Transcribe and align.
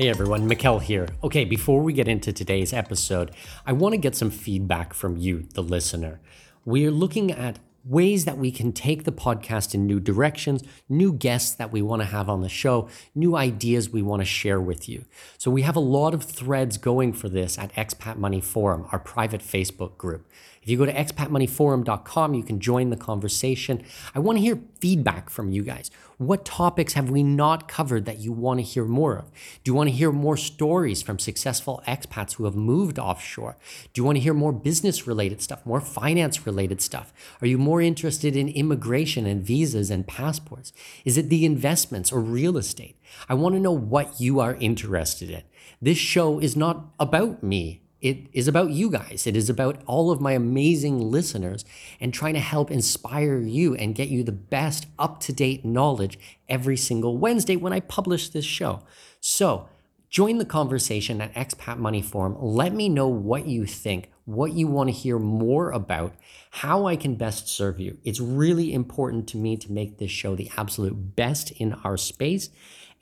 Hey 0.00 0.08
everyone, 0.08 0.48
Mikkel 0.48 0.80
here. 0.80 1.08
Okay, 1.22 1.44
before 1.44 1.82
we 1.82 1.92
get 1.92 2.08
into 2.08 2.32
today's 2.32 2.72
episode, 2.72 3.32
I 3.66 3.74
want 3.74 3.92
to 3.92 3.98
get 3.98 4.16
some 4.16 4.30
feedback 4.30 4.94
from 4.94 5.18
you, 5.18 5.46
the 5.52 5.62
listener. 5.62 6.22
We're 6.64 6.90
looking 6.90 7.30
at 7.30 7.58
ways 7.84 8.24
that 8.24 8.38
we 8.38 8.50
can 8.50 8.72
take 8.72 9.04
the 9.04 9.12
podcast 9.12 9.74
in 9.74 9.86
new 9.86 10.00
directions, 10.00 10.62
new 10.88 11.12
guests 11.12 11.54
that 11.54 11.70
we 11.70 11.82
want 11.82 12.00
to 12.00 12.06
have 12.06 12.30
on 12.30 12.40
the 12.40 12.48
show, 12.48 12.88
new 13.14 13.36
ideas 13.36 13.90
we 13.90 14.00
want 14.00 14.22
to 14.22 14.24
share 14.24 14.58
with 14.58 14.88
you. 14.88 15.04
So 15.36 15.50
we 15.50 15.60
have 15.62 15.76
a 15.76 15.80
lot 15.80 16.14
of 16.14 16.24
threads 16.24 16.78
going 16.78 17.12
for 17.12 17.28
this 17.28 17.58
at 17.58 17.70
Expat 17.74 18.16
Money 18.16 18.40
Forum, 18.40 18.86
our 18.92 18.98
private 18.98 19.42
Facebook 19.42 19.98
group. 19.98 20.26
If 20.62 20.68
you 20.70 20.78
go 20.78 20.86
to 20.86 20.92
expatmoneyforum.com, 20.94 22.34
you 22.34 22.42
can 22.42 22.58
join 22.58 22.88
the 22.88 22.96
conversation. 22.96 23.82
I 24.14 24.18
want 24.18 24.38
to 24.38 24.42
hear 24.42 24.60
feedback 24.80 25.28
from 25.28 25.52
you 25.52 25.62
guys. 25.62 25.90
What 26.20 26.44
topics 26.44 26.92
have 26.92 27.08
we 27.08 27.22
not 27.22 27.66
covered 27.66 28.04
that 28.04 28.18
you 28.18 28.30
want 28.30 28.60
to 28.60 28.62
hear 28.62 28.84
more 28.84 29.16
of? 29.16 29.30
Do 29.64 29.70
you 29.70 29.74
want 29.74 29.88
to 29.88 29.96
hear 29.96 30.12
more 30.12 30.36
stories 30.36 31.00
from 31.00 31.18
successful 31.18 31.82
expats 31.88 32.34
who 32.34 32.44
have 32.44 32.54
moved 32.54 32.98
offshore? 32.98 33.56
Do 33.94 34.00
you 34.02 34.04
want 34.04 34.16
to 34.16 34.22
hear 34.22 34.34
more 34.34 34.52
business 34.52 35.06
related 35.06 35.40
stuff, 35.40 35.64
more 35.64 35.80
finance 35.80 36.44
related 36.44 36.82
stuff? 36.82 37.10
Are 37.40 37.46
you 37.46 37.56
more 37.56 37.80
interested 37.80 38.36
in 38.36 38.50
immigration 38.50 39.24
and 39.24 39.42
visas 39.42 39.90
and 39.90 40.06
passports? 40.06 40.74
Is 41.06 41.16
it 41.16 41.30
the 41.30 41.46
investments 41.46 42.12
or 42.12 42.20
real 42.20 42.58
estate? 42.58 43.00
I 43.26 43.32
want 43.32 43.54
to 43.54 43.58
know 43.58 43.72
what 43.72 44.20
you 44.20 44.40
are 44.40 44.56
interested 44.56 45.30
in. 45.30 45.44
This 45.80 45.96
show 45.96 46.38
is 46.38 46.54
not 46.54 46.84
about 47.00 47.42
me 47.42 47.80
it 48.00 48.28
is 48.32 48.48
about 48.48 48.70
you 48.70 48.90
guys. 48.90 49.26
It 49.26 49.36
is 49.36 49.50
about 49.50 49.82
all 49.86 50.10
of 50.10 50.20
my 50.20 50.32
amazing 50.32 50.98
listeners 50.98 51.64
and 52.00 52.14
trying 52.14 52.34
to 52.34 52.40
help 52.40 52.70
inspire 52.70 53.38
you 53.38 53.74
and 53.74 53.94
get 53.94 54.08
you 54.08 54.22
the 54.22 54.32
best 54.32 54.86
up 54.98 55.20
to 55.20 55.32
date 55.32 55.64
knowledge 55.64 56.18
every 56.48 56.76
single 56.76 57.18
Wednesday 57.18 57.56
when 57.56 57.72
I 57.72 57.80
publish 57.80 58.30
this 58.30 58.44
show. 58.44 58.80
So, 59.20 59.68
join 60.08 60.38
the 60.38 60.44
conversation 60.46 61.20
at 61.20 61.34
Expat 61.34 61.76
Money 61.76 62.00
Forum. 62.00 62.36
Let 62.40 62.72
me 62.72 62.88
know 62.88 63.06
what 63.06 63.46
you 63.46 63.66
think, 63.66 64.10
what 64.24 64.54
you 64.54 64.66
want 64.66 64.88
to 64.88 64.94
hear 64.94 65.18
more 65.18 65.70
about, 65.70 66.14
how 66.50 66.86
I 66.86 66.96
can 66.96 67.16
best 67.16 67.48
serve 67.48 67.78
you. 67.78 67.98
It's 68.02 68.18
really 68.18 68.72
important 68.72 69.28
to 69.28 69.36
me 69.36 69.56
to 69.58 69.70
make 69.70 69.98
this 69.98 70.10
show 70.10 70.34
the 70.34 70.50
absolute 70.56 71.16
best 71.16 71.50
in 71.52 71.74
our 71.84 71.98
space. 71.98 72.48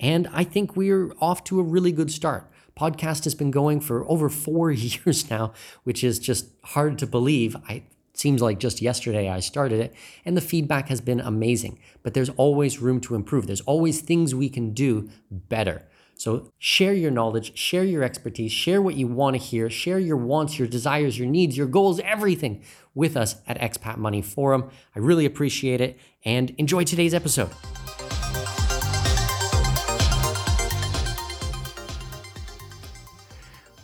And 0.01 0.29
I 0.33 0.45
think 0.45 0.77
we're 0.77 1.13
off 1.21 1.45
to 1.45 1.61
a 1.61 1.65
really 1.65 1.93
good 1.93 2.11
start 2.11 2.51
podcast 2.79 3.25
has 3.25 3.35
been 3.35 3.51
going 3.51 3.81
for 3.81 4.09
over 4.09 4.29
four 4.29 4.71
years 4.73 5.29
now, 5.31 5.53
which 5.85 6.05
is 6.05 6.19
just 6.19 6.51
hard 6.65 6.99
to 6.99 7.07
believe. 7.07 7.57
I 7.69 7.85
seems 8.15 8.43
like 8.43 8.59
just 8.59 8.83
yesterday 8.83 9.29
I 9.29 9.41
started 9.41 9.81
it, 9.81 9.95
and 10.25 10.37
the 10.37 10.41
feedback 10.41 10.89
has 10.89 11.01
been 11.01 11.21
amazing. 11.21 11.79
But 12.03 12.15
there's 12.15 12.31
always 12.31 12.81
room 12.81 13.01
to 13.03 13.15
improve. 13.15 13.47
There's 13.47 13.61
always 13.61 14.01
things 14.01 14.35
we 14.35 14.49
can 14.49 14.73
do 14.75 15.09
better. 15.31 15.85
So 16.17 16.51
share 16.59 16.95
your 16.95 17.13
knowledge, 17.13 17.57
share 17.57 17.85
your 17.85 18.03
expertise, 18.03 18.51
share 18.51 18.83
what 18.83 18.97
you 18.97 19.07
want 19.07 19.37
to 19.37 19.39
hear, 19.43 19.71
share 19.71 20.01
your 20.01 20.17
wants, 20.17 20.59
your 20.59 20.67
desires, 20.67 21.17
your 21.17 21.29
needs, 21.29 21.57
your 21.57 21.69
goals, 21.69 22.01
everything 22.01 22.65
with 22.93 23.17
us 23.17 23.37
at 23.47 23.57
Expat 23.61 23.99
Money 23.99 24.21
Forum. 24.21 24.69
I 24.97 24.99
really 24.99 25.25
appreciate 25.25 25.81
it 25.81 25.97
and 26.25 26.51
enjoy 26.59 26.83
today's 26.83 27.15
episode. 27.15 27.51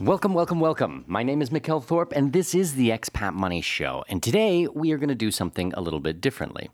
Welcome, 0.04 0.34
welcome, 0.34 0.60
welcome. 0.60 1.02
My 1.06 1.22
name 1.22 1.40
is 1.40 1.48
Mikkel 1.48 1.82
Thorup, 1.82 2.12
and 2.12 2.34
this 2.34 2.54
is 2.54 2.74
the 2.74 2.90
Expat 2.90 3.32
Money 3.32 3.62
Show. 3.62 4.04
And 4.06 4.22
today 4.22 4.68
we 4.68 4.92
are 4.92 4.98
going 4.98 5.08
to 5.08 5.14
do 5.14 5.30
something 5.30 5.72
a 5.72 5.80
little 5.80 5.98
bit 5.98 6.20
differently. 6.20 6.68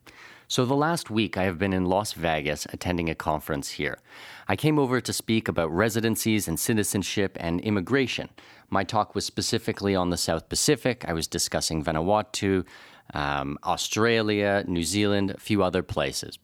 So, 0.49 0.65
the 0.65 0.75
last 0.75 1.11
week 1.11 1.37
I 1.37 1.45
have 1.45 1.57
been 1.57 1.73
in 1.73 1.85
Las 1.85 2.13
Vegas 2.15 2.67
attending 2.73 3.09
a 3.09 3.15
conference 3.15 3.71
here. 3.71 4.01
I 4.49 4.57
came 4.57 4.81
over 4.81 5.01
to 5.01 5.13
speak 5.13 5.47
about 5.47 5.71
residencies 5.71 6.49
and 6.49 6.59
citizenship 6.59 7.37
and 7.39 7.61
immigration. 7.61 8.31
My 8.69 8.83
talk 8.83 9.15
was 9.15 9.27
specifically 9.27 9.95
on 9.95 10.11
the 10.11 10.17
South 10.17 10.49
Pacific. 10.49 11.05
I 11.07 11.13
was 11.13 11.29
discussing 11.29 11.85
Vanuatu, 11.85 12.67
um, 13.15 13.59
Australia, 13.63 14.65
New 14.67 14.83
Zealand, 14.83 15.31
a 15.31 15.39
few 15.39 15.63
other 15.63 15.85
places. 15.85 16.37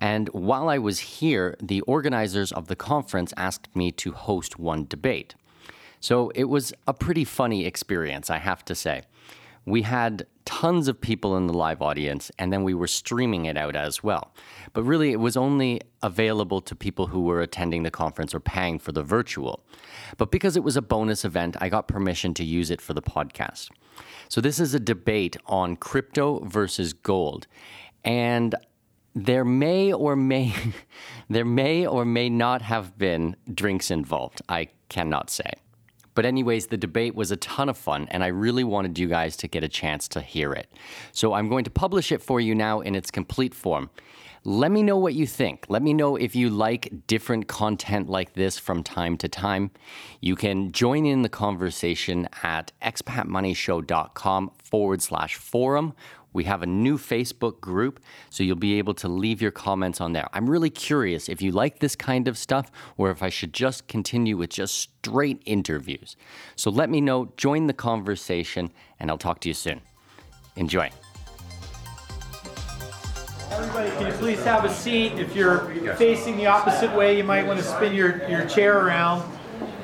And 0.00 0.28
while 0.30 0.68
I 0.68 0.78
was 0.78 0.98
here, 0.98 1.56
the 1.62 1.82
organizers 1.82 2.50
of 2.50 2.66
the 2.66 2.74
conference 2.74 3.32
asked 3.36 3.68
me 3.76 3.92
to 3.92 4.10
host 4.10 4.58
one 4.58 4.86
debate. 4.88 5.36
So 6.04 6.28
it 6.34 6.50
was 6.50 6.74
a 6.86 6.92
pretty 6.92 7.24
funny 7.24 7.64
experience, 7.64 8.28
I 8.28 8.36
have 8.36 8.62
to 8.66 8.74
say. 8.74 9.04
We 9.64 9.80
had 9.80 10.26
tons 10.44 10.86
of 10.86 11.00
people 11.00 11.34
in 11.34 11.46
the 11.46 11.54
live 11.54 11.80
audience, 11.80 12.30
and 12.38 12.52
then 12.52 12.62
we 12.62 12.74
were 12.74 12.86
streaming 12.86 13.46
it 13.46 13.56
out 13.56 13.74
as 13.74 14.02
well. 14.02 14.34
But 14.74 14.82
really, 14.82 15.12
it 15.12 15.18
was 15.18 15.34
only 15.34 15.80
available 16.02 16.60
to 16.60 16.76
people 16.76 17.06
who 17.06 17.22
were 17.22 17.40
attending 17.40 17.84
the 17.84 17.90
conference 17.90 18.34
or 18.34 18.40
paying 18.40 18.78
for 18.78 18.92
the 18.92 19.02
virtual. 19.02 19.64
But 20.18 20.30
because 20.30 20.58
it 20.58 20.62
was 20.62 20.76
a 20.76 20.82
bonus 20.82 21.24
event, 21.24 21.56
I 21.58 21.70
got 21.70 21.88
permission 21.88 22.34
to 22.34 22.44
use 22.44 22.70
it 22.70 22.82
for 22.82 22.92
the 22.92 23.00
podcast. 23.00 23.70
So, 24.28 24.42
this 24.42 24.60
is 24.60 24.74
a 24.74 24.80
debate 24.80 25.38
on 25.46 25.74
crypto 25.74 26.40
versus 26.40 26.92
gold. 26.92 27.46
And 28.04 28.54
there 29.14 29.46
may 29.46 29.90
or 29.90 30.16
may 30.16 30.52
there 31.30 31.46
may 31.46 31.86
or 31.86 32.04
may 32.04 32.28
not 32.28 32.60
have 32.60 32.98
been 32.98 33.36
drinks 33.54 33.90
involved. 33.90 34.42
I 34.50 34.68
cannot 34.90 35.30
say. 35.30 35.63
But, 36.14 36.26
anyways, 36.26 36.68
the 36.68 36.76
debate 36.76 37.14
was 37.14 37.30
a 37.30 37.36
ton 37.36 37.68
of 37.68 37.76
fun, 37.76 38.06
and 38.10 38.22
I 38.22 38.28
really 38.28 38.64
wanted 38.64 38.98
you 38.98 39.08
guys 39.08 39.36
to 39.38 39.48
get 39.48 39.64
a 39.64 39.68
chance 39.68 40.08
to 40.08 40.20
hear 40.20 40.52
it. 40.52 40.72
So, 41.12 41.34
I'm 41.34 41.48
going 41.48 41.64
to 41.64 41.70
publish 41.70 42.12
it 42.12 42.22
for 42.22 42.40
you 42.40 42.54
now 42.54 42.80
in 42.80 42.94
its 42.94 43.10
complete 43.10 43.54
form. 43.54 43.90
Let 44.46 44.70
me 44.70 44.82
know 44.82 44.98
what 44.98 45.14
you 45.14 45.26
think. 45.26 45.64
Let 45.70 45.82
me 45.82 45.94
know 45.94 46.16
if 46.16 46.36
you 46.36 46.50
like 46.50 47.06
different 47.06 47.48
content 47.48 48.10
like 48.10 48.34
this 48.34 48.58
from 48.58 48.82
time 48.82 49.16
to 49.18 49.28
time. 49.28 49.70
You 50.20 50.36
can 50.36 50.70
join 50.70 51.06
in 51.06 51.22
the 51.22 51.30
conversation 51.30 52.28
at 52.42 52.70
expatmoneyshow.com 52.82 54.50
forward 54.62 55.00
slash 55.00 55.36
forum 55.36 55.94
we 56.34 56.44
have 56.44 56.62
a 56.62 56.66
new 56.66 56.98
Facebook 56.98 57.60
group, 57.60 58.00
so 58.28 58.42
you'll 58.42 58.56
be 58.56 58.76
able 58.76 58.92
to 58.94 59.08
leave 59.08 59.40
your 59.40 59.52
comments 59.52 60.00
on 60.00 60.12
there. 60.12 60.28
I'm 60.34 60.50
really 60.50 60.68
curious 60.68 61.28
if 61.30 61.40
you 61.40 61.52
like 61.52 61.78
this 61.78 61.96
kind 61.96 62.28
of 62.28 62.36
stuff 62.36 62.70
or 62.98 63.10
if 63.10 63.22
I 63.22 63.30
should 63.30 63.54
just 63.54 63.86
continue 63.86 64.36
with 64.36 64.50
just 64.50 64.74
straight 64.74 65.40
interviews. 65.46 66.16
So 66.56 66.70
let 66.70 66.90
me 66.90 67.00
know, 67.00 67.32
join 67.36 67.68
the 67.68 67.72
conversation, 67.72 68.72
and 69.00 69.10
I'll 69.10 69.16
talk 69.16 69.40
to 69.40 69.48
you 69.48 69.54
soon. 69.54 69.80
Enjoy. 70.56 70.90
Everybody, 73.50 73.90
can 73.90 74.06
you 74.08 74.12
please 74.14 74.42
have 74.44 74.64
a 74.64 74.74
seat? 74.74 75.12
If 75.12 75.36
you're 75.36 75.94
facing 75.94 76.36
the 76.36 76.46
opposite 76.46 76.92
way, 76.96 77.16
you 77.16 77.22
might 77.22 77.46
want 77.46 77.60
to 77.60 77.64
spin 77.64 77.94
your, 77.94 78.28
your 78.28 78.44
chair 78.46 78.84
around. 78.84 79.22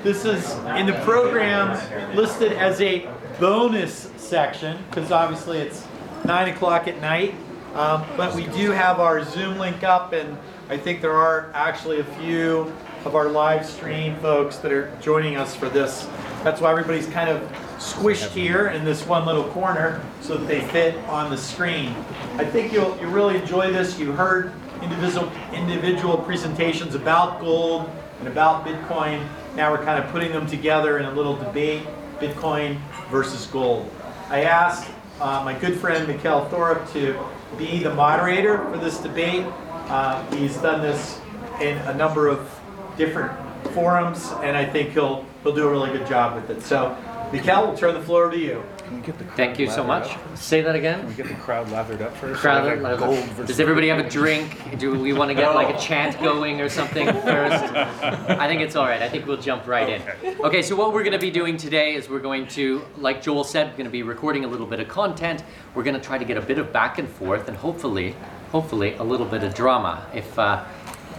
This 0.03 0.25
is 0.25 0.53
in 0.77 0.87
the 0.87 1.01
program 1.05 2.17
listed 2.17 2.53
as 2.53 2.81
a 2.81 3.09
bonus 3.39 4.11
section 4.17 4.83
because 4.89 5.13
obviously 5.13 5.59
it's 5.59 5.87
9 6.25 6.49
o'clock 6.49 6.89
at 6.89 7.01
night. 7.01 7.35
Um, 7.75 8.05
but 8.17 8.35
we 8.35 8.47
do 8.47 8.73
have 8.73 8.99
our 8.99 9.25
Zoom 9.25 9.59
link 9.59 9.85
up, 9.85 10.13
and 10.13 10.37
I 10.69 10.77
think 10.77 11.01
there 11.01 11.17
are 11.17 11.51
actually 11.55 12.01
a 12.01 12.05
few 12.05 12.73
of 13.05 13.15
our 13.15 13.29
live 13.29 13.65
stream 13.65 14.17
folks 14.17 14.57
that 14.59 14.73
are 14.73 14.95
joining 15.01 15.37
us 15.37 15.57
for 15.57 15.69
this 15.71 16.07
That's 16.45 16.61
why 16.61 16.71
everybody's 16.71 17.07
kind 17.07 17.31
of 17.31 17.41
squished 17.79 18.31
here 18.31 18.69
in 18.69 18.85
this 18.85 19.07
one 19.07 19.25
little 19.25 19.45
corner 19.45 20.05
so 20.21 20.37
that 20.37 20.47
they 20.47 20.61
fit 20.61 20.97
on 21.05 21.31
the 21.31 21.37
screen. 21.37 21.95
I 22.37 22.45
think 22.45 22.73
you'll, 22.73 22.99
you'll 23.01 23.11
really 23.11 23.37
enjoy 23.37 23.73
this. 23.73 23.99
You 23.99 24.13
heard 24.13 24.53
individual, 24.83 25.33
individual 25.53 26.19
presentations 26.19 26.95
about 26.95 27.41
gold 27.41 27.91
and 28.19 28.29
about 28.29 28.67
Bitcoin. 28.67 29.27
Now 29.57 29.71
we're 29.71 29.85
kind 29.85 30.03
of 30.03 30.11
putting 30.11 30.33
them 30.33 30.47
together 30.47 30.99
in 30.99 31.07
a 31.07 31.13
little 31.13 31.37
debate, 31.37 31.87
Bitcoin 32.19 32.79
versus 33.11 33.47
gold. 33.47 33.91
I 34.29 34.43
asked 34.43 34.91
uh, 35.21 35.43
my 35.45 35.59
good 35.59 35.79
friend 35.79 36.09
Mikkel 36.09 36.49
Thorup 36.51 36.91
to 36.93 37.19
be 37.59 37.83
the 37.83 37.95
moderator 37.95 38.59
for 38.71 38.79
this 38.79 38.99
debate. 38.99 39.45
Uh, 39.89 40.25
he's 40.35 40.57
done 40.59 40.81
this 40.81 41.21
in 41.61 41.77
a 41.79 41.95
number 41.95 42.29
of 42.29 42.51
different 42.97 43.33
forums, 43.73 44.33
and 44.43 44.57
I 44.57 44.65
think 44.65 44.91
he'll 44.91 45.27
he'll 45.43 45.55
do 45.55 45.67
a 45.67 45.71
really 45.71 45.91
good 45.91 46.07
job 46.07 46.35
with 46.35 46.51
it. 46.51 46.63
So, 46.63 46.97
Mikkel, 47.31 47.69
we'll 47.69 47.77
turn 47.77 47.95
the 47.95 48.01
floor 48.01 48.25
over 48.25 48.33
to 48.33 48.39
you. 48.39 48.65
Can 48.79 48.97
we 48.97 49.07
get 49.07 49.19
the 49.19 49.25
crowd 49.25 49.37
Thank 49.37 49.59
you 49.61 49.71
so 49.71 49.85
lathered 49.85 50.09
much. 50.09 50.17
up? 50.19 50.37
Say 50.37 50.63
that 50.63 50.71
Can 50.73 50.77
again. 50.77 51.07
we 51.07 51.15
get 51.15 51.29
the 51.29 51.35
crowd 51.35 51.71
lathered 51.71 52.03
up 52.03 52.17
first? 52.17 52.41
Crowd, 52.41 52.65
So 52.65 52.85
I 52.85 52.97
gold 52.97 53.25
versus 53.31 53.47
Does 53.47 53.61
everybody 53.61 53.87
have 53.89 54.05
a 54.05 54.11
drink? 54.11 54.79
Do 54.81 54.99
we 54.99 55.13
want 55.13 55.29
to 55.29 55.35
get 55.37 55.55
like 55.55 55.73
a 55.73 55.79
chant 55.79 56.21
going 56.21 56.61
or 56.61 56.69
something 56.69 57.07
first? 57.07 57.73
I 57.73 58.49
think 58.49 58.63
it's 58.63 58.75
all 58.75 58.87
right. 58.87 59.01
I 59.01 59.09
think 59.09 59.27
we'll 59.27 59.37
jump 59.37 59.69
right 59.69 59.89
in. 59.89 60.03
Okay, 60.41 60.61
so 60.61 60.75
what 60.75 60.93
we're 60.93 61.05
going 61.05 61.13
to 61.13 61.21
be 61.21 61.31
doing 61.31 61.57
today 61.57 61.95
is 61.95 62.09
we're 62.09 62.19
going 62.19 62.49
to, 62.49 62.83
like 62.99 63.23
Joel 63.23 63.45
said, 63.45 63.69
we're 63.69 63.77
going 63.77 63.85
to 63.85 63.91
be 63.91 64.03
recording 64.03 64.45
a 64.45 64.49
little 64.49 64.67
bit 64.67 64.81
of 64.81 64.89
content. 64.89 65.45
We're 65.77 65.85
going 65.85 65.95
to 65.95 66.03
try 66.03 66.19
to 66.19 66.25
get 66.25 66.37
a 66.37 66.43
bit 66.43 66.59
of 66.59 66.73
back 66.73 66.99
and 66.99 67.09
forth, 67.09 67.47
and 67.47 67.57
hopefully, 67.57 68.17
hopefully, 68.51 68.95
a 68.95 69.05
little 69.05 69.27
bit 69.27 69.45
of 69.45 69.55
drama. 69.55 70.05
If 70.13 70.37
uh, 70.37 70.65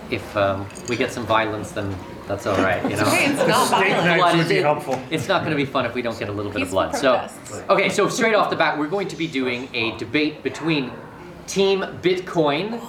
if 0.09 0.35
um, 0.35 0.67
we 0.89 0.97
get 0.97 1.11
some 1.13 1.25
violence, 1.25 1.71
then 1.71 1.95
that's 2.27 2.45
all 2.47 2.57
right. 2.57 2.81
You 2.89 2.95
know. 2.97 3.03
Okay, 3.03 3.25
it's 3.27 3.47
not 3.47 3.67
Steak 3.67 3.79
violent. 3.79 4.05
knives 4.05 4.19
blood 4.21 4.35
would 4.37 4.43
is 4.43 4.49
be 4.49 4.55
helpful. 4.57 5.01
It's 5.09 5.27
not 5.27 5.41
going 5.43 5.51
to 5.51 5.57
be 5.57 5.65
fun 5.65 5.85
if 5.85 5.93
we 5.93 6.01
don't 6.01 6.17
get 6.17 6.29
a 6.29 6.31
little 6.31 6.51
bit 6.51 6.61
of 6.61 6.67
Peaceful 6.67 6.83
blood. 6.83 6.95
So, 6.95 7.17
protests. 7.17 7.63
okay, 7.69 7.89
so 7.89 8.07
straight 8.09 8.35
off 8.35 8.49
the 8.49 8.55
bat, 8.55 8.77
we're 8.77 8.87
going 8.87 9.07
to 9.09 9.15
be 9.15 9.27
doing 9.27 9.69
a 9.73 9.95
debate 9.97 10.43
between 10.43 10.91
Team 11.47 11.81
Bitcoin 12.01 12.79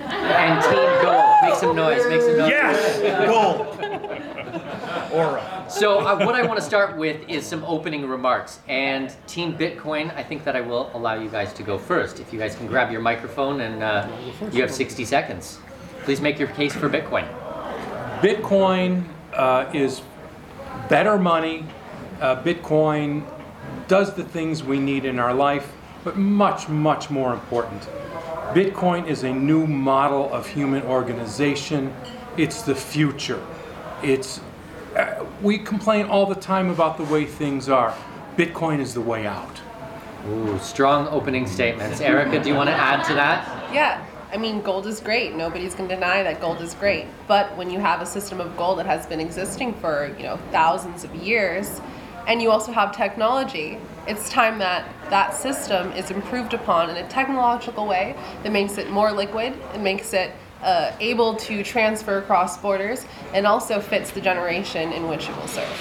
and 0.00 0.62
Team 0.62 1.02
Gold. 1.02 1.24
Make 1.42 1.54
some 1.54 1.76
noise. 1.76 2.06
Make 2.08 2.20
some 2.22 2.36
noise. 2.38 2.50
Yes! 2.50 3.26
Gold! 3.26 3.70
Aura. 5.12 5.64
So 5.68 6.00
uh, 6.00 6.24
what 6.24 6.34
I 6.34 6.42
want 6.44 6.58
to 6.58 6.64
start 6.64 6.96
with 6.96 7.28
is 7.28 7.46
some 7.46 7.64
opening 7.64 8.06
remarks. 8.08 8.58
And 8.68 9.14
Team 9.26 9.56
Bitcoin, 9.56 10.14
I 10.16 10.22
think 10.22 10.44
that 10.44 10.56
I 10.56 10.60
will 10.60 10.90
allow 10.94 11.14
you 11.14 11.28
guys 11.28 11.52
to 11.54 11.62
go 11.62 11.78
first. 11.78 12.20
If 12.20 12.32
you 12.32 12.38
guys 12.38 12.56
can 12.56 12.66
grab 12.66 12.90
your 12.90 13.00
microphone 13.00 13.60
and 13.60 13.82
uh, 13.82 14.08
you 14.52 14.60
have 14.60 14.72
60 14.72 15.04
seconds. 15.04 15.58
Please 16.02 16.20
make 16.20 16.38
your 16.38 16.48
case 16.48 16.74
for 16.74 16.90
Bitcoin. 16.90 17.26
Bitcoin 18.24 19.04
uh, 19.34 19.70
is 19.74 20.00
better 20.88 21.18
money. 21.18 21.66
Uh, 22.22 22.42
Bitcoin 22.42 23.22
does 23.86 24.14
the 24.14 24.24
things 24.24 24.64
we 24.64 24.80
need 24.80 25.04
in 25.04 25.18
our 25.18 25.34
life, 25.34 25.74
but 26.04 26.16
much, 26.16 26.66
much 26.66 27.10
more 27.10 27.34
important. 27.34 27.82
Bitcoin 28.54 29.06
is 29.06 29.24
a 29.24 29.30
new 29.30 29.66
model 29.66 30.32
of 30.32 30.46
human 30.46 30.82
organization. 30.84 31.94
It's 32.38 32.62
the 32.62 32.74
future. 32.74 33.44
It's 34.02 34.40
uh, 34.96 35.26
we 35.42 35.58
complain 35.58 36.06
all 36.06 36.24
the 36.24 36.34
time 36.34 36.70
about 36.70 36.96
the 36.96 37.04
way 37.04 37.26
things 37.26 37.68
are. 37.68 37.94
Bitcoin 38.38 38.80
is 38.80 38.94
the 38.94 39.02
way 39.02 39.26
out. 39.26 39.60
Ooh, 40.30 40.58
strong 40.60 41.08
opening 41.08 41.46
statements. 41.46 42.00
Eryka, 42.00 42.42
do 42.42 42.48
you 42.48 42.54
want 42.54 42.70
to 42.70 42.74
add 42.74 43.04
to 43.04 43.12
that? 43.12 43.70
Yeah. 43.74 44.02
I 44.34 44.36
mean, 44.36 44.62
gold 44.62 44.88
is 44.88 44.98
great. 44.98 45.32
Nobody's 45.36 45.76
going 45.76 45.88
to 45.88 45.94
deny 45.94 46.24
that 46.24 46.40
gold 46.40 46.60
is 46.60 46.74
great. 46.74 47.06
But 47.28 47.56
when 47.56 47.70
you 47.70 47.78
have 47.78 48.02
a 48.02 48.06
system 48.06 48.40
of 48.40 48.56
gold 48.56 48.80
that 48.80 48.86
has 48.86 49.06
been 49.06 49.20
existing 49.20 49.74
for, 49.74 50.12
you 50.18 50.24
know, 50.24 50.38
thousands 50.50 51.04
of 51.04 51.14
years, 51.14 51.80
and 52.26 52.42
you 52.42 52.50
also 52.50 52.72
have 52.72 52.96
technology, 52.96 53.78
it's 54.08 54.28
time 54.28 54.58
that 54.58 54.88
that 55.08 55.34
system 55.34 55.92
is 55.92 56.10
improved 56.10 56.52
upon 56.52 56.90
in 56.90 56.96
a 56.96 57.08
technological 57.08 57.86
way 57.86 58.16
that 58.42 58.50
makes 58.50 58.76
it 58.76 58.90
more 58.90 59.12
liquid, 59.12 59.54
it 59.72 59.80
makes 59.80 60.12
it 60.12 60.32
uh, 60.62 60.90
able 60.98 61.36
to 61.36 61.62
transfer 61.62 62.18
across 62.18 62.58
borders, 62.58 63.06
and 63.34 63.46
also 63.46 63.80
fits 63.80 64.10
the 64.10 64.20
generation 64.20 64.92
in 64.92 65.06
which 65.06 65.28
it 65.28 65.36
will 65.36 65.46
serve. 65.46 65.80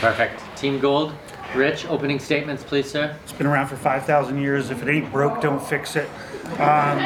Perfect. 0.00 0.42
Team 0.56 0.80
Gold. 0.80 1.14
Rich, 1.54 1.86
opening 1.86 2.18
statements, 2.18 2.64
please, 2.64 2.90
sir. 2.90 3.16
It's 3.22 3.32
been 3.32 3.46
around 3.46 3.68
for 3.68 3.76
5,000 3.76 4.42
years. 4.42 4.70
If 4.70 4.82
it 4.82 4.88
ain't 4.88 5.12
broke, 5.12 5.40
don't 5.40 5.62
fix 5.62 5.94
it. 5.94 6.08
Um, 6.58 6.98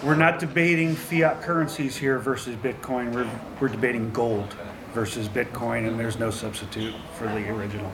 we're 0.04 0.16
not 0.16 0.38
debating 0.38 0.94
fiat 0.94 1.42
currencies 1.42 1.96
here 1.96 2.18
versus 2.18 2.56
Bitcoin. 2.56 3.12
We're, 3.12 3.28
we're 3.60 3.68
debating 3.68 4.10
gold 4.10 4.56
versus 4.92 5.28
Bitcoin, 5.28 5.86
and 5.86 5.98
there's 5.98 6.18
no 6.18 6.30
substitute 6.30 6.94
for 7.16 7.26
the 7.28 7.48
original. 7.50 7.92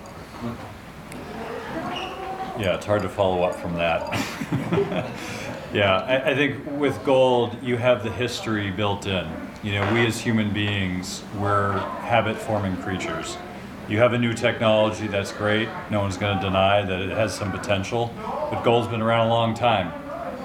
Yeah, 2.58 2.74
it's 2.76 2.86
hard 2.86 3.02
to 3.02 3.08
follow 3.08 3.42
up 3.42 3.54
from 3.54 3.74
that. 3.74 4.08
yeah, 5.74 5.98
I, 5.98 6.30
I 6.30 6.34
think 6.34 6.64
with 6.78 7.02
gold, 7.04 7.56
you 7.62 7.76
have 7.76 8.02
the 8.02 8.10
history 8.10 8.70
built 8.70 9.06
in. 9.06 9.28
You 9.62 9.72
know, 9.72 9.92
we 9.92 10.06
as 10.06 10.18
human 10.18 10.52
beings, 10.52 11.22
we're 11.38 11.78
habit 12.00 12.36
forming 12.36 12.76
creatures. 12.78 13.36
You 13.88 13.98
have 13.98 14.14
a 14.14 14.18
new 14.18 14.34
technology 14.34 15.06
that's 15.06 15.30
great. 15.30 15.68
No 15.90 16.00
one's 16.00 16.16
going 16.16 16.36
to 16.36 16.42
deny 16.42 16.82
that 16.82 17.00
it 17.00 17.10
has 17.10 17.32
some 17.32 17.52
potential. 17.52 18.12
But 18.50 18.64
gold's 18.64 18.88
been 18.88 19.00
around 19.00 19.28
a 19.28 19.30
long 19.30 19.54
time. 19.54 19.92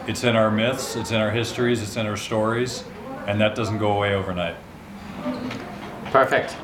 It's 0.08 0.24
in 0.24 0.36
our 0.36 0.52
myths, 0.52 0.96
it's 0.96 1.10
in 1.10 1.18
our 1.18 1.32
histories, 1.32 1.82
it's 1.82 1.96
in 1.96 2.06
our 2.06 2.18
stories, 2.18 2.84
and 3.26 3.42
that 3.42 3.56
doesn't 3.56 3.80
go 3.80 3.94
away 3.94 4.14
overnight. 4.14 4.56
Perfect. 6.06 6.56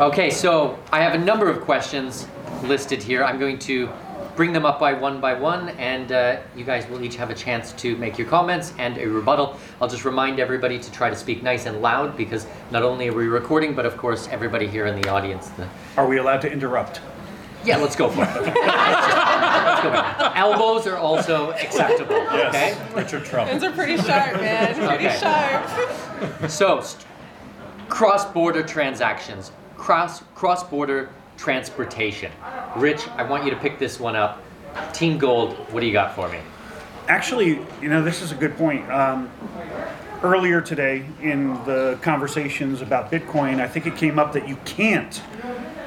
Okay, 0.00 0.30
so 0.30 0.78
I 0.92 1.02
have 1.02 1.14
a 1.14 1.22
number 1.22 1.50
of 1.50 1.60
questions 1.60 2.26
listed 2.62 3.02
here. 3.02 3.22
I'm 3.22 3.38
going 3.38 3.58
to 3.60 3.90
bring 4.36 4.52
them 4.52 4.66
up 4.66 4.80
by 4.80 4.92
one 4.92 5.20
by 5.20 5.34
one, 5.34 5.70
and 5.70 6.12
uh, 6.12 6.38
you 6.56 6.64
guys 6.64 6.88
will 6.88 7.02
each 7.04 7.16
have 7.16 7.30
a 7.30 7.34
chance 7.34 7.72
to 7.72 7.96
make 7.96 8.18
your 8.18 8.26
comments 8.28 8.72
and 8.78 8.98
a 8.98 9.06
rebuttal. 9.06 9.58
I'll 9.80 9.88
just 9.88 10.04
remind 10.04 10.40
everybody 10.40 10.78
to 10.78 10.92
try 10.92 11.10
to 11.10 11.16
speak 11.16 11.42
nice 11.42 11.66
and 11.66 11.80
loud 11.80 12.16
because 12.16 12.46
not 12.70 12.82
only 12.82 13.08
are 13.08 13.12
we 13.14 13.26
recording, 13.26 13.74
but 13.74 13.86
of 13.86 13.96
course, 13.96 14.28
everybody 14.28 14.66
here 14.66 14.86
in 14.86 15.00
the 15.00 15.08
audience. 15.08 15.48
The... 15.50 15.68
Are 15.96 16.06
we 16.06 16.18
allowed 16.18 16.40
to 16.42 16.52
interrupt? 16.52 17.00
Yeah, 17.64 17.78
let's 17.78 17.96
go 17.96 18.10
for 18.10 18.24
it. 18.24 18.34
let's 18.34 19.82
go 19.82 19.90
for 19.90 20.26
it. 20.26 20.36
Elbows 20.36 20.86
are 20.86 20.98
also 20.98 21.52
acceptable, 21.52 22.16
okay? 22.16 22.76
Richard 22.94 23.24
Trump. 23.24 23.48
Hands 23.48 23.64
are 23.64 23.72
pretty 23.72 23.96
sharp, 23.96 24.40
man. 24.40 24.74
Pretty 24.88 25.06
Okay. 25.06 25.18
sharp. 25.18 26.50
So, 26.50 26.80
st- 26.82 27.06
cross-border 27.88 28.62
transactions, 28.64 29.50
cross 29.76 30.22
cross-border 30.34 31.10
transportation. 31.36 32.32
Rich, 32.76 33.06
I 33.16 33.22
want 33.22 33.44
you 33.44 33.50
to 33.50 33.56
pick 33.56 33.78
this 33.78 34.00
one 34.00 34.16
up. 34.16 34.42
Team 34.92 35.18
Gold, 35.18 35.54
what 35.72 35.80
do 35.80 35.86
you 35.86 35.92
got 35.92 36.14
for 36.14 36.28
me? 36.28 36.38
Actually, 37.08 37.60
you 37.80 37.88
know, 37.88 38.02
this 38.02 38.22
is 38.22 38.32
a 38.32 38.34
good 38.34 38.56
point. 38.56 38.90
Um, 38.90 39.30
earlier 40.22 40.60
today, 40.60 41.04
in 41.20 41.52
the 41.64 41.98
conversations 42.00 42.80
about 42.80 43.12
Bitcoin, 43.12 43.60
I 43.60 43.68
think 43.68 43.86
it 43.86 43.96
came 43.96 44.18
up 44.18 44.32
that 44.32 44.48
you 44.48 44.56
can't 44.64 45.22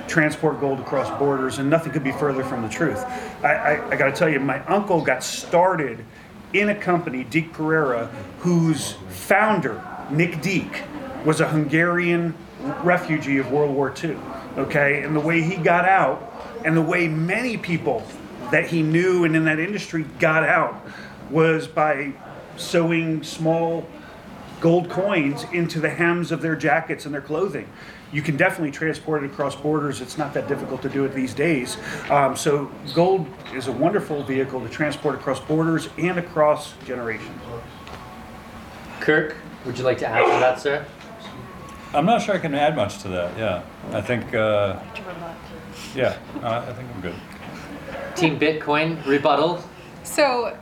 transport 0.07 0.59
gold 0.59 0.79
across 0.79 1.09
borders, 1.19 1.57
and 1.57 1.69
nothing 1.69 1.91
could 1.91 2.03
be 2.03 2.11
further 2.11 2.43
from 2.43 2.61
the 2.61 2.69
truth. 2.69 3.03
I, 3.43 3.53
I, 3.53 3.89
I 3.89 3.95
got 3.95 4.05
to 4.05 4.11
tell 4.11 4.29
you, 4.29 4.39
my 4.39 4.63
uncle 4.65 5.01
got 5.01 5.23
started 5.23 6.05
in 6.53 6.69
a 6.69 6.75
company, 6.75 7.23
Deak 7.23 7.53
Perera, 7.53 8.09
whose 8.39 8.93
founder, 9.09 9.83
Nick 10.11 10.41
Deak, 10.41 10.83
was 11.25 11.41
a 11.41 11.47
Hungarian 11.47 12.35
refugee 12.83 13.37
of 13.37 13.51
World 13.51 13.75
War 13.75 13.93
II. 14.01 14.17
Okay, 14.57 15.03
and 15.03 15.15
the 15.15 15.19
way 15.19 15.41
he 15.41 15.55
got 15.55 15.85
out, 15.85 16.33
and 16.65 16.75
the 16.75 16.81
way 16.81 17.07
many 17.07 17.57
people 17.57 18.03
that 18.51 18.65
he 18.67 18.81
knew 18.81 19.23
and 19.23 19.35
in 19.35 19.45
that 19.45 19.59
industry 19.59 20.03
got 20.19 20.43
out, 20.43 20.81
was 21.29 21.67
by 21.67 22.13
sewing 22.55 23.21
small 23.21 23.87
gold 24.59 24.89
coins 24.89 25.45
into 25.53 25.79
the 25.79 25.89
hems 25.89 26.31
of 26.31 26.41
their 26.41 26.55
jackets 26.55 27.05
and 27.05 27.13
their 27.13 27.21
clothing. 27.21 27.69
You 28.11 28.21
can 28.21 28.37
definitely 28.37 28.71
transport 28.71 29.23
it 29.23 29.31
across 29.31 29.55
borders. 29.55 30.01
It's 30.01 30.17
not 30.17 30.33
that 30.33 30.47
difficult 30.47 30.81
to 30.83 30.89
do 30.89 31.03
it 31.03 31.13
these 31.13 31.33
days. 31.33 31.77
Um, 32.09 32.35
so, 32.35 32.71
gold 32.93 33.27
is 33.53 33.67
a 33.67 33.71
wonderful 33.71 34.23
vehicle 34.23 34.61
to 34.61 34.69
transport 34.69 35.15
across 35.15 35.39
borders 35.41 35.89
and 35.97 36.17
across 36.17 36.73
generations. 36.85 37.39
Kirk, 39.01 39.35
would 39.65 39.77
you 39.77 39.83
like 39.83 39.97
to 39.99 40.07
add 40.07 40.23
to 40.23 40.39
that, 40.39 40.59
sir? 40.59 40.85
I'm 41.97 42.05
not 42.05 42.21
sure 42.21 42.35
I 42.35 42.37
can 42.37 42.53
add 42.53 42.75
much 42.75 42.99
to 42.99 43.07
that. 43.07 43.35
Yeah, 43.39 43.63
I 43.91 44.01
think. 44.01 44.31
Uh, 44.31 44.79
yeah, 45.95 46.15
uh, 46.43 46.63
I 46.67 46.73
think 46.73 46.87
I'm 46.93 47.01
good. 47.01 47.15
Team 48.15 48.39
Bitcoin, 48.39 49.03
rebuttal. 49.07 49.63
So, 50.03 50.55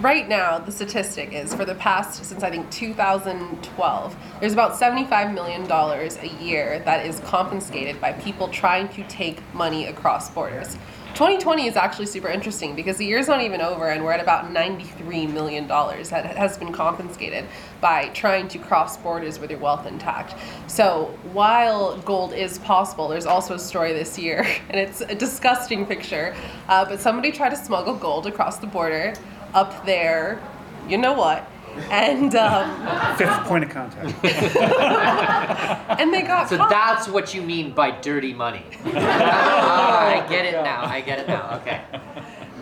right 0.00 0.26
now 0.26 0.58
the 0.58 0.72
statistic 0.72 1.34
is 1.34 1.54
for 1.54 1.64
the 1.64 1.76
past 1.76 2.24
since 2.24 2.42
i 2.42 2.50
think 2.50 2.68
2012 2.72 4.16
there's 4.40 4.52
about 4.52 4.76
75 4.76 5.32
million 5.32 5.64
dollars 5.68 6.18
a 6.18 6.26
year 6.42 6.80
that 6.80 7.06
is 7.06 7.20
confiscated 7.20 8.00
by 8.00 8.12
people 8.14 8.48
trying 8.48 8.88
to 8.88 9.04
take 9.04 9.40
money 9.54 9.86
across 9.86 10.28
borders 10.30 10.76
2020 11.14 11.68
is 11.68 11.76
actually 11.76 12.06
super 12.06 12.26
interesting 12.26 12.74
because 12.74 12.96
the 12.96 13.06
year's 13.06 13.28
not 13.28 13.40
even 13.40 13.60
over 13.60 13.88
and 13.88 14.04
we're 14.04 14.10
at 14.10 14.20
about 14.20 14.50
93 14.50 15.28
million 15.28 15.68
dollars 15.68 16.10
that 16.10 16.36
has 16.36 16.58
been 16.58 16.72
confiscated 16.72 17.44
by 17.80 18.08
trying 18.08 18.48
to 18.48 18.58
cross 18.58 18.96
borders 18.96 19.38
with 19.38 19.48
your 19.48 19.60
wealth 19.60 19.86
intact. 19.86 20.34
So 20.66 21.16
while 21.32 21.98
gold 21.98 22.32
is 22.32 22.58
possible 22.58 23.06
there's 23.06 23.26
also 23.26 23.54
a 23.54 23.58
story 23.60 23.92
this 23.92 24.18
year 24.18 24.44
and 24.68 24.80
it's 24.80 25.02
a 25.02 25.14
disgusting 25.14 25.86
picture 25.86 26.34
uh, 26.68 26.84
but 26.84 26.98
somebody 26.98 27.30
tried 27.30 27.50
to 27.50 27.56
smuggle 27.56 27.94
gold 27.94 28.26
across 28.26 28.58
the 28.58 28.66
border 28.66 29.14
up 29.54 29.86
there, 29.86 30.42
you 30.88 30.98
know 30.98 31.12
what, 31.12 31.48
and 31.90 32.34
um, 32.34 33.16
Fifth 33.16 33.38
point 33.44 33.64
of 33.64 33.70
contact. 33.70 34.24
and 36.00 36.12
they 36.12 36.22
got 36.22 36.48
So 36.48 36.56
caught. 36.56 36.70
that's 36.70 37.08
what 37.08 37.34
you 37.34 37.42
mean 37.42 37.72
by 37.72 37.90
dirty 37.90 38.32
money. 38.34 38.64
Ah, 38.96 40.08
I 40.08 40.28
get 40.28 40.44
it 40.46 40.52
now. 40.62 40.84
I 40.84 41.00
get 41.00 41.18
it 41.20 41.28
now. 41.28 41.56
Okay. 41.60 41.80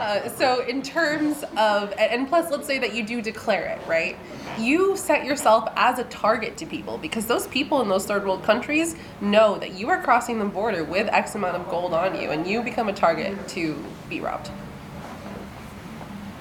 Uh, 0.01 0.29
so 0.29 0.65
in 0.67 0.83
terms 0.83 1.45
of 1.57 1.93
and 1.93 2.13
and 2.23 2.29
plus 2.29 2.51
let's 2.51 2.67
say 2.67 2.79
that 2.79 2.95
you 2.95 3.05
do 3.05 3.21
declare 3.23 3.67
it 3.67 3.79
right 3.87 4.17
you 4.59 4.97
set 4.97 5.25
yourself 5.25 5.69
as 5.77 5.99
a 5.99 6.05
target 6.05 6.57
to 6.57 6.67
people 6.67 6.99
because 6.99 7.27
those 7.27 7.47
people 7.49 7.81
in 7.83 7.89
those 7.89 8.05
third 8.07 8.25
world 8.25 8.43
countries 8.43 8.97
know 9.21 9.57
that 9.59 9.75
you 9.75 9.89
are 9.91 10.03
crossing 10.03 10.39
the 10.39 10.45
border 10.45 10.83
with 10.83 11.07
x 11.09 11.35
amount 11.37 11.55
of 11.57 11.69
gold 11.69 11.93
on 11.95 12.21
you 12.21 12.31
and 12.31 12.47
you 12.47 12.63
become 12.63 12.89
a 12.89 12.93
target 12.93 13.37
to 13.47 13.77
be 14.09 14.19
robbed 14.21 14.51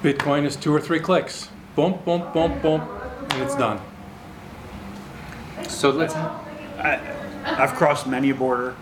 Bitcoin 0.02 0.44
is 0.44 0.56
two 0.56 0.74
or 0.74 0.80
three 0.80 0.98
clicks. 0.98 1.48
Boom, 1.74 1.98
boom, 2.04 2.30
boom, 2.32 2.58
boom, 2.60 2.80
and 3.30 3.42
it's 3.42 3.56
done. 3.56 3.80
So 5.68 5.90
let's. 5.90 6.14
I've 6.14 7.74
crossed 7.74 8.06
many 8.06 8.30
a 8.30 8.34
border 8.34 8.76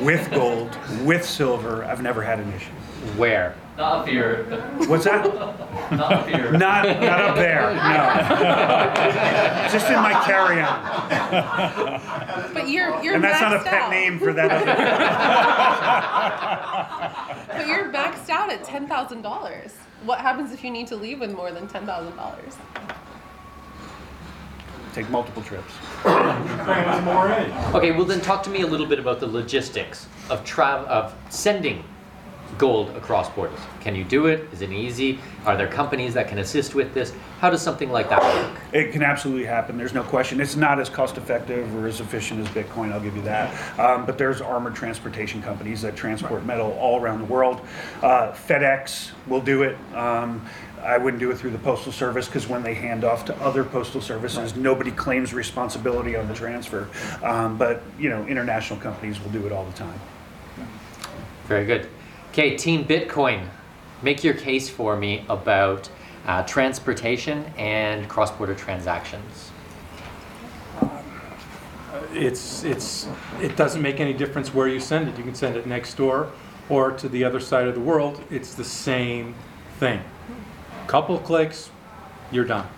with 0.00 0.30
gold, 0.30 0.76
with 1.04 1.24
silver. 1.24 1.84
I've 1.84 2.02
never 2.02 2.22
had 2.22 2.38
an 2.38 2.52
issue. 2.52 2.70
Where? 3.16 3.56
Not 3.76 3.92
up 3.92 4.08
here. 4.08 4.44
What's 4.86 5.04
that? 5.04 5.22
Not 5.90 6.12
up 6.12 6.26
here. 6.26 6.50
Not, 6.52 6.86
not 6.86 7.20
up 7.20 7.36
there, 7.36 7.74
no. 7.74 7.80
Just 9.70 9.88
in 9.90 9.96
my 9.96 10.14
carry-on. 10.24 10.82
but 12.54 12.68
you're 12.70 12.98
you're 13.02 13.16
And 13.16 13.24
that's 13.24 13.38
not 13.40 13.52
a 13.52 13.58
maxed 13.58 13.64
pet 13.64 13.82
out. 13.82 13.90
name 13.90 14.18
for 14.18 14.32
that 14.32 14.50
other. 14.50 14.64
but 17.58 17.66
you're 17.66 17.92
maxed 17.92 18.30
out 18.30 18.50
at 18.50 18.64
$10,000 18.64 19.70
what 20.04 20.20
happens 20.20 20.52
if 20.52 20.64
you 20.64 20.70
need 20.70 20.86
to 20.86 20.96
leave 20.96 21.20
with 21.20 21.32
more 21.32 21.52
than 21.52 21.68
$10,000 21.68 22.54
Take 24.94 25.10
multiple 25.10 25.42
trips. 25.42 25.72
Okay, 27.74 27.90
well 27.90 28.06
then 28.06 28.20
talk 28.22 28.42
to 28.44 28.50
me 28.50 28.62
a 28.62 28.66
little 28.66 28.86
bit 28.86 28.98
about 28.98 29.20
the 29.20 29.26
logistics 29.26 30.06
of 30.30 30.42
travel 30.44 30.88
of 30.88 31.14
sending 31.28 31.84
gold 32.58 32.90
across 32.96 33.28
borders. 33.30 33.58
Can 33.80 33.94
you 33.94 34.04
do 34.04 34.26
it? 34.26 34.48
Is 34.52 34.62
it 34.62 34.72
easy? 34.72 35.18
Are 35.44 35.56
there 35.56 35.68
companies 35.68 36.14
that 36.14 36.28
can 36.28 36.38
assist 36.38 36.74
with 36.74 36.94
this? 36.94 37.12
How 37.40 37.50
does 37.50 37.62
something 37.62 37.90
like 37.90 38.08
that 38.08 38.22
work? 38.22 38.60
It 38.72 38.92
can 38.92 39.02
absolutely 39.02 39.44
happen. 39.44 39.76
There's 39.76 39.94
no 39.94 40.02
question. 40.02 40.40
It's 40.40 40.56
not 40.56 40.80
as 40.80 40.88
cost 40.88 41.18
effective 41.18 41.74
or 41.76 41.86
as 41.86 42.00
efficient 42.00 42.40
as 42.40 42.48
Bitcoin. 42.48 42.92
I'll 42.92 43.00
give 43.00 43.16
you 43.16 43.22
that. 43.22 43.78
Um, 43.78 44.06
but 44.06 44.18
there's 44.18 44.40
armored 44.40 44.74
transportation 44.74 45.42
companies 45.42 45.82
that 45.82 45.96
transport 45.96 46.44
metal 46.44 46.72
all 46.80 47.00
around 47.00 47.18
the 47.18 47.26
world. 47.26 47.60
Uh, 48.02 48.32
FedEx 48.32 49.12
will 49.26 49.40
do 49.40 49.62
it. 49.62 49.76
Um, 49.94 50.46
I 50.82 50.98
wouldn't 50.98 51.20
do 51.20 51.30
it 51.30 51.38
through 51.38 51.50
the 51.50 51.58
postal 51.58 51.90
service 51.90 52.26
because 52.26 52.46
when 52.46 52.62
they 52.62 52.74
hand 52.74 53.02
off 53.02 53.24
to 53.24 53.36
other 53.42 53.64
postal 53.64 54.00
services, 54.00 54.54
nobody 54.54 54.92
claims 54.92 55.34
responsibility 55.34 56.14
on 56.14 56.28
the 56.28 56.34
transfer. 56.34 56.88
Um, 57.22 57.58
but 57.58 57.82
you 57.98 58.08
know, 58.08 58.24
international 58.26 58.78
companies 58.78 59.20
will 59.20 59.30
do 59.30 59.46
it 59.46 59.52
all 59.52 59.64
the 59.64 59.72
time. 59.72 59.98
Very 61.46 61.64
good. 61.64 61.88
Okay, 62.38 62.54
Team 62.54 62.84
Bitcoin, 62.84 63.48
make 64.02 64.22
your 64.22 64.34
case 64.34 64.68
for 64.68 64.94
me 64.94 65.24
about 65.30 65.88
uh, 66.26 66.42
transportation 66.42 67.46
and 67.56 68.06
cross-border 68.10 68.54
transactions. 68.54 69.52
It's, 72.12 72.62
it's, 72.62 73.08
it 73.40 73.56
doesn't 73.56 73.80
make 73.80 74.00
any 74.00 74.12
difference 74.12 74.52
where 74.52 74.68
you 74.68 74.80
send 74.80 75.08
it. 75.08 75.16
You 75.16 75.24
can 75.24 75.34
send 75.34 75.56
it 75.56 75.66
next 75.66 75.94
door 75.94 76.30
or 76.68 76.90
to 76.90 77.08
the 77.08 77.24
other 77.24 77.40
side 77.40 77.68
of 77.68 77.74
the 77.74 77.80
world. 77.80 78.22
It's 78.28 78.52
the 78.52 78.64
same 78.64 79.34
thing. 79.78 80.02
Couple 80.88 81.18
clicks, 81.18 81.70
you're 82.30 82.44
done. 82.44 82.68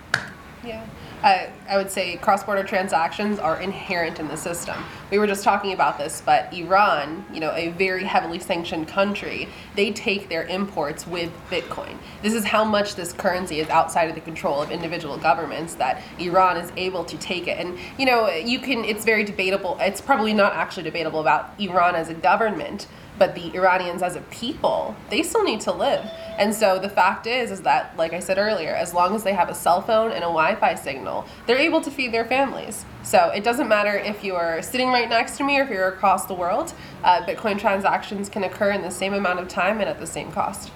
Yeah. 0.64 0.86
Uh, 1.22 1.46
I 1.68 1.76
would 1.76 1.90
say 1.90 2.16
cross 2.18 2.44
border 2.44 2.62
transactions 2.62 3.40
are 3.40 3.60
inherent 3.60 4.20
in 4.20 4.28
the 4.28 4.37
system. 4.37 4.76
We 5.10 5.18
were 5.18 5.26
just 5.26 5.42
talking 5.42 5.72
about 5.72 5.98
this, 5.98 6.22
but 6.25 6.52
Iran, 6.54 7.25
you 7.32 7.40
know, 7.40 7.50
a 7.52 7.70
very 7.70 8.04
heavily 8.04 8.38
sanctioned 8.38 8.87
country, 8.87 9.48
they 9.75 9.92
take 9.92 10.28
their 10.28 10.44
imports 10.44 11.06
with 11.06 11.32
Bitcoin. 11.50 11.96
This 12.22 12.34
is 12.34 12.44
how 12.44 12.62
much 12.64 12.94
this 12.94 13.12
currency 13.12 13.58
is 13.58 13.68
outside 13.68 14.08
of 14.08 14.14
the 14.14 14.20
control 14.20 14.62
of 14.62 14.70
individual 14.70 15.16
governments 15.18 15.75
that 15.75 16.02
Iran 16.20 16.56
is 16.56 16.72
able 16.76 17.04
to 17.04 17.18
take 17.18 17.48
it. 17.48 17.58
And, 17.58 17.76
you 17.98 18.06
know, 18.06 18.30
you 18.30 18.60
can, 18.60 18.84
it's 18.84 19.04
very 19.04 19.25
debatable. 19.25 19.76
It's 19.80 20.00
probably 20.00 20.32
not 20.32 20.52
actually 20.52 20.84
debatable 20.84 21.20
about 21.20 21.58
Iran 21.58 21.96
as 21.96 22.10
a 22.10 22.14
government, 22.14 22.87
but 23.18 23.34
the 23.34 23.54
Iranians 23.54 24.02
as 24.02 24.16
a 24.16 24.20
people, 24.22 24.94
they 25.10 25.22
still 25.22 25.44
need 25.44 25.60
to 25.62 25.72
live. 25.72 26.08
And 26.38 26.54
so 26.54 26.78
the 26.78 26.88
fact 26.88 27.26
is, 27.26 27.50
is 27.50 27.62
that, 27.62 27.96
like 27.96 28.12
I 28.12 28.20
said 28.20 28.38
earlier, 28.38 28.70
as 28.70 28.94
long 28.94 29.14
as 29.14 29.25
they 29.25 29.34
have 29.34 29.48
a 29.48 29.54
cell 29.54 29.82
phone 29.82 30.12
and 30.12 30.18
a 30.18 30.28
Wi-Fi 30.28 30.75
signal, 30.76 31.26
they're 31.46 31.58
able 31.58 31.80
to 31.80 31.90
feed 31.90 32.12
their 32.12 32.25
families. 32.25 32.84
So 33.02 33.30
it 33.30 33.42
doesn't 33.42 33.68
matter 33.68 33.96
if 33.96 34.22
you're 34.22 34.62
sitting 34.62 34.88
right 34.88 35.08
next 35.08 35.37
to 35.38 35.44
me 35.44 35.58
or 35.58 35.64
if 35.64 35.70
you're 35.70 35.88
across 35.88 36.26
the 36.26 36.34
world. 36.34 36.72
Uh, 37.02 37.22
Bitcoin 37.26 37.58
transactions 37.58 38.28
can 38.28 38.44
occur 38.44 38.70
in 38.70 38.82
the 38.82 38.90
same 38.90 39.14
amount 39.14 39.40
of 39.40 39.48
time 39.48 39.80
and 39.80 39.88
at 39.88 39.98
the 39.98 40.06
same 40.06 40.30
cost. 40.30 40.70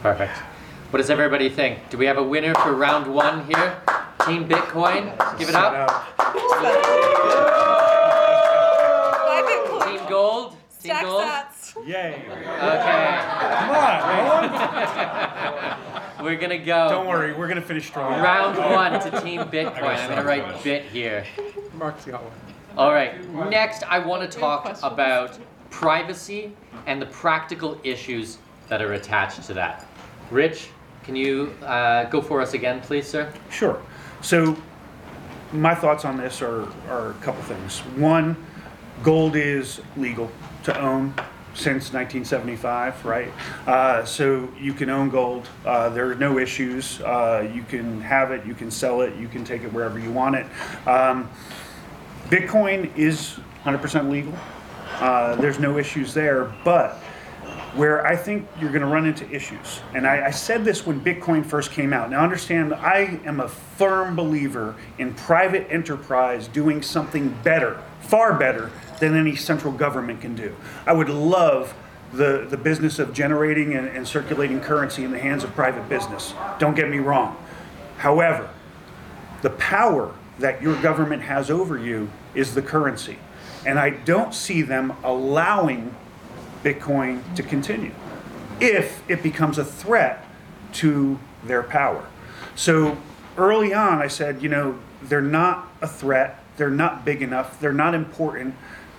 Perfect. 0.00 0.36
What 0.90 0.98
does 0.98 1.10
everybody 1.10 1.48
think? 1.48 1.90
Do 1.90 1.98
we 1.98 2.06
have 2.06 2.18
a 2.18 2.22
winner 2.22 2.54
for 2.54 2.72
round 2.72 3.12
one 3.12 3.46
here? 3.46 3.76
Team 4.26 4.48
Bitcoin, 4.48 5.12
give 5.38 5.48
it 5.48 5.54
up. 5.54 6.14
I 9.26 9.42
Team 9.86 10.08
Gold, 10.08 10.56
Team 10.80 10.94
Gold. 11.02 11.24
Sats. 11.74 11.86
Yay! 11.86 12.22
Okay. 12.28 13.20
Come 13.58 13.70
on, 16.18 16.24
We're 16.24 16.36
gonna 16.36 16.58
go. 16.58 16.88
Don't 16.88 17.06
worry, 17.06 17.34
we're 17.34 17.48
gonna 17.48 17.60
finish 17.60 17.86
strong. 17.86 18.20
Round 18.20 18.56
one 18.56 18.92
to 19.00 19.20
Team 19.20 19.42
Bitcoin. 19.42 19.96
I'm 19.96 20.08
gonna 20.08 20.24
write 20.24 20.62
bit 20.64 20.84
here. 20.84 21.26
Mark's 21.74 22.04
got 22.06 22.22
one. 22.22 22.32
All 22.76 22.92
right. 22.92 23.28
Next, 23.50 23.82
I 23.84 23.98
want 23.98 24.28
to 24.30 24.38
talk 24.38 24.78
about 24.82 25.38
privacy 25.70 26.52
and 26.86 27.00
the 27.00 27.06
practical 27.06 27.78
issues 27.84 28.38
that 28.68 28.80
are 28.80 28.94
attached 28.94 29.42
to 29.44 29.54
that. 29.54 29.86
Rich, 30.30 30.68
can 31.02 31.14
you 31.14 31.54
uh, 31.62 32.04
go 32.04 32.22
for 32.22 32.40
us 32.40 32.54
again, 32.54 32.80
please, 32.80 33.06
sir? 33.06 33.32
Sure. 33.50 33.80
So, 34.22 34.56
my 35.52 35.74
thoughts 35.74 36.04
on 36.04 36.16
this 36.16 36.40
are, 36.42 36.68
are 36.88 37.10
a 37.10 37.14
couple 37.14 37.42
things. 37.42 37.80
One, 37.96 38.36
gold 39.02 39.36
is 39.36 39.80
legal 39.96 40.30
to 40.64 40.80
own 40.80 41.14
since 41.54 41.92
1975, 41.92 43.04
right? 43.04 43.32
Uh, 43.66 44.04
so 44.04 44.48
you 44.58 44.74
can 44.74 44.90
own 44.90 45.08
gold. 45.08 45.48
Uh, 45.64 45.88
there 45.88 46.10
are 46.10 46.16
no 46.16 46.38
issues. 46.38 47.00
Uh, 47.00 47.48
you 47.54 47.62
can 47.62 48.00
have 48.00 48.32
it. 48.32 48.44
You 48.44 48.54
can 48.54 48.70
sell 48.70 49.02
it. 49.02 49.14
You 49.16 49.28
can 49.28 49.44
take 49.44 49.62
it 49.62 49.72
wherever 49.72 49.98
you 49.98 50.10
want 50.10 50.34
it. 50.36 50.46
Um, 50.86 51.30
Bitcoin 52.28 52.94
is 52.96 53.38
100% 53.64 54.10
legal. 54.10 54.34
Uh, 54.94 55.36
there's 55.36 55.58
no 55.58 55.78
issues 55.78 56.12
there, 56.12 56.52
but 56.64 56.96
where 57.74 58.06
I 58.06 58.14
think 58.14 58.46
you're 58.60 58.70
going 58.70 58.82
to 58.82 58.88
run 58.88 59.04
into 59.04 59.28
issues, 59.30 59.80
and 59.94 60.06
I, 60.06 60.26
I 60.26 60.30
said 60.30 60.64
this 60.64 60.86
when 60.86 61.00
Bitcoin 61.00 61.44
first 61.44 61.72
came 61.72 61.92
out. 61.92 62.08
Now, 62.08 62.22
understand, 62.22 62.72
I 62.72 63.20
am 63.24 63.40
a 63.40 63.48
firm 63.48 64.14
believer 64.14 64.76
in 64.98 65.12
private 65.14 65.66
enterprise 65.70 66.46
doing 66.46 66.82
something 66.82 67.36
better, 67.42 67.82
far 68.00 68.34
better 68.34 68.70
than 69.00 69.16
any 69.16 69.36
central 69.36 69.72
government 69.72 70.20
can 70.20 70.34
do. 70.34 70.54
I 70.86 70.92
would 70.92 71.08
love 71.08 71.74
the, 72.12 72.46
the 72.48 72.56
business 72.56 72.98
of 72.98 73.12
generating 73.12 73.74
and, 73.74 73.88
and 73.88 74.06
circulating 74.06 74.60
currency 74.60 75.04
in 75.04 75.10
the 75.10 75.18
hands 75.18 75.44
of 75.44 75.54
private 75.54 75.88
business. 75.88 76.34
Don't 76.58 76.74
get 76.74 76.88
me 76.88 76.98
wrong. 76.98 77.36
However, 77.98 78.50
the 79.42 79.50
power 79.50 80.14
that 80.38 80.62
your 80.62 80.80
government 80.80 81.22
has 81.22 81.50
over 81.50 81.78
you 81.78 82.10
is 82.34 82.54
the 82.54 82.62
currency. 82.62 83.18
And 83.66 83.78
I 83.78 83.90
don't 83.90 84.34
see 84.34 84.62
them 84.62 84.94
allowing 85.02 85.94
Bitcoin 86.62 87.22
to 87.36 87.42
continue 87.42 87.92
if 88.60 89.02
it 89.08 89.22
becomes 89.22 89.58
a 89.58 89.64
threat 89.64 90.24
to 90.72 91.18
their 91.44 91.62
power. 91.62 92.06
So 92.54 92.98
early 93.36 93.74
on, 93.74 94.00
I 94.00 94.08
said, 94.08 94.42
you 94.42 94.48
know, 94.48 94.78
they're 95.02 95.20
not 95.20 95.68
a 95.80 95.88
threat, 95.88 96.42
they're 96.56 96.70
not 96.70 97.04
big 97.04 97.22
enough, 97.22 97.60
they're 97.60 97.72
not 97.72 97.94
important. 97.94 98.54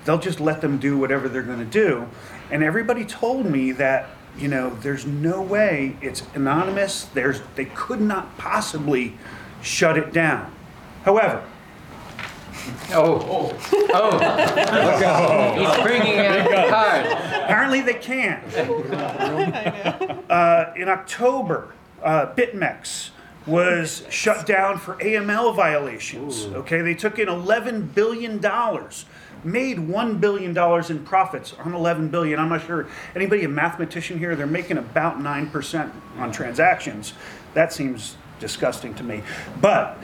They'll 0.06 0.20
just 0.20 0.40
let 0.40 0.62
them 0.62 0.78
do 0.78 0.98
whatever 0.98 1.28
they're 1.28 1.42
going 1.44 1.60
to 1.60 1.66
do. 1.66 2.08
And 2.52 2.64
everybody 2.64 3.04
told 3.06 3.46
me 3.46 3.72
that 3.74 4.10
you 4.38 4.48
know, 4.50 4.76
there's 4.82 5.06
no 5.06 5.42
way 5.42 5.96
it's 6.02 6.24
anonymous. 6.34 7.06
There's 7.06 7.42
they 7.56 7.66
could 7.66 8.02
not 8.02 8.38
possibly 8.38 9.18
shut 9.62 9.98
it 9.98 10.12
down. 10.14 10.54
However, 11.04 11.44
Oh, 12.92 13.54
oh, 13.94 14.18
he's 15.56 15.84
bringing 15.84 16.18
out 16.18 16.50
the 16.50 16.70
card. 16.70 17.06
apparently 17.44 17.82
they 17.82 17.94
can. 17.94 18.42
Uh, 20.30 20.74
in 20.76 20.90
October, 20.90 21.72
uh, 22.04 22.34
BitMEX 22.36 23.12
was 23.46 24.04
shut 24.10 24.46
down 24.48 24.80
for 24.80 24.96
AML 24.96 25.56
violations. 25.56 26.46
Okay, 26.48 26.82
they 26.82 26.96
took 26.96 27.20
in 27.20 27.30
11 27.30 27.88
billion 27.94 28.40
dollars, 28.40 29.06
made 29.46 29.80
one 29.80 30.18
billion 30.18 30.54
dollars 30.54 30.90
in 30.90 31.04
profits 31.06 31.54
on 31.54 31.74
11 31.74 32.10
billion. 32.10 32.40
I'm 32.40 32.50
not 32.50 32.66
sure 32.66 32.88
anybody 33.16 33.44
a 33.44 33.50
mathematician 33.50 34.18
here. 34.18 34.36
They're 34.36 34.48
making 34.48 34.78
about 34.78 35.22
nine 35.22 35.50
percent 35.50 35.94
on 36.18 36.32
transactions. 36.32 37.14
That 37.54 37.72
seems 37.72 38.18
disgusting 38.40 38.94
to 38.96 39.04
me, 39.04 39.24
but 39.62 39.98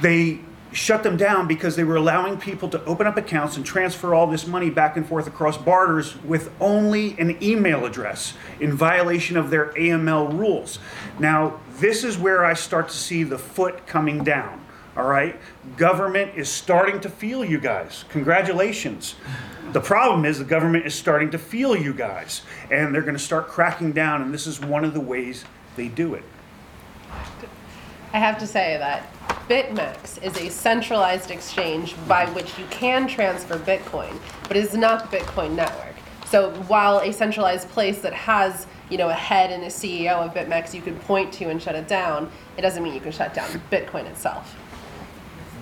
they 0.00 0.40
shut 0.72 1.02
them 1.02 1.16
down 1.16 1.48
because 1.48 1.74
they 1.74 1.84
were 1.84 1.96
allowing 1.96 2.38
people 2.38 2.68
to 2.68 2.84
open 2.84 3.06
up 3.06 3.16
accounts 3.16 3.56
and 3.56 3.64
transfer 3.64 4.14
all 4.14 4.26
this 4.26 4.46
money 4.46 4.68
back 4.68 4.96
and 4.96 5.06
forth 5.06 5.26
across 5.26 5.56
borders 5.56 6.22
with 6.22 6.52
only 6.60 7.18
an 7.18 7.42
email 7.42 7.86
address 7.86 8.34
in 8.60 8.76
violation 8.76 9.38
of 9.38 9.48
their 9.48 9.72
AML 9.72 10.38
rules. 10.38 10.78
Now, 11.18 11.60
this 11.78 12.04
is 12.04 12.18
where 12.18 12.44
I 12.44 12.52
start 12.52 12.88
to 12.88 12.96
see 12.96 13.22
the 13.22 13.38
foot 13.38 13.86
coming 13.86 14.22
down. 14.22 14.65
All 14.96 15.04
right? 15.04 15.38
Government 15.76 16.32
is 16.36 16.48
starting 16.48 17.00
to 17.00 17.08
feel 17.08 17.44
you 17.44 17.58
guys. 17.58 18.04
Congratulations. 18.08 19.14
The 19.72 19.80
problem 19.80 20.24
is 20.24 20.38
the 20.38 20.44
government 20.44 20.86
is 20.86 20.94
starting 20.94 21.30
to 21.30 21.38
feel 21.38 21.76
you 21.76 21.92
guys, 21.92 22.42
and 22.70 22.94
they're 22.94 23.02
going 23.02 23.16
to 23.16 23.22
start 23.22 23.48
cracking 23.48 23.92
down, 23.92 24.22
and 24.22 24.32
this 24.32 24.46
is 24.46 24.60
one 24.60 24.84
of 24.84 24.94
the 24.94 25.00
ways 25.00 25.44
they 25.76 25.88
do 25.88 26.14
it. 26.14 26.22
I 28.12 28.18
have 28.18 28.38
to 28.38 28.46
say 28.46 28.78
that 28.78 29.12
BitMEX 29.48 30.22
is 30.22 30.36
a 30.38 30.48
centralized 30.48 31.30
exchange 31.30 31.94
by 32.08 32.26
which 32.30 32.58
you 32.58 32.64
can 32.70 33.06
transfer 33.06 33.58
Bitcoin, 33.58 34.18
but 34.48 34.56
it 34.56 34.64
is 34.64 34.74
not 34.74 35.10
the 35.10 35.18
Bitcoin 35.18 35.54
network. 35.54 35.94
So 36.26 36.50
while 36.62 36.98
a 37.00 37.12
centralized 37.12 37.68
place 37.68 38.00
that 38.00 38.14
has, 38.14 38.66
you 38.88 38.98
know, 38.98 39.08
a 39.08 39.14
head 39.14 39.50
and 39.50 39.62
a 39.64 39.68
CEO 39.68 40.14
of 40.16 40.32
BitMEX 40.32 40.74
you 40.74 40.82
can 40.82 40.98
point 41.00 41.32
to 41.34 41.50
and 41.50 41.62
shut 41.62 41.74
it 41.74 41.86
down, 41.86 42.30
it 42.56 42.62
doesn't 42.62 42.82
mean 42.82 42.94
you 42.94 43.00
can 43.00 43.12
shut 43.12 43.34
down 43.34 43.48
Bitcoin 43.70 44.06
itself. 44.06 44.56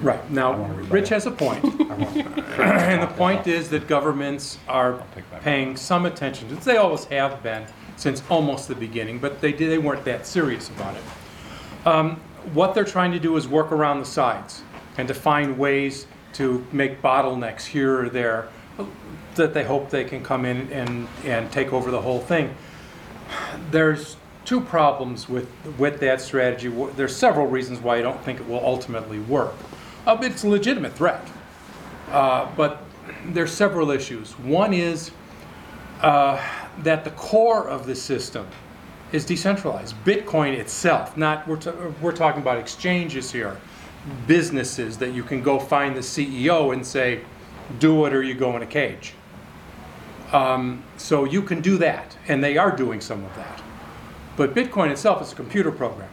Right. 0.01 0.31
Now, 0.31 0.55
Rich 0.91 1.09
has 1.11 1.27
a 1.27 1.31
point. 1.31 1.65
And 2.55 3.03
the 3.03 3.09
point 3.09 3.49
is 3.49 3.69
that 3.71 3.89
governments 3.89 4.59
are 4.69 5.03
paying 5.43 5.77
some 5.77 6.07
attention, 6.07 6.49
to 6.49 6.55
they 6.65 6.77
always 6.77 7.05
have 7.07 7.43
been 7.43 7.67
since 7.97 8.23
almost 8.31 8.69
the 8.69 8.77
beginning, 8.77 9.19
but 9.19 9.41
they 9.41 9.51
did, 9.53 9.71
they 9.71 9.79
weren't 9.79 10.05
that 10.05 10.25
serious 10.25 10.69
about 10.69 10.95
it. 10.95 11.87
Um, 11.87 12.21
What 12.53 12.75
they're 12.75 12.85
trying 12.85 13.11
to 13.13 13.19
do 13.19 13.37
is 13.37 13.49
work 13.49 13.73
around 13.73 13.99
the 13.99 14.05
sides 14.05 14.63
and 14.99 15.09
to 15.09 15.15
find 15.15 15.59
ways 15.59 16.07
to 16.35 16.65
make 16.73 17.03
bottlenecks 17.03 17.65
here 17.65 18.05
or 18.05 18.09
there 18.09 18.49
that 19.35 19.55
they 19.55 19.65
hope 19.65 19.91
they 19.91 20.05
can 20.05 20.23
come 20.23 20.45
in 20.45 20.71
and, 20.73 21.09
and 21.25 21.51
take 21.51 21.73
over 21.73 21.91
the 21.91 22.01
whole 22.01 22.21
thing. 22.21 22.55
There's 23.71 24.17
two 24.45 24.61
problems 24.61 25.29
with, 25.29 25.49
with 25.79 25.99
that 26.01 26.21
strategy. 26.21 26.69
There's 26.95 27.17
several 27.17 27.47
reasons 27.47 27.81
why 27.81 27.97
I 27.97 28.03
don't 28.03 28.23
think 28.25 28.41
it 28.41 28.49
will 28.49 28.65
ultimately 28.65 29.19
work. 29.19 29.55
Uh, 30.07 30.19
it's 30.21 30.45
a 30.45 30.49
legitimate 30.49 30.93
threat, 30.93 31.27
uh, 32.11 32.51
but 32.57 32.83
there's 33.27 33.53
several 33.53 33.91
issues. 33.91 34.33
One 34.41 34.75
is 34.75 35.13
uh, 36.03 36.41
that 36.79 37.05
the 37.05 37.11
core 37.13 37.67
of 37.69 37.87
the 37.87 37.95
system 37.95 38.47
is 39.13 39.25
decentralized. 39.25 39.95
Bitcoin 40.05 40.59
itself, 40.59 41.17
not 41.17 41.47
we're, 41.49 41.57
t- 41.57 41.71
we're 42.03 42.13
talking 42.13 42.43
about 42.43 42.59
exchanges 42.59 43.33
here, 43.33 43.59
businesses 44.27 44.99
that 44.99 45.13
you 45.15 45.23
can 45.23 45.43
go 45.43 45.59
find 45.59 45.97
the 45.97 46.01
CEO 46.01 46.75
and 46.75 46.87
say, 46.87 47.23
do 47.79 48.05
it 48.05 48.13
or 48.13 48.23
you 48.23 48.35
go 48.35 48.55
in 48.57 48.63
a 48.63 48.67
cage. 48.67 49.15
Um, 50.33 50.83
so 50.97 51.25
you 51.25 51.43
can 51.43 51.61
do 51.61 51.79
that, 51.79 52.17
and 52.29 52.43
they 52.43 52.59
are 52.59 52.75
doing 52.75 53.01
some 53.01 53.25
of 53.25 53.35
that. 53.37 53.63
But 54.37 54.55
Bitcoin 54.55 54.91
itself 54.91 55.23
is 55.23 55.33
a 55.33 55.37
computer 55.37 55.71
program. 55.71 56.11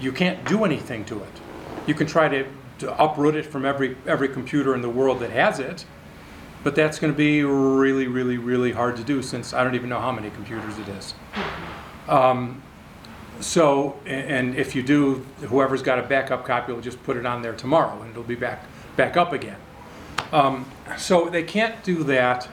You 0.00 0.12
can't 0.12 0.42
do 0.46 0.64
anything 0.64 1.04
to 1.06 1.22
it. 1.22 1.40
You 1.86 1.94
can 1.94 2.06
try 2.06 2.28
to, 2.28 2.46
to 2.78 3.02
uproot 3.02 3.34
it 3.34 3.46
from 3.46 3.64
every 3.64 3.96
every 4.06 4.28
computer 4.28 4.74
in 4.74 4.82
the 4.82 4.88
world 4.88 5.20
that 5.20 5.30
has 5.30 5.58
it, 5.58 5.84
but 6.62 6.74
that's 6.74 6.98
going 6.98 7.12
to 7.12 7.16
be 7.16 7.42
really, 7.42 8.06
really, 8.06 8.38
really 8.38 8.72
hard 8.72 8.96
to 8.96 9.04
do 9.04 9.22
since 9.22 9.52
I 9.52 9.64
don't 9.64 9.74
even 9.74 9.88
know 9.88 10.00
how 10.00 10.12
many 10.12 10.30
computers 10.30 10.78
it 10.78 10.88
is. 10.88 11.14
Um, 12.08 12.62
so, 13.40 13.98
and 14.06 14.54
if 14.54 14.74
you 14.74 14.82
do, 14.82 15.24
whoever's 15.40 15.82
got 15.82 15.98
a 15.98 16.02
backup 16.02 16.44
copy 16.44 16.72
will 16.72 16.80
just 16.80 17.02
put 17.02 17.16
it 17.16 17.26
on 17.26 17.42
there 17.42 17.54
tomorrow, 17.54 18.00
and 18.02 18.10
it'll 18.10 18.22
be 18.22 18.34
back 18.34 18.64
back 18.96 19.16
up 19.16 19.32
again. 19.32 19.58
Um, 20.32 20.70
so 20.96 21.28
they 21.28 21.42
can't 21.42 21.82
do 21.82 22.04
that, 22.04 22.48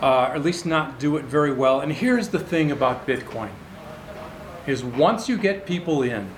uh, 0.00 0.28
or 0.30 0.34
at 0.34 0.42
least 0.42 0.66
not 0.66 0.98
do 0.98 1.16
it 1.16 1.24
very 1.24 1.52
well. 1.52 1.80
And 1.80 1.92
here's 1.92 2.28
the 2.28 2.38
thing 2.38 2.70
about 2.70 3.06
Bitcoin: 3.06 3.50
is 4.66 4.82
once 4.82 5.28
you 5.28 5.36
get 5.36 5.66
people 5.66 6.02
in, 6.02 6.30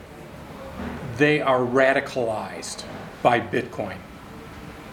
they 1.17 1.41
are 1.41 1.61
radicalized 1.61 2.85
by 3.27 3.41
Bitcoin. 3.41 3.97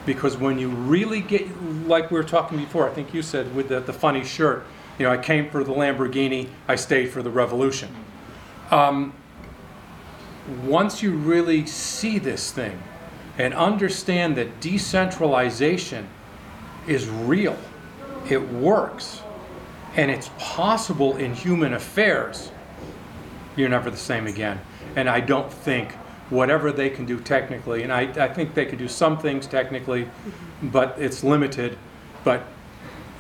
Because 0.08 0.38
when 0.38 0.58
you 0.58 0.70
really 0.70 1.22
get, 1.22 1.46
like 1.88 2.10
we 2.10 2.18
were 2.18 2.24
talking 2.24 2.58
before, 2.58 2.90
I 2.90 2.92
think 2.92 3.14
you 3.14 3.22
said 3.22 3.54
with 3.54 3.70
the, 3.70 3.80
the 3.80 3.94
funny 3.94 4.24
shirt, 4.24 4.66
you 4.98 5.06
know, 5.06 5.12
I 5.12 5.18
came 5.18 5.52
for 5.52 5.64
the 5.64 5.72
Lamborghini, 5.72 6.50
I 6.68 6.74
stayed 6.74 7.12
for 7.12 7.22
the 7.22 7.30
revolution. 7.30 7.96
Um, 8.72 9.14
once 10.66 11.04
you 11.04 11.12
really 11.12 11.68
see 11.68 12.18
this 12.18 12.52
thing 12.52 12.82
and 13.38 13.54
understand 13.54 14.36
that 14.38 14.60
decentralization 14.60 16.08
is 16.88 17.08
real, 17.08 17.56
it 18.32 18.42
works, 18.52 19.22
and 19.96 20.10
it's 20.10 20.32
possible 20.40 21.18
in 21.18 21.36
human 21.36 21.76
affairs, 21.76 22.50
you're 23.56 23.70
never 23.70 23.92
the 23.92 23.96
same 24.12 24.26
again. 24.26 24.60
And 24.96 25.08
I 25.08 25.20
don't 25.20 25.54
think 25.54 25.94
whatever 26.34 26.72
they 26.72 26.90
can 26.90 27.06
do 27.06 27.20
technically, 27.20 27.84
and 27.84 27.94
I, 27.94 28.02
I 28.02 28.28
think 28.28 28.54
they 28.54 28.66
can 28.66 28.78
do 28.78 28.88
some 28.88 29.18
things 29.18 29.48
technically, 29.48 30.10
but 30.62 30.96
it's 30.98 31.24
limited. 31.24 31.78
But 32.24 32.42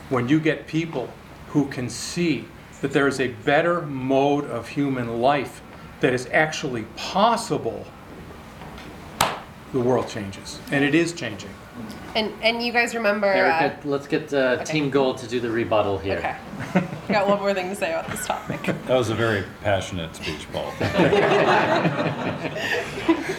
when 0.09 0.27
you 0.27 0.39
get 0.39 0.67
people 0.67 1.09
who 1.49 1.67
can 1.67 1.89
see 1.89 2.45
that 2.81 2.91
there 2.91 3.07
is 3.07 3.19
a 3.19 3.29
better 3.29 3.81
mode 3.83 4.45
of 4.45 4.67
human 4.67 5.21
life 5.21 5.61
that 6.01 6.13
is 6.13 6.27
actually 6.33 6.83
possible, 6.97 7.85
the 9.71 9.79
world 9.79 10.09
changes. 10.09 10.59
And 10.71 10.83
it 10.83 10.93
is 10.93 11.13
changing. 11.13 11.51
And 12.15 12.31
and 12.43 12.61
you 12.61 12.71
guys 12.71 12.93
remember? 12.93 13.27
uh, 13.27 13.75
let's 13.85 14.05
get 14.07 14.31
uh, 14.33 14.63
Team 14.63 14.89
Gold 14.89 15.17
to 15.19 15.27
do 15.27 15.39
the 15.39 15.49
rebuttal 15.49 15.97
here. 15.97 16.17
okay. 16.17 16.85
Got 17.07 17.27
one 17.27 17.39
more 17.39 17.53
thing 17.53 17.69
to 17.69 17.75
say 17.75 17.91
about 17.91 18.09
this 18.11 18.25
topic. 18.25 18.61
That 18.85 18.97
was 18.97 19.09
a 19.09 19.15
very 19.15 19.43
passionate 19.61 20.15
speech, 20.15 20.45
Paul. 20.51 20.67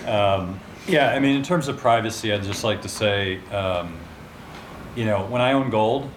um, 0.09 0.61
yeah, 0.87 1.11
I 1.11 1.19
mean, 1.19 1.37
in 1.37 1.43
terms 1.43 1.69
of 1.69 1.77
privacy, 1.77 2.33
I'd 2.33 2.43
just 2.43 2.65
like 2.65 2.83
to 2.83 2.89
say, 2.89 3.39
um, 3.51 3.97
you 4.97 5.05
know, 5.05 5.27
when 5.27 5.41
I 5.41 5.53
own 5.53 5.71
gold, 5.71 6.11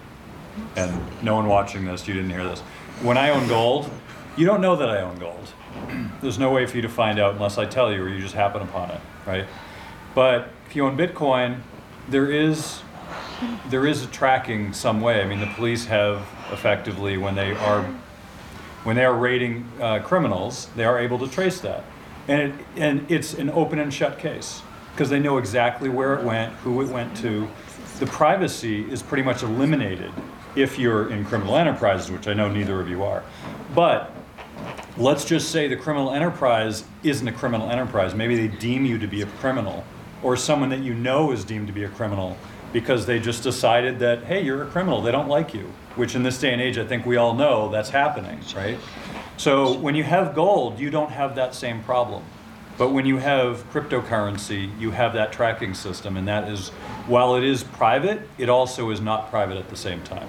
and 0.76 1.00
no 1.22 1.36
one 1.36 1.46
watching 1.46 1.84
this, 1.84 2.08
you 2.08 2.14
didn't 2.14 2.30
hear 2.30 2.44
this. 2.44 2.60
When 3.02 3.16
I 3.16 3.30
own 3.30 3.46
gold, 3.48 3.90
you 4.36 4.46
don't 4.46 4.60
know 4.60 4.76
that 4.76 4.88
I 4.88 5.00
own 5.02 5.18
gold. 5.18 5.52
There's 6.20 6.38
no 6.38 6.50
way 6.50 6.66
for 6.66 6.76
you 6.76 6.82
to 6.82 6.88
find 6.88 7.18
out 7.18 7.34
unless 7.34 7.58
I 7.58 7.66
tell 7.66 7.92
you 7.92 8.02
or 8.02 8.08
you 8.08 8.20
just 8.20 8.34
happen 8.34 8.62
upon 8.62 8.90
it, 8.90 9.00
right? 9.26 9.46
But 10.14 10.50
if 10.66 10.74
you 10.74 10.84
own 10.86 10.96
Bitcoin, 10.96 11.60
there 12.08 12.30
is 12.30 12.80
there 13.68 13.86
is 13.86 14.04
a 14.04 14.06
tracking 14.08 14.72
some 14.72 15.00
way. 15.00 15.22
I 15.22 15.26
mean, 15.26 15.40
the 15.40 15.52
police 15.54 15.86
have 15.86 16.26
effectively 16.52 17.16
when 17.16 17.34
they 17.34 17.52
are 17.54 17.82
when 18.84 18.96
they 18.96 19.04
are 19.04 19.14
raiding 19.14 19.70
uh, 19.80 20.00
criminals, 20.00 20.68
they 20.76 20.84
are 20.84 20.98
able 20.98 21.18
to 21.18 21.28
trace 21.28 21.60
that, 21.60 21.84
and 22.26 22.40
it, 22.40 22.54
and 22.76 23.10
it's 23.10 23.34
an 23.34 23.50
open 23.50 23.78
and 23.78 23.92
shut 23.92 24.18
case 24.18 24.62
because 24.92 25.10
they 25.10 25.18
know 25.18 25.38
exactly 25.38 25.88
where 25.88 26.14
it 26.14 26.24
went, 26.24 26.52
who 26.54 26.80
it 26.82 26.88
went 26.88 27.16
to. 27.18 27.48
The 28.00 28.06
privacy 28.06 28.82
is 28.90 29.02
pretty 29.02 29.22
much 29.22 29.42
eliminated 29.42 30.12
if 30.56 30.78
you're 30.78 31.10
in 31.10 31.24
criminal 31.24 31.56
enterprises, 31.56 32.10
which 32.10 32.26
I 32.26 32.34
know 32.34 32.48
neither 32.48 32.80
of 32.80 32.88
you 32.88 33.04
are. 33.04 33.22
But 33.74 34.12
let's 34.96 35.24
just 35.24 35.50
say 35.50 35.68
the 35.68 35.76
criminal 35.76 36.12
enterprise 36.12 36.84
isn't 37.02 37.26
a 37.26 37.32
criminal 37.32 37.70
enterprise. 37.70 38.14
Maybe 38.14 38.34
they 38.34 38.56
deem 38.56 38.84
you 38.86 38.98
to 38.98 39.06
be 39.06 39.22
a 39.22 39.26
criminal, 39.26 39.84
or 40.22 40.36
someone 40.36 40.68
that 40.70 40.80
you 40.80 40.94
know 40.94 41.32
is 41.32 41.44
deemed 41.44 41.66
to 41.66 41.72
be 41.72 41.84
a 41.84 41.88
criminal 41.88 42.36
because 42.72 43.06
they 43.06 43.18
just 43.18 43.42
decided 43.42 43.98
that, 44.00 44.24
hey, 44.24 44.42
you're 44.42 44.62
a 44.62 44.66
criminal, 44.66 45.00
they 45.00 45.12
don't 45.12 45.28
like 45.28 45.54
you. 45.54 45.72
Which 45.96 46.14
in 46.14 46.22
this 46.22 46.38
day 46.38 46.52
and 46.52 46.60
age, 46.60 46.78
I 46.78 46.86
think 46.86 47.06
we 47.06 47.16
all 47.16 47.34
know 47.34 47.70
that's 47.70 47.90
happening, 47.90 48.40
right? 48.54 48.78
So 49.36 49.72
when 49.78 49.94
you 49.94 50.04
have 50.04 50.34
gold, 50.34 50.78
you 50.78 50.90
don't 50.90 51.10
have 51.10 51.34
that 51.36 51.54
same 51.54 51.82
problem. 51.82 52.24
But 52.76 52.90
when 52.90 53.06
you 53.06 53.16
have 53.16 53.68
cryptocurrency, 53.72 54.78
you 54.78 54.92
have 54.92 55.12
that 55.14 55.32
tracking 55.32 55.74
system, 55.74 56.16
and 56.16 56.28
that 56.28 56.48
is, 56.48 56.68
while 57.08 57.34
it 57.34 57.42
is 57.42 57.64
private, 57.64 58.28
it 58.38 58.48
also 58.48 58.90
is 58.90 59.00
not 59.00 59.30
private 59.30 59.56
at 59.56 59.68
the 59.68 59.76
same 59.76 60.02
time. 60.02 60.28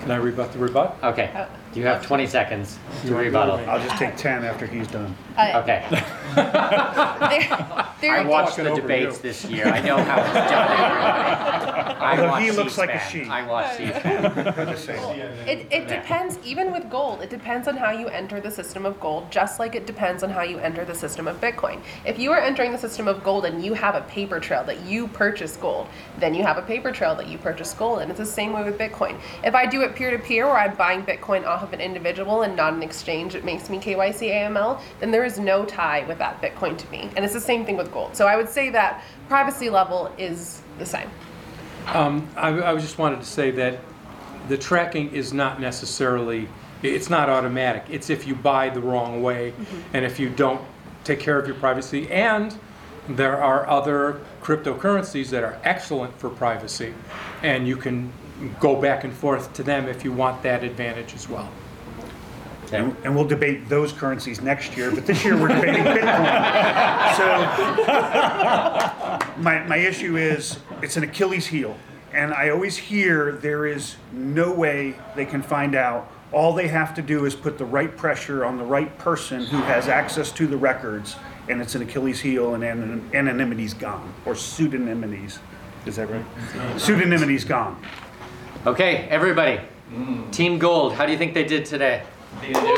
Can 0.00 0.10
I 0.10 0.16
rebut 0.16 0.52
the 0.52 0.58
rebut? 0.58 0.96
Okay. 1.02 1.30
Oh, 1.34 1.48
You 1.74 1.84
have 1.84 2.04
20 2.04 2.26
seconds 2.26 2.78
to 3.04 3.14
rebuttal. 3.14 3.56
I'll 3.68 3.78
just 3.82 3.96
take 3.96 4.16
10 4.16 4.44
after 4.44 4.66
he's 4.66 4.88
done. 4.88 5.14
Uh, 5.36 5.60
Okay. 5.62 5.86
there, 6.34 7.86
there, 8.00 8.16
I 8.16 8.24
watched 8.24 8.56
the 8.56 8.68
over 8.70 8.80
debates 8.80 9.16
you. 9.16 9.22
this 9.22 9.44
year. 9.44 9.66
I 9.66 9.80
know 9.80 9.96
how 9.98 10.18
it's 10.20 10.32
done. 10.32 10.70
everybody. 10.70 11.98
I 11.98 12.10
Although 12.12 12.28
watch 12.30 12.42
he 12.42 12.50
looks 12.52 12.78
like 12.78 12.90
a 12.90 13.00
C-SPAN. 13.00 13.24
she. 13.24 13.30
I 13.30 13.46
watch 13.46 13.72
C-SPAN. 13.76 14.32
Good 14.54 14.68
to 14.68 14.76
say. 14.76 15.20
It, 15.46 15.66
it 15.70 15.88
depends, 15.88 16.38
even 16.44 16.72
with 16.72 16.88
gold, 16.90 17.22
it 17.22 17.30
depends 17.30 17.66
on 17.68 17.76
how 17.76 17.90
you 17.90 18.08
enter 18.08 18.40
the 18.40 18.50
system 18.50 18.86
of 18.86 18.98
gold, 19.00 19.30
just 19.30 19.58
like 19.58 19.74
it 19.74 19.86
depends 19.86 20.22
on 20.22 20.30
how 20.30 20.42
you 20.42 20.58
enter 20.58 20.84
the 20.84 20.94
system 20.94 21.26
of 21.28 21.40
Bitcoin. 21.40 21.80
If 22.06 22.18
you 22.18 22.30
are 22.32 22.40
entering 22.40 22.72
the 22.72 22.78
system 22.78 23.08
of 23.08 23.22
gold 23.24 23.44
and 23.44 23.64
you 23.64 23.74
have 23.74 23.94
a 23.94 24.02
paper 24.02 24.38
trail 24.40 24.64
that 24.64 24.80
you 24.86 25.08
purchase 25.08 25.56
gold, 25.56 25.88
then 26.18 26.34
you 26.34 26.42
have 26.44 26.56
a 26.58 26.62
paper 26.62 26.92
trail 26.92 27.14
that 27.16 27.26
you 27.28 27.38
purchase 27.38 27.74
gold. 27.74 28.00
And 28.00 28.10
it's 28.10 28.20
the 28.20 28.26
same 28.26 28.52
way 28.52 28.64
with 28.64 28.78
Bitcoin. 28.78 29.18
If 29.44 29.54
I 29.54 29.66
do 29.66 29.82
it 29.82 29.94
peer 29.94 30.10
to 30.10 30.18
peer, 30.18 30.46
where 30.46 30.58
I'm 30.58 30.74
buying 30.76 31.02
Bitcoin 31.04 31.46
off 31.46 31.57
of 31.62 31.72
an 31.72 31.80
individual 31.80 32.42
and 32.42 32.56
not 32.56 32.72
an 32.72 32.82
exchange, 32.82 33.34
it 33.34 33.44
makes 33.44 33.70
me 33.70 33.78
KYC 33.78 34.30
AML, 34.30 34.80
then 35.00 35.10
there 35.10 35.24
is 35.24 35.38
no 35.38 35.64
tie 35.64 36.04
with 36.06 36.18
that 36.18 36.40
Bitcoin 36.40 36.76
to 36.78 36.90
me. 36.90 37.10
And 37.16 37.24
it's 37.24 37.34
the 37.34 37.40
same 37.40 37.64
thing 37.64 37.76
with 37.76 37.92
gold. 37.92 38.16
So 38.16 38.26
I 38.26 38.36
would 38.36 38.48
say 38.48 38.70
that 38.70 39.04
privacy 39.28 39.70
level 39.70 40.12
is 40.18 40.62
the 40.78 40.86
same. 40.86 41.10
Um, 41.86 42.28
I, 42.36 42.48
I 42.48 42.72
was 42.72 42.82
just 42.82 42.98
wanted 42.98 43.20
to 43.20 43.26
say 43.26 43.50
that 43.52 43.78
the 44.48 44.58
tracking 44.58 45.10
is 45.12 45.32
not 45.32 45.60
necessarily, 45.60 46.48
it's 46.82 47.10
not 47.10 47.28
automatic. 47.28 47.84
It's 47.88 48.10
if 48.10 48.26
you 48.26 48.34
buy 48.34 48.68
the 48.68 48.80
wrong 48.80 49.22
way 49.22 49.54
and 49.92 50.04
if 50.04 50.18
you 50.18 50.28
don't 50.28 50.60
take 51.04 51.20
care 51.20 51.38
of 51.38 51.46
your 51.46 51.56
privacy. 51.56 52.10
And 52.10 52.56
there 53.08 53.42
are 53.42 53.68
other 53.68 54.20
cryptocurrencies 54.42 55.30
that 55.30 55.42
are 55.42 55.58
excellent 55.64 56.18
for 56.18 56.28
privacy. 56.28 56.94
And 57.42 57.66
you 57.66 57.76
can 57.76 58.12
go 58.60 58.80
back 58.80 59.04
and 59.04 59.12
forth 59.12 59.52
to 59.54 59.62
them 59.62 59.88
if 59.88 60.04
you 60.04 60.12
want 60.12 60.42
that 60.42 60.64
advantage 60.64 61.14
as 61.14 61.28
well. 61.28 61.50
And, 62.72 62.94
and 63.02 63.14
we'll 63.14 63.26
debate 63.26 63.68
those 63.68 63.92
currencies 63.92 64.40
next 64.42 64.76
year, 64.76 64.90
but 64.90 65.06
this 65.06 65.24
year 65.24 65.36
we're 65.40 65.48
debating 65.48 65.84
Bitcoin. 65.84 67.16
So 67.16 67.24
my, 69.40 69.64
my 69.64 69.76
issue 69.76 70.16
is 70.16 70.58
it's 70.82 70.96
an 70.96 71.04
Achilles 71.04 71.46
heel. 71.46 71.76
And 72.12 72.32
I 72.32 72.50
always 72.50 72.76
hear 72.76 73.32
there 73.32 73.66
is 73.66 73.96
no 74.12 74.52
way 74.52 74.96
they 75.14 75.24
can 75.24 75.42
find 75.42 75.74
out. 75.74 76.10
All 76.32 76.52
they 76.52 76.68
have 76.68 76.94
to 76.94 77.02
do 77.02 77.24
is 77.24 77.34
put 77.34 77.56
the 77.58 77.64
right 77.64 77.94
pressure 77.96 78.44
on 78.44 78.58
the 78.58 78.64
right 78.64 78.96
person 78.98 79.44
who 79.46 79.58
has 79.58 79.88
access 79.88 80.30
to 80.32 80.46
the 80.46 80.56
records, 80.56 81.16
and 81.48 81.60
it's 81.60 81.74
an 81.74 81.82
Achilles 81.82 82.20
heel, 82.20 82.54
and 82.54 82.62
anon- 82.62 83.10
anonymity's 83.14 83.72
gone, 83.72 84.12
or 84.26 84.34
pseudonymity's. 84.34 85.38
Is 85.86 85.96
that 85.96 86.10
right? 86.10 86.24
Pseudonymity's 86.76 87.44
gone. 87.44 87.82
Okay, 88.66 89.06
everybody. 89.08 89.60
Mm. 89.92 90.30
Team 90.32 90.58
Gold, 90.58 90.92
how 90.92 91.06
do 91.06 91.12
you 91.12 91.18
think 91.18 91.32
they 91.32 91.44
did 91.44 91.64
today? 91.64 92.02
Need 92.42 92.54
to 92.54 92.60
do- 92.60 92.68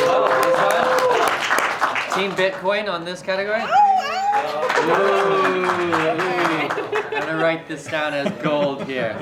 Team 2.15 2.33
Bitcoin 2.33 2.89
on 2.91 3.05
this 3.05 3.23
category? 3.23 3.63
Oh, 3.63 4.85
ooh, 4.87 5.65
ooh. 5.65 7.17
I'm 7.17 7.27
gonna 7.27 7.43
write 7.43 7.67
this 7.67 7.87
down 7.87 8.15
as 8.15 8.31
gold 8.43 8.85
here. 8.85 9.17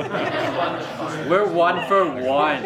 We're 1.29 1.47
one 1.47 1.87
for 1.87 2.05
one. 2.11 2.62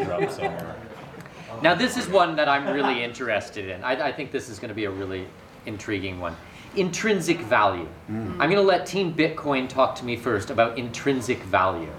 Now, 1.63 1.75
this 1.75 1.97
is 1.97 2.09
one 2.09 2.35
that 2.37 2.49
I'm 2.49 2.67
really 2.73 3.05
interested 3.05 3.69
in. 3.69 3.85
I, 3.85 4.09
I 4.09 4.13
think 4.13 4.33
this 4.33 4.49
is 4.49 4.59
going 4.59 4.71
to 4.71 4.75
be 4.75 4.87
a 4.87 4.91
really 4.91 5.29
intriguing 5.65 6.19
one. 6.19 6.35
Intrinsic 6.75 7.39
value. 7.43 7.87
Mm. 8.11 8.33
I'm 8.33 8.51
going 8.51 8.57
to 8.57 8.63
let 8.63 8.85
Team 8.85 9.15
Bitcoin 9.15 9.69
talk 9.69 9.95
to 9.97 10.05
me 10.05 10.17
first 10.17 10.51
about 10.51 10.77
intrinsic 10.77 11.39
value. 11.45 11.93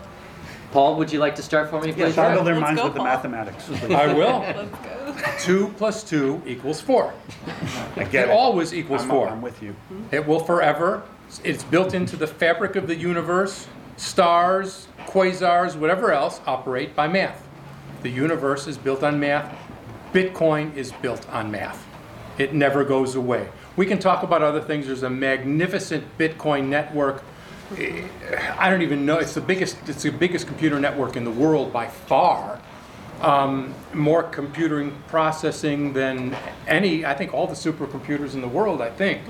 Paul, 0.73 0.95
would 0.95 1.11
you 1.11 1.19
like 1.19 1.35
to 1.35 1.43
start 1.43 1.69
for 1.69 1.79
me, 1.79 1.89
Yeah, 1.89 2.05
please? 2.05 2.15
toggle 2.15 2.43
their 2.43 2.55
Let's 2.55 2.63
minds 2.63 2.81
go, 2.81 2.85
with 2.87 2.93
the 2.95 2.97
Paul. 2.97 3.05
mathematics. 3.05 3.69
I 3.91 4.11
will. 4.11 4.39
Let's 4.39 4.71
go. 4.83 5.35
Two 5.39 5.67
plus 5.77 6.03
two 6.03 6.41
equals 6.47 6.81
four. 6.81 7.13
I 7.95 8.05
get 8.05 8.27
It 8.27 8.29
it. 8.29 8.29
always 8.31 8.73
equals 8.73 9.03
I'm, 9.03 9.09
four. 9.09 9.29
I'm 9.29 9.39
with 9.43 9.61
you. 9.61 9.75
It 10.11 10.25
will 10.25 10.39
forever. 10.39 11.03
It's 11.43 11.63
built 11.63 11.93
into 11.93 12.15
the 12.15 12.25
fabric 12.25 12.75
of 12.75 12.87
the 12.87 12.95
universe. 12.95 13.67
Stars, 13.97 14.87
quasars, 15.05 15.75
whatever 15.75 16.11
else 16.11 16.41
operate 16.47 16.95
by 16.95 17.07
math. 17.07 17.47
The 18.01 18.09
universe 18.09 18.65
is 18.65 18.75
built 18.79 19.03
on 19.03 19.19
math. 19.19 19.55
Bitcoin 20.11 20.75
is 20.75 20.91
built 20.91 21.29
on 21.29 21.51
math. 21.51 21.85
It 22.39 22.55
never 22.55 22.83
goes 22.83 23.13
away. 23.13 23.49
We 23.75 23.85
can 23.85 23.99
talk 23.99 24.23
about 24.23 24.41
other 24.41 24.59
things. 24.61 24.87
There's 24.87 25.03
a 25.03 25.09
magnificent 25.11 26.17
Bitcoin 26.17 26.65
network. 26.65 27.23
Eh, 27.77 28.07
I 28.57 28.69
don't 28.69 28.81
even 28.81 29.05
know. 29.05 29.17
It's 29.17 29.33
the 29.33 29.41
biggest. 29.41 29.77
It's 29.87 30.03
the 30.03 30.11
biggest 30.11 30.47
computer 30.47 30.79
network 30.79 31.15
in 31.15 31.23
the 31.23 31.31
world 31.31 31.71
by 31.73 31.87
far. 31.87 32.59
Um, 33.21 33.73
more 33.93 34.23
computing 34.23 34.91
processing 35.07 35.93
than 35.93 36.35
any. 36.67 37.05
I 37.05 37.13
think 37.13 37.33
all 37.33 37.47
the 37.47 37.53
supercomputers 37.53 38.33
in 38.33 38.41
the 38.41 38.47
world. 38.47 38.81
I 38.81 38.89
think. 38.89 39.21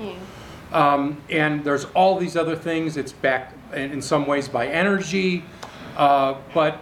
Um, 0.72 1.22
and 1.30 1.62
there's 1.62 1.84
all 1.94 2.18
these 2.18 2.36
other 2.36 2.56
things. 2.56 2.96
It's 2.96 3.12
backed 3.12 3.54
in, 3.74 3.92
in 3.92 4.02
some 4.02 4.26
ways 4.26 4.48
by 4.48 4.66
energy, 4.66 5.44
uh, 5.96 6.34
but 6.52 6.80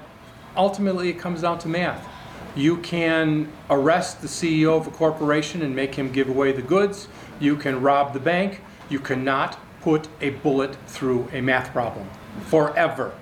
ultimately 0.56 1.10
it 1.10 1.18
comes 1.18 1.42
down 1.42 1.58
to 1.60 1.68
math. 1.68 2.08
You 2.54 2.78
can 2.78 3.50
arrest 3.70 4.20
the 4.20 4.28
CEO 4.28 4.76
of 4.78 4.86
a 4.86 4.90
corporation 4.90 5.62
and 5.62 5.74
make 5.74 5.94
him 5.94 6.10
give 6.12 6.28
away 6.28 6.52
the 6.52 6.62
goods. 6.62 7.08
You 7.40 7.56
can 7.56 7.82
rob 7.82 8.12
the 8.12 8.20
bank. 8.20 8.60
You 8.88 8.98
cannot 8.98 9.58
put 9.82 10.08
a 10.20 10.30
bullet 10.30 10.76
through 10.86 11.28
a 11.32 11.40
math 11.40 11.72
problem 11.72 12.08
forever. 12.46 13.12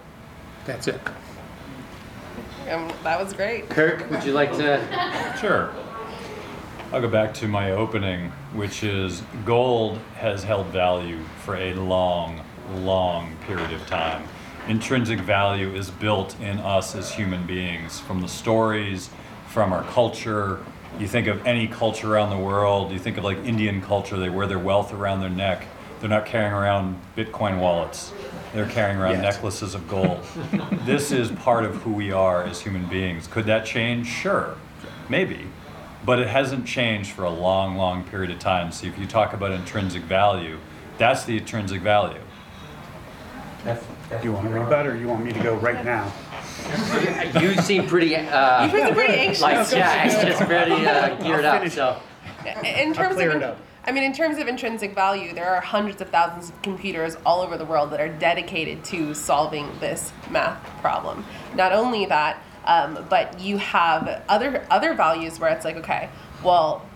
That's 0.66 0.86
it. 0.88 1.00
Um, 2.70 2.92
that 3.02 3.18
was 3.18 3.32
great. 3.32 3.68
Kirk, 3.70 4.08
would 4.10 4.22
you 4.22 4.32
like 4.32 4.52
to? 4.52 5.36
Sure. 5.40 5.72
I'll 6.92 7.00
go 7.00 7.08
back 7.08 7.32
to 7.34 7.48
my 7.48 7.72
opening, 7.72 8.30
which 8.52 8.82
is 8.84 9.22
gold 9.44 9.98
has 10.16 10.44
held 10.44 10.66
value 10.66 11.18
for 11.44 11.56
a 11.56 11.72
long, 11.74 12.44
long 12.74 13.36
period 13.46 13.72
of 13.72 13.84
time. 13.86 14.24
Intrinsic 14.68 15.20
value 15.20 15.74
is 15.74 15.90
built 15.90 16.38
in 16.40 16.58
us 16.58 16.94
as 16.94 17.12
human 17.12 17.46
beings 17.46 17.98
from 17.98 18.20
the 18.20 18.28
stories, 18.28 19.10
from 19.48 19.72
our 19.72 19.82
culture. 19.84 20.58
You 20.98 21.08
think 21.08 21.26
of 21.26 21.44
any 21.46 21.66
culture 21.66 22.12
around 22.12 22.30
the 22.30 22.44
world, 22.44 22.92
you 22.92 22.98
think 22.98 23.16
of 23.16 23.24
like 23.24 23.38
Indian 23.38 23.80
culture, 23.80 24.16
they 24.16 24.28
wear 24.28 24.46
their 24.46 24.58
wealth 24.58 24.92
around 24.92 25.20
their 25.20 25.30
neck. 25.30 25.66
They're 26.00 26.08
not 26.08 26.26
carrying 26.26 26.52
around 26.52 26.98
Bitcoin 27.16 27.58
wallets. 27.60 28.12
They're 28.54 28.66
carrying 28.68 28.98
around 28.98 29.22
Yes. 29.22 29.34
necklaces 29.34 29.74
of 29.74 29.86
gold. 29.88 30.24
this 30.84 31.12
is 31.12 31.30
part 31.30 31.64
of 31.64 31.76
who 31.82 31.92
we 31.92 32.10
are 32.10 32.42
as 32.42 32.60
human 32.60 32.86
beings. 32.86 33.26
Could 33.26 33.44
that 33.46 33.64
change? 33.66 34.06
Sure, 34.08 34.56
maybe. 35.08 35.46
But 36.04 36.18
it 36.18 36.28
hasn't 36.28 36.66
changed 36.66 37.10
for 37.12 37.24
a 37.24 37.30
long, 37.30 37.76
long 37.76 38.04
period 38.04 38.30
of 38.30 38.38
time. 38.38 38.72
So 38.72 38.86
if 38.86 38.98
you 38.98 39.06
talk 39.06 39.34
about 39.34 39.52
intrinsic 39.52 40.02
value, 40.02 40.58
that's 40.96 41.24
the 41.24 41.36
intrinsic 41.36 41.82
value. 41.82 42.20
Do 43.64 43.76
you 44.22 44.32
want 44.32 44.48
to 44.48 44.54
rebut 44.54 44.86
or 44.86 44.96
you 44.96 45.06
want 45.06 45.22
me 45.22 45.32
to 45.32 45.42
go 45.42 45.54
right 45.56 45.84
now? 45.84 46.10
You 47.38 47.54
seem 47.56 47.86
pretty. 47.86 48.16
Uh, 48.16 48.66
You 48.66 48.72
guys 48.72 48.90
are 48.90 48.94
pretty 48.94 49.14
anxious. 49.14 49.42
like 49.42 49.70
yeah, 49.72 49.90
anxious, 49.90 50.38
pretty 50.38 50.86
uh, 50.86 51.14
geared 51.16 51.44
up. 51.44 51.68
So 51.68 52.00
in 52.64 52.94
terms 52.94 53.16
of 53.16 53.20
it 53.20 53.42
up. 53.42 53.58
I 53.84 53.92
mean, 53.92 54.02
in 54.02 54.12
terms 54.12 54.38
of 54.38 54.46
intrinsic 54.46 54.94
value, 54.94 55.32
there 55.32 55.54
are 55.54 55.60
hundreds 55.60 56.00
of 56.00 56.10
thousands 56.10 56.50
of 56.50 56.62
computers 56.62 57.16
all 57.24 57.40
over 57.40 57.56
the 57.56 57.64
world 57.64 57.90
that 57.90 58.00
are 58.00 58.08
dedicated 58.08 58.84
to 58.84 59.14
solving 59.14 59.68
this 59.80 60.12
math 60.30 60.62
problem. 60.80 61.24
Not 61.54 61.72
only 61.72 62.04
that, 62.06 62.42
um, 62.66 63.06
but 63.08 63.40
you 63.40 63.56
have 63.56 64.22
other 64.28 64.66
other 64.70 64.94
values 64.94 65.40
where 65.40 65.50
it's 65.50 65.64
like, 65.64 65.76
okay, 65.76 66.10
well, 66.44 66.86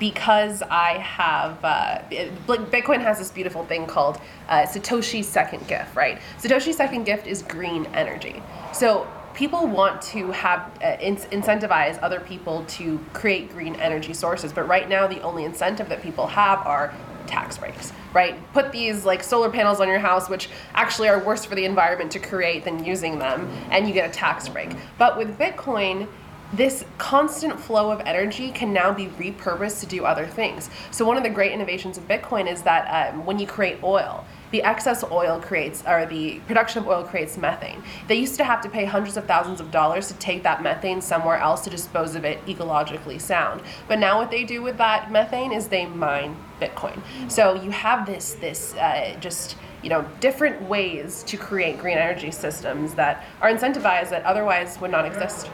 because 0.00 0.62
I 0.62 0.98
have 0.98 1.64
uh, 1.64 2.02
like, 2.48 2.60
Bitcoin 2.72 3.00
has 3.00 3.18
this 3.18 3.30
beautiful 3.30 3.64
thing 3.64 3.86
called 3.86 4.20
uh, 4.48 4.62
Satoshi's 4.62 5.28
second 5.28 5.66
gift, 5.68 5.94
right? 5.94 6.18
Satoshi's 6.38 6.76
second 6.76 7.04
gift 7.04 7.28
is 7.28 7.42
green 7.42 7.86
energy. 7.94 8.42
So 8.72 9.06
people 9.34 9.66
want 9.66 10.00
to 10.00 10.30
have 10.30 10.70
uh, 10.82 10.96
in- 11.00 11.16
incentivize 11.16 11.98
other 12.02 12.20
people 12.20 12.64
to 12.66 12.98
create 13.12 13.50
green 13.50 13.74
energy 13.76 14.14
sources, 14.14 14.52
but 14.52 14.66
right 14.68 14.88
now 14.88 15.06
the 15.06 15.20
only 15.20 15.44
incentive 15.44 15.88
that 15.88 16.02
people 16.02 16.26
have 16.26 16.60
are 16.66 16.94
tax 17.26 17.58
breaks, 17.58 17.92
right? 18.12 18.36
Put 18.52 18.70
these 18.70 19.04
like 19.04 19.22
solar 19.22 19.50
panels 19.50 19.80
on 19.80 19.88
your 19.88 19.98
house, 19.98 20.28
which 20.28 20.48
actually 20.74 21.08
are 21.08 21.18
worse 21.18 21.44
for 21.44 21.54
the 21.54 21.64
environment 21.64 22.12
to 22.12 22.18
create 22.18 22.64
than 22.64 22.84
using 22.84 23.18
them, 23.18 23.48
and 23.70 23.88
you 23.88 23.94
get 23.94 24.08
a 24.08 24.12
tax 24.12 24.48
break. 24.48 24.70
But 24.98 25.18
with 25.18 25.38
Bitcoin, 25.38 26.06
this 26.52 26.84
constant 26.98 27.58
flow 27.58 27.90
of 27.90 28.00
energy 28.00 28.52
can 28.52 28.72
now 28.72 28.92
be 28.92 29.06
repurposed 29.06 29.80
to 29.80 29.86
do 29.86 30.04
other 30.04 30.26
things. 30.26 30.70
So 30.92 31.04
one 31.04 31.16
of 31.16 31.24
the 31.24 31.30
great 31.30 31.50
innovations 31.50 31.98
of 31.98 32.06
Bitcoin 32.06 32.50
is 32.50 32.62
that 32.62 33.12
um, 33.12 33.26
when 33.26 33.38
you 33.38 33.46
create 33.46 33.82
oil, 33.82 34.24
the 34.50 34.62
excess 34.62 35.04
oil 35.04 35.40
creates, 35.40 35.82
or 35.86 36.06
the 36.06 36.40
production 36.46 36.82
of 36.82 36.88
oil 36.88 37.04
creates 37.04 37.36
methane. 37.36 37.82
They 38.08 38.16
used 38.16 38.36
to 38.36 38.44
have 38.44 38.60
to 38.62 38.68
pay 38.68 38.84
hundreds 38.84 39.16
of 39.16 39.26
thousands 39.26 39.60
of 39.60 39.70
dollars 39.70 40.08
to 40.08 40.14
take 40.14 40.42
that 40.42 40.62
methane 40.62 41.00
somewhere 41.00 41.36
else 41.36 41.62
to 41.62 41.70
dispose 41.70 42.14
of 42.14 42.24
it 42.24 42.44
ecologically 42.46 43.20
sound. 43.20 43.62
But 43.88 43.98
now 43.98 44.18
what 44.18 44.30
they 44.30 44.44
do 44.44 44.62
with 44.62 44.76
that 44.78 45.10
methane 45.10 45.52
is 45.52 45.68
they 45.68 45.86
mine 45.86 46.36
Bitcoin. 46.60 47.00
So 47.28 47.54
you 47.54 47.70
have 47.70 48.06
this, 48.06 48.34
this 48.34 48.74
uh, 48.74 49.16
just 49.20 49.56
you 49.82 49.90
know 49.90 50.06
different 50.20 50.62
ways 50.62 51.22
to 51.24 51.36
create 51.36 51.78
green 51.78 51.98
energy 51.98 52.30
systems 52.30 52.94
that 52.94 53.24
are 53.40 53.50
incentivized 53.50 54.10
that 54.10 54.24
otherwise 54.24 54.80
would 54.80 54.90
not 54.90 55.04
exist. 55.04 55.50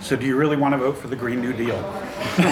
So, 0.00 0.14
do 0.14 0.26
you 0.26 0.36
really 0.36 0.56
want 0.56 0.72
to 0.72 0.78
vote 0.78 0.98
for 0.98 1.08
the 1.08 1.16
Green 1.16 1.40
New 1.40 1.52
Deal? 1.52 1.80
No, 2.38 2.44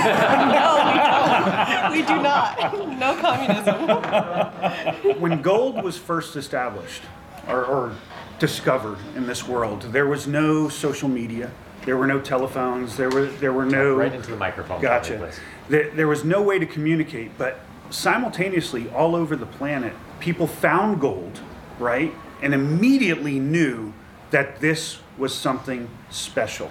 we 0.87 0.98
don't. 0.98 1.92
We 1.92 2.02
do 2.02 2.22
not. 2.22 2.98
No 2.98 3.16
communism. 3.20 5.20
when 5.20 5.42
gold 5.42 5.83
was 5.83 5.96
first 5.96 6.37
established 6.37 7.02
or, 7.48 7.64
or 7.64 7.92
discovered 8.38 8.98
in 9.14 9.26
this 9.26 9.46
world, 9.46 9.83
there 9.83 10.07
was 10.07 10.26
no 10.26 10.68
social 10.68 11.09
media, 11.09 11.50
there 11.85 11.96
were 11.96 12.07
no 12.07 12.20
telephones, 12.20 12.96
there 12.96 13.11
were 13.11 13.26
there 13.26 13.52
were 13.52 13.66
no 13.66 13.94
Right 13.94 14.14
into 14.14 14.30
the 14.30 14.37
microphone. 14.37 14.80
Gotcha. 14.80 15.16
probably. 15.16 15.37
There, 15.68 15.90
there 15.90 16.09
was 16.09 16.24
no 16.24 16.42
way 16.42 16.59
to 16.59 16.66
communicate, 16.66 17.37
but 17.38 17.61
simultaneously, 17.90 18.88
all 18.90 19.14
over 19.14 19.37
the 19.37 19.46
planet, 19.46 19.92
people 20.18 20.46
found 20.46 21.00
gold, 21.00 21.40
right, 21.78 22.12
and 22.42 22.54
immediately 22.54 23.38
knew 23.38 23.92
that 24.30 24.61
this 24.61 24.98
was 25.16 25.35
something 25.35 25.88
special. 26.11 26.70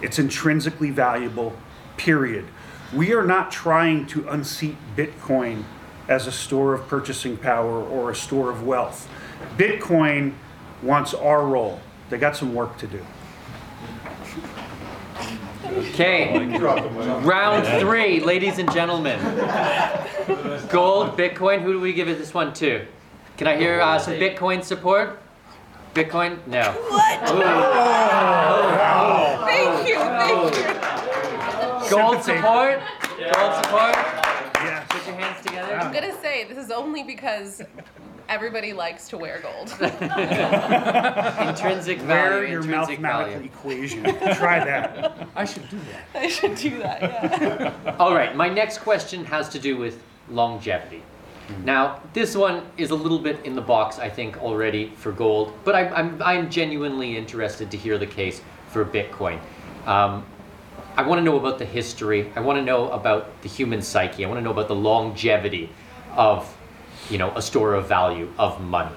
It's 0.00 0.18
intrinsically 0.18 0.90
valuable, 0.90 1.56
period. 1.96 2.46
We 2.94 3.12
are 3.12 3.24
not 3.24 3.50
trying 3.50 4.06
to 4.08 4.28
unseat 4.28 4.76
Bitcoin 4.96 5.64
as 6.08 6.26
a 6.26 6.32
store 6.32 6.72
of 6.72 6.88
purchasing 6.88 7.36
power 7.36 7.82
or 7.82 8.10
a 8.10 8.14
store 8.14 8.50
of 8.50 8.62
wealth. 8.62 9.08
Bitcoin 9.56 10.34
wants 10.82 11.12
our 11.14 11.46
role. 11.46 11.80
They 12.10 12.18
got 12.18 12.36
some 12.36 12.54
work 12.54 12.78
to 12.78 12.86
do. 12.86 13.04
Okay, 15.66 16.56
round 16.58 17.66
three, 17.80 18.20
ladies 18.20 18.58
and 18.58 18.72
gentlemen. 18.72 19.18
Gold, 20.68 21.16
Bitcoin, 21.16 21.60
who 21.60 21.74
do 21.74 21.80
we 21.80 21.92
give 21.92 22.08
it 22.08 22.18
this 22.18 22.32
one 22.32 22.54
to? 22.54 22.86
Can 23.36 23.46
I 23.46 23.56
hear 23.56 23.80
uh, 23.80 23.98
some 23.98 24.14
Bitcoin 24.14 24.64
support? 24.64 25.20
Bitcoin? 25.94 26.38
No. 26.46 26.72
What? 26.72 27.28
Thank 29.46 29.88
you. 29.88 29.96
Thank 29.96 30.56
you. 30.56 30.62
Gold 31.90 32.22
Sympathy. 32.22 32.36
support? 32.36 32.80
Gold 33.18 33.54
support? 33.64 33.96
Yes. 34.60 34.86
Put 34.88 35.06
your 35.06 35.16
hands 35.16 35.40
together. 35.46 35.74
I'm 35.76 35.92
gonna 35.92 36.20
say 36.20 36.44
this 36.44 36.58
is 36.58 36.70
only 36.70 37.02
because 37.02 37.62
everybody 38.28 38.72
likes 38.72 39.08
to 39.08 39.16
wear 39.16 39.40
gold. 39.40 39.68
Intrinsic 39.80 39.98
Wear 42.06 42.30
value, 42.40 42.50
your 42.50 42.60
intrinsic 42.62 43.00
mathematical 43.00 43.34
value. 43.34 43.46
equation. 43.46 44.02
Try 44.36 44.64
that. 44.64 45.28
I 45.34 45.44
should 45.44 45.68
do 45.70 45.78
that. 45.78 46.06
I 46.22 46.28
should 46.28 46.54
do 46.56 46.78
that. 46.80 47.00
Yeah. 47.02 47.96
All 47.98 48.14
right, 48.14 48.36
my 48.36 48.48
next 48.48 48.78
question 48.78 49.24
has 49.24 49.48
to 49.50 49.58
do 49.58 49.76
with 49.78 50.02
longevity. 50.28 51.02
Now, 51.64 52.02
this 52.12 52.36
one 52.36 52.62
is 52.76 52.90
a 52.90 52.94
little 52.94 53.18
bit 53.18 53.44
in 53.44 53.54
the 53.54 53.62
box, 53.62 53.98
I 53.98 54.08
think, 54.08 54.36
already 54.38 54.92
for 54.96 55.12
gold, 55.12 55.52
but 55.64 55.74
I'm, 55.74 55.94
I'm, 55.94 56.22
I'm 56.22 56.50
genuinely 56.50 57.16
interested 57.16 57.70
to 57.70 57.76
hear 57.76 57.98
the 57.98 58.06
case 58.06 58.42
for 58.68 58.84
Bitcoin. 58.84 59.40
Um, 59.86 60.26
I 60.96 61.02
want 61.02 61.20
to 61.20 61.22
know 61.22 61.38
about 61.38 61.58
the 61.58 61.64
history. 61.64 62.30
I 62.34 62.40
want 62.40 62.58
to 62.58 62.64
know 62.64 62.90
about 62.90 63.40
the 63.42 63.48
human 63.48 63.82
psyche. 63.82 64.24
I 64.24 64.28
want 64.28 64.38
to 64.38 64.44
know 64.44 64.50
about 64.50 64.68
the 64.68 64.74
longevity 64.74 65.70
of, 66.14 66.54
you 67.08 67.18
know, 67.18 67.30
a 67.36 67.40
store 67.40 67.74
of 67.74 67.88
value 67.88 68.32
of 68.38 68.60
money. 68.60 68.94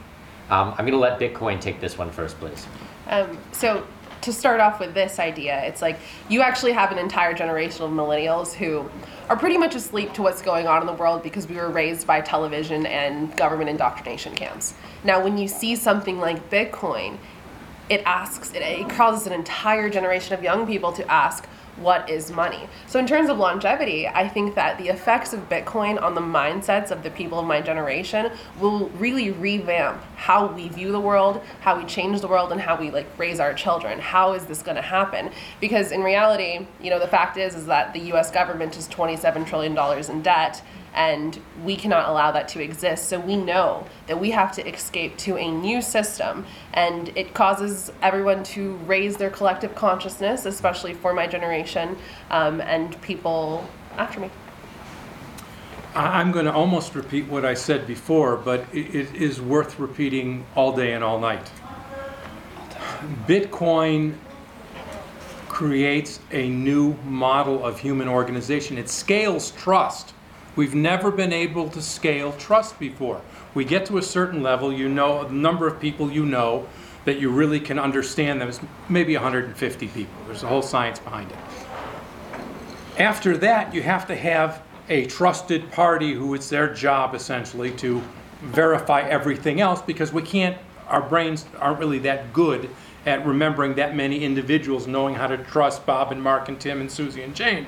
Um, 0.49 0.71
I'm 0.71 0.85
going 0.85 0.91
to 0.91 0.97
let 0.97 1.19
Bitcoin 1.19 1.61
take 1.61 1.79
this 1.79 1.97
one 1.97 2.11
first, 2.11 2.37
please. 2.39 2.65
Um, 3.07 3.37
so 3.51 3.85
to 4.21 4.31
start 4.31 4.59
off 4.59 4.79
with 4.79 4.93
this 4.93 5.19
idea, 5.19 5.63
it's 5.65 5.81
like 5.81 5.97
you 6.29 6.41
actually 6.41 6.71
have 6.71 6.91
an 6.91 6.97
entire 6.97 7.33
generation 7.33 7.83
of 7.83 7.91
millennials 7.91 8.53
who 8.53 8.89
are 9.29 9.37
pretty 9.37 9.57
much 9.57 9.75
asleep 9.75 10.13
to 10.13 10.21
what's 10.21 10.41
going 10.41 10.67
on 10.67 10.81
in 10.81 10.87
the 10.87 10.93
world 10.93 11.23
because 11.23 11.47
we 11.47 11.55
were 11.55 11.69
raised 11.69 12.05
by 12.05 12.21
television 12.21 12.85
and 12.85 13.35
government 13.37 13.69
indoctrination 13.69 14.35
camps. 14.35 14.73
Now, 15.03 15.23
when 15.23 15.37
you 15.37 15.47
see 15.47 15.75
something 15.75 16.19
like 16.19 16.49
Bitcoin, 16.49 17.17
it 17.89 18.01
asks, 18.05 18.51
it, 18.53 18.61
it 18.61 18.89
causes 18.89 19.27
an 19.27 19.33
entire 19.33 19.89
generation 19.89 20.33
of 20.33 20.43
young 20.43 20.67
people 20.67 20.91
to 20.93 21.11
ask, 21.11 21.47
what 21.77 22.09
is 22.09 22.31
money? 22.31 22.67
So, 22.87 22.99
in 22.99 23.07
terms 23.07 23.29
of 23.29 23.37
longevity, 23.37 24.07
I 24.07 24.27
think 24.27 24.55
that 24.55 24.77
the 24.77 24.89
effects 24.89 25.33
of 25.33 25.49
Bitcoin 25.49 26.01
on 26.01 26.15
the 26.15 26.21
mindsets 26.21 26.91
of 26.91 27.03
the 27.03 27.09
people 27.11 27.39
of 27.39 27.45
my 27.45 27.61
generation 27.61 28.31
will 28.59 28.89
really 28.89 29.31
revamp 29.31 30.01
how 30.15 30.47
we 30.47 30.69
view 30.69 30.91
the 30.91 30.99
world, 30.99 31.41
how 31.61 31.77
we 31.77 31.85
change 31.85 32.21
the 32.21 32.27
world, 32.27 32.51
and 32.51 32.61
how 32.61 32.79
we 32.79 32.91
like 32.91 33.07
raise 33.17 33.39
our 33.39 33.53
children. 33.53 33.99
How 33.99 34.33
is 34.33 34.45
this 34.45 34.61
going 34.61 34.75
to 34.75 34.81
happen? 34.81 35.31
Because 35.59 35.91
in 35.91 36.01
reality, 36.01 36.67
you 36.81 36.89
know, 36.89 36.99
the 36.99 37.07
fact 37.07 37.37
is 37.37 37.55
is 37.55 37.65
that 37.65 37.93
the 37.93 37.99
U.S. 38.11 38.31
government 38.31 38.77
is 38.77 38.87
27 38.87 39.45
trillion 39.45 39.73
dollars 39.73 40.09
in 40.09 40.21
debt 40.21 40.61
and 40.93 41.39
we 41.63 41.75
cannot 41.75 42.09
allow 42.09 42.31
that 42.31 42.47
to 42.49 42.61
exist. 42.61 43.09
So 43.09 43.19
we 43.19 43.35
know 43.35 43.85
that 44.07 44.19
we 44.19 44.31
have 44.31 44.51
to 44.53 44.67
escape 44.67 45.17
to 45.17 45.37
a 45.37 45.49
new 45.49 45.81
system, 45.81 46.45
and 46.73 47.09
it 47.15 47.33
causes 47.33 47.91
everyone 48.01 48.43
to 48.43 48.75
raise 48.85 49.17
their 49.17 49.29
collective 49.29 49.75
consciousness, 49.75 50.45
especially 50.45 50.93
for 50.93 51.13
my 51.13 51.27
generation 51.27 51.97
um, 52.29 52.61
and 52.61 53.01
people 53.01 53.67
after 53.97 54.19
me. 54.19 54.29
I'm 55.93 56.31
going 56.31 56.45
to 56.45 56.53
almost 56.53 56.95
repeat 56.95 57.27
what 57.27 57.43
I 57.43 57.53
said 57.53 57.85
before, 57.85 58.37
but 58.37 58.65
it 58.73 59.13
is 59.13 59.41
worth 59.41 59.77
repeating 59.77 60.45
all 60.55 60.73
day 60.73 60.93
and 60.93 61.03
all 61.03 61.19
night. 61.19 61.51
Bitcoin 63.27 64.15
creates 65.49 66.21
a 66.31 66.47
new 66.49 66.93
model 67.03 67.65
of 67.65 67.77
human 67.77 68.07
organization. 68.07 68.77
It 68.77 68.89
scales 68.89 69.51
trust. 69.51 70.13
We've 70.55 70.75
never 70.75 71.11
been 71.11 71.31
able 71.31 71.69
to 71.69 71.81
scale 71.81 72.33
trust 72.33 72.77
before. 72.77 73.21
We 73.53 73.63
get 73.63 73.85
to 73.87 73.97
a 73.97 74.01
certain 74.01 74.43
level, 74.43 74.73
you 74.73 74.89
know, 74.89 75.23
the 75.23 75.33
number 75.33 75.67
of 75.67 75.79
people 75.79 76.11
you 76.11 76.25
know 76.25 76.67
that 77.05 77.19
you 77.19 77.29
really 77.29 77.59
can 77.59 77.79
understand 77.79 78.41
them 78.41 78.49
is 78.49 78.59
maybe 78.89 79.13
150 79.13 79.87
people. 79.87 80.13
There's 80.27 80.43
a 80.43 80.47
whole 80.47 80.61
science 80.61 80.99
behind 80.99 81.31
it. 81.31 81.37
After 82.99 83.37
that, 83.37 83.73
you 83.73 83.81
have 83.81 84.05
to 84.07 84.15
have 84.15 84.61
a 84.89 85.05
trusted 85.05 85.71
party 85.71 86.13
who 86.13 86.33
it's 86.33 86.49
their 86.49 86.73
job 86.73 87.15
essentially 87.15 87.71
to 87.71 88.01
verify 88.41 89.01
everything 89.01 89.61
else 89.61 89.81
because 89.81 90.11
we 90.11 90.21
can't, 90.21 90.57
our 90.87 91.01
brains 91.01 91.45
aren't 91.59 91.79
really 91.79 91.99
that 91.99 92.33
good 92.33 92.69
at 93.05 93.25
remembering 93.25 93.75
that 93.75 93.95
many 93.95 94.23
individuals 94.23 94.85
knowing 94.85 95.15
how 95.15 95.27
to 95.27 95.37
trust 95.37 95.85
Bob 95.85 96.11
and 96.11 96.21
Mark 96.21 96.49
and 96.49 96.59
Tim 96.59 96.81
and 96.81 96.91
Susie 96.91 97.23
and 97.23 97.33
Jane. 97.33 97.65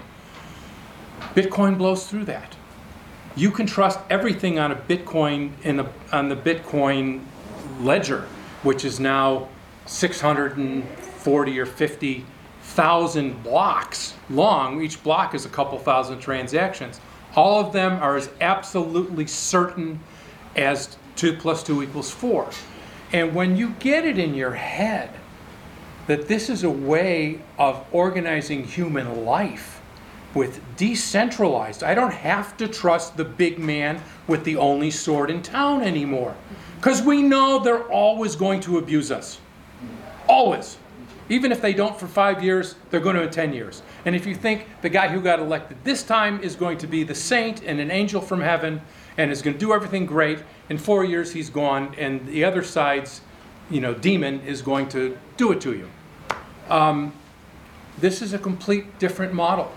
Bitcoin 1.34 1.78
blows 1.78 2.08
through 2.08 2.26
that. 2.26 2.56
You 3.36 3.52
can 3.52 3.66
trust 3.66 4.00
everything 4.10 4.60
on 4.60 4.72
a 4.72 4.76
Bitcoin 4.76 5.52
in 5.64 5.78
the, 5.78 5.88
on 6.12 6.30
the 6.30 6.36
Bitcoin 6.36 7.24
ledger, 7.80 8.28
which 8.62 8.86
is 8.86 9.00
now 9.00 9.50
640 9.86 11.60
or 11.60 11.66
50 11.66 12.26
thousand 12.64 13.44
blocks 13.44 14.16
long. 14.30 14.82
Each 14.82 15.02
block 15.04 15.36
is 15.36 15.46
a 15.46 15.50
couple 15.50 15.78
thousand 15.78 16.20
transactions. 16.20 17.00
All 17.36 17.60
of 17.60 17.74
them 17.74 18.02
are 18.02 18.16
as 18.16 18.30
absolutely 18.42 19.28
certain 19.28 20.00
as 20.56 20.98
two 21.16 21.36
plus 21.38 21.64
two 21.64 21.84
equals 21.84 22.10
four. 22.10 22.50
And 23.12 23.36
when 23.36 23.58
you 23.58 23.72
get 23.80 24.06
it 24.06 24.18
in 24.18 24.34
your 24.34 24.54
head 24.54 25.12
that 26.08 26.28
this 26.28 26.50
is 26.50 26.64
a 26.64 26.70
way 26.70 27.40
of 27.58 27.86
organizing 27.92 28.64
human 28.64 29.26
life 29.26 29.73
with 30.34 30.62
decentralized, 30.78 31.84
I 31.84 31.94
don't 31.94 32.14
have 32.14 32.58
to 32.58 32.68
trust 32.68 33.18
the 33.18 33.26
big 33.26 33.60
man 33.60 34.02
with 34.28 34.44
the 34.44 34.58
only 34.58 34.92
sword 34.92 35.30
in 35.30 35.42
town 35.42 35.82
anymore. 35.82 36.36
Because 36.78 37.02
we 37.02 37.22
know 37.22 37.60
they're 37.60 37.88
always 37.90 38.36
going 38.36 38.60
to 38.62 38.78
abuse 38.78 39.12
us. 39.12 39.40
Always. 40.28 40.78
Even 41.30 41.52
if 41.52 41.62
they 41.62 41.74
don't 41.74 41.98
for 41.98 42.08
five 42.08 42.44
years, 42.44 42.76
they're 42.90 43.00
going 43.00 43.16
to 43.16 43.24
in 43.24 43.30
10 43.30 43.54
years. 43.54 43.82
And 44.06 44.16
if 44.16 44.26
you 44.26 44.36
think 44.36 44.68
the 44.82 44.90
guy 44.90 45.08
who 45.08 45.22
got 45.22 45.40
elected 45.40 45.78
this 45.84 46.04
time 46.04 46.42
is 46.42 46.56
going 46.56 46.78
to 46.80 46.88
be 46.88 47.04
the 47.04 47.16
saint 47.16 47.64
and 47.64 47.80
an 47.80 47.92
angel 47.92 48.22
from 48.22 48.42
heaven 48.42 48.82
and 49.18 49.32
is 49.32 49.42
going 49.42 49.54
to 49.54 49.60
do 49.60 49.74
everything 49.74 50.06
great, 50.06 50.40
in 50.70 50.78
four 50.78 51.06
years 51.06 51.32
he's 51.32 51.50
gone 51.50 51.96
and 51.98 52.26
the 52.28 52.44
other 52.44 52.64
side's 52.64 53.22
you 53.70 53.80
know, 53.80 53.94
demon 53.94 54.42
is 54.42 54.62
going 54.62 54.90
to 54.90 55.18
do 55.38 55.52
it 55.52 55.62
to 55.62 55.74
you. 55.74 55.90
Um, 56.70 57.14
this 58.00 58.22
is 58.22 58.34
a 58.34 58.40
complete 58.40 59.00
different 59.00 59.34
model. 59.34 59.72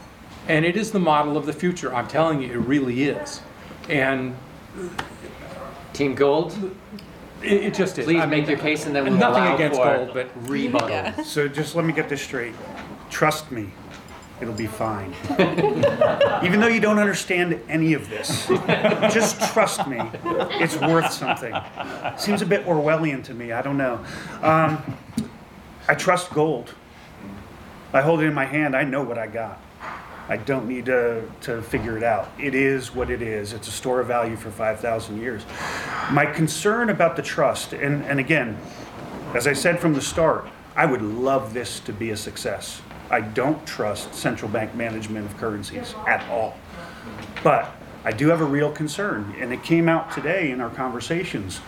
And 0.49 0.65
it 0.65 0.77
is 0.77 0.93
the 0.93 0.99
model 1.01 1.37
of 1.37 1.47
the 1.47 1.53
future. 1.53 1.95
I'm 1.95 2.07
telling 2.07 2.41
you, 2.41 2.53
it 2.53 2.59
really 2.59 3.05
is. 3.05 3.41
And 3.89 4.37
Team 5.93 6.15
Gold, 6.15 6.57
it, 7.43 7.53
it 7.53 7.75
just 7.75 7.99
is. 7.99 8.05
please 8.05 8.21
I 8.21 8.27
mean, 8.27 8.41
make 8.41 8.49
your 8.49 8.59
case 8.59 8.87
and 8.87 8.95
then 8.95 9.05
we'll 9.05 9.15
Nothing 9.15 9.43
allow 9.43 9.55
against 9.55 9.81
for 9.81 9.97
gold, 9.97 10.11
but 10.15 10.29
rebuttal. 10.49 10.89
Yeah. 10.91 11.23
So 11.25 11.49
just 11.49 11.75
let 11.75 11.85
me 11.85 11.93
get 11.93 12.09
this 12.09 12.23
straight. 12.23 12.55
Trust 13.11 13.51
me, 13.51 13.71
it'll 14.41 14.55
be 14.55 14.67
fine. 14.67 15.15
Even 16.45 16.61
though 16.61 16.67
you 16.69 16.81
don't 16.81 16.99
understand 16.99 17.61
any 17.69 17.95
of 17.95 18.09
this, 18.09 18.47
just 19.13 19.53
trust 19.53 19.87
me. 19.87 19.99
It's 20.61 20.77
worth 20.77 21.13
something. 21.13 21.55
Seems 22.17 22.43
a 22.43 22.47
bit 22.47 22.65
Orwellian 22.67 23.23
to 23.25 23.35
me. 23.35 23.53
I 23.53 23.63
don't 23.63 23.77
know. 23.77 24.05
Um, 24.43 24.97
I 25.89 25.95
trust 25.95 26.31
gold. 26.31 26.75
I 27.93 28.03
hold 28.03 28.21
it 28.21 28.27
in 28.27 28.35
my 28.35 28.45
hand. 28.45 28.77
I 28.77 28.83
know 28.85 29.03
what 29.03 29.19
I 29.19 29.27
got. 29.29 29.61
I 30.29 30.37
don't 30.37 30.67
need 30.67 30.87
to, 30.87 31.23
to 31.43 31.63
figure 31.63 31.97
it 31.97 32.03
out. 32.03 32.29
It 32.39 32.55
is 32.55 32.95
what 32.95 33.11
it 33.11 33.23
is. 33.23 33.53
It's 33.53 33.69
a 33.69 33.73
store 33.73 34.01
of 34.01 34.09
value 34.09 34.37
for 34.37 34.51
5,000 34.51 35.21
years. 35.21 35.45
My 36.11 36.27
concern 36.27 36.91
about 36.91 37.15
the 37.15 37.23
trust, 37.23 37.73
and, 37.73 38.05
and 38.05 38.19
again, 38.19 38.59
as 39.35 39.47
I 39.47 39.53
said 39.53 39.79
from 39.79 39.95
the 39.95 40.01
start, 40.01 40.49
I 40.75 40.85
would 40.85 41.03
love 41.03 41.55
this 41.55 41.79
to 41.81 41.93
be 41.93 42.11
a 42.11 42.17
success. 42.17 42.83
I 43.09 43.21
don't 43.21 43.65
trust 43.67 44.15
central 44.15 44.51
bank 44.51 44.75
management 44.75 45.27
of 45.27 45.37
currencies 45.39 45.95
at 46.09 46.29
all. 46.29 46.59
But 47.45 47.73
I 48.05 48.11
do 48.11 48.29
have 48.29 48.41
a 48.41 48.45
real 48.45 48.73
concern, 48.73 49.35
and 49.39 49.53
it 49.53 49.63
came 49.63 49.89
out 49.89 50.11
today 50.11 50.51
in 50.51 50.61
our 50.61 50.71
conversations. 50.71 51.59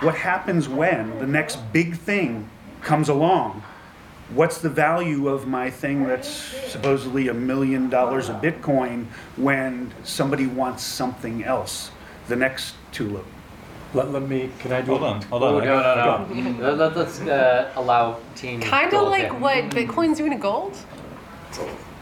What 0.00 0.16
happens 0.16 0.68
when 0.68 1.18
the 1.18 1.26
next 1.26 1.56
big 1.72 1.96
thing 1.96 2.50
comes 2.82 3.08
along? 3.08 3.62
What's 4.34 4.58
the 4.58 4.68
value 4.68 5.28
of 5.28 5.46
my 5.46 5.70
thing 5.70 6.06
that's 6.06 6.28
supposedly 6.28 7.28
a 7.28 7.34
million 7.34 7.88
dollars 7.88 8.28
of 8.28 8.36
Bitcoin 8.42 9.06
when 9.36 9.90
somebody 10.04 10.46
wants 10.46 10.82
something 10.82 11.44
else? 11.44 11.90
The 12.28 12.36
next 12.36 12.74
tulip. 12.92 13.24
Let, 13.94 14.10
let 14.10 14.22
me, 14.28 14.50
can 14.58 14.72
I 14.72 14.82
do 14.82 14.98
Hold 14.98 15.02
it? 15.02 15.06
on, 15.06 15.22
hold 15.22 15.42
on. 15.42 15.54
Oh, 15.54 15.60
no, 15.60 16.26
no, 16.34 16.52
no. 16.52 16.74
Let, 16.74 16.94
us 16.98 17.20
uh, 17.22 17.72
allow 17.76 18.18
Team 18.36 18.60
Kind 18.60 18.86
of 18.88 18.90
Gold 18.92 19.08
like 19.10 19.28
to- 19.28 19.34
what 19.38 19.64
Bitcoin's 19.70 20.18
doing 20.18 20.32
to 20.32 20.36
gold. 20.36 20.76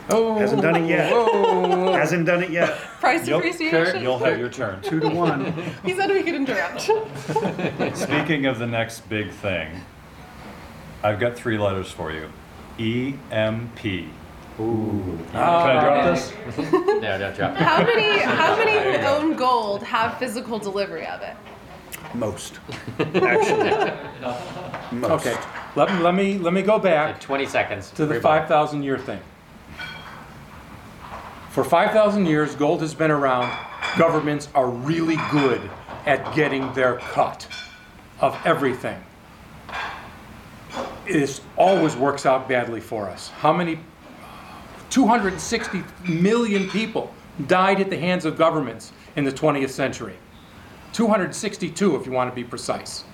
Oh, 0.09 0.35
Hasn't 0.37 0.63
done 0.63 0.77
it 0.85 0.89
yet. 0.89 1.13
Hasn't 1.13 2.27
done 2.27 2.43
it 2.43 2.51
yet. 2.51 2.77
Price 3.01 3.27
You'll, 3.29 3.39
appreciation. 3.39 4.03
you'll 4.03 4.19
have 4.19 4.37
your 4.39 4.49
turn. 4.49 4.81
Two 4.83 4.99
to 5.01 5.09
one. 5.09 5.53
He 5.85 5.95
said 5.95 6.11
we 6.11 6.23
could 6.25 6.35
interrupt. 6.35 6.81
Speaking 7.97 8.47
of 8.47 8.59
the 8.59 8.67
next 8.67 9.09
big 9.09 9.31
thing, 9.31 9.81
I've 11.03 11.21
got 11.21 11.37
three 11.37 11.59
letters 11.59 11.91
for 11.91 12.13
you. 12.13 12.31
E 12.79 13.15
M 13.31 13.71
P. 13.77 14.09
Ooh. 14.59 15.19
Can 15.33 15.37
oh, 15.37 15.39
I 15.41 15.81
drop 15.81 16.15
this? 16.15 16.33
No, 16.97 17.19
no, 17.19 17.33
drop 17.35 17.53
it. 17.53 17.59
How 17.59 17.85
many 17.85 18.19
how 18.21 18.57
many 18.57 18.99
who 18.99 19.05
own 19.07 19.37
gold 19.37 19.83
have 19.83 20.19
physical 20.19 20.59
delivery 20.59 21.07
of 21.07 21.21
it? 21.21 21.37
Most. 22.15 22.59
Actually. 22.99 23.93
Most. 24.93 25.27
Okay, 25.27 25.37
let 25.75 25.93
me, 25.93 26.01
let 26.01 26.15
me, 26.15 26.39
let 26.39 26.53
me 26.53 26.63
go 26.63 26.79
back 26.79 27.21
20 27.21 27.47
seconds. 27.47 27.91
to 27.91 28.07
the 28.07 28.15
Rebuttal. 28.15 28.41
5,000 28.41 28.83
year 28.83 28.99
thing. 28.99 29.21
For 31.51 31.65
5,000 31.65 32.27
years, 32.27 32.55
gold 32.55 32.81
has 32.81 32.95
been 32.95 33.11
around. 33.11 33.51
Governments 33.99 34.49
are 34.55 34.69
really 34.69 35.19
good 35.31 35.61
at 36.07 36.35
getting 36.35 36.73
their 36.75 36.97
cut 36.97 37.47
of 38.21 38.39
everything. 38.45 38.99
It 41.07 41.41
always 41.57 41.97
works 41.97 42.27
out 42.27 42.49
badly 42.49 42.81
for 42.81 43.09
us. 43.09 43.29
How 43.29 43.53
many? 43.53 43.79
260 44.91 45.83
million 46.09 46.69
people 46.71 47.13
died 47.47 47.81
at 47.81 47.91
the 47.91 47.99
hands 47.99 48.25
of 48.25 48.39
governments 48.39 48.93
in 49.17 49.25
the 49.25 49.33
20th 49.33 49.71
century. 49.71 50.17
262, 50.93 51.97
if 51.97 52.07
you 52.07 52.13
want 52.13 52.31
to 52.31 52.35
be 52.35 52.45
precise. 52.45 53.05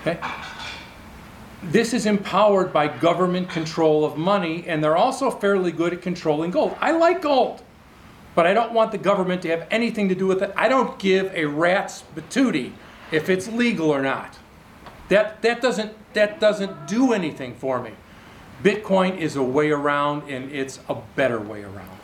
Okay? 0.00 0.18
This 1.62 1.92
is 1.92 2.06
empowered 2.06 2.72
by 2.72 2.88
government 2.88 3.50
control 3.50 4.04
of 4.04 4.16
money, 4.16 4.64
and 4.66 4.82
they're 4.82 4.96
also 4.96 5.30
fairly 5.30 5.72
good 5.72 5.92
at 5.92 6.02
controlling 6.02 6.50
gold. 6.50 6.76
I 6.80 6.92
like 6.92 7.20
gold, 7.20 7.62
but 8.34 8.46
I 8.46 8.54
don't 8.54 8.72
want 8.72 8.92
the 8.92 8.98
government 8.98 9.42
to 9.42 9.48
have 9.48 9.66
anything 9.70 10.08
to 10.08 10.14
do 10.14 10.26
with 10.26 10.40
it. 10.42 10.52
I 10.56 10.68
don't 10.68 10.98
give 10.98 11.32
a 11.34 11.46
rat's 11.46 12.04
patootie 12.14 12.72
if 13.10 13.28
it's 13.28 13.48
legal 13.48 13.90
or 13.90 14.00
not. 14.00 14.37
That, 15.08 15.40
that, 15.42 15.62
doesn't, 15.62 15.92
that 16.14 16.40
doesn't 16.40 16.86
do 16.86 17.12
anything 17.12 17.54
for 17.54 17.80
me. 17.82 17.92
Bitcoin 18.62 19.16
is 19.16 19.36
a 19.36 19.42
way 19.42 19.70
around, 19.70 20.28
and 20.28 20.50
it's 20.50 20.80
a 20.88 20.96
better 21.16 21.40
way 21.40 21.62
around. 21.62 21.98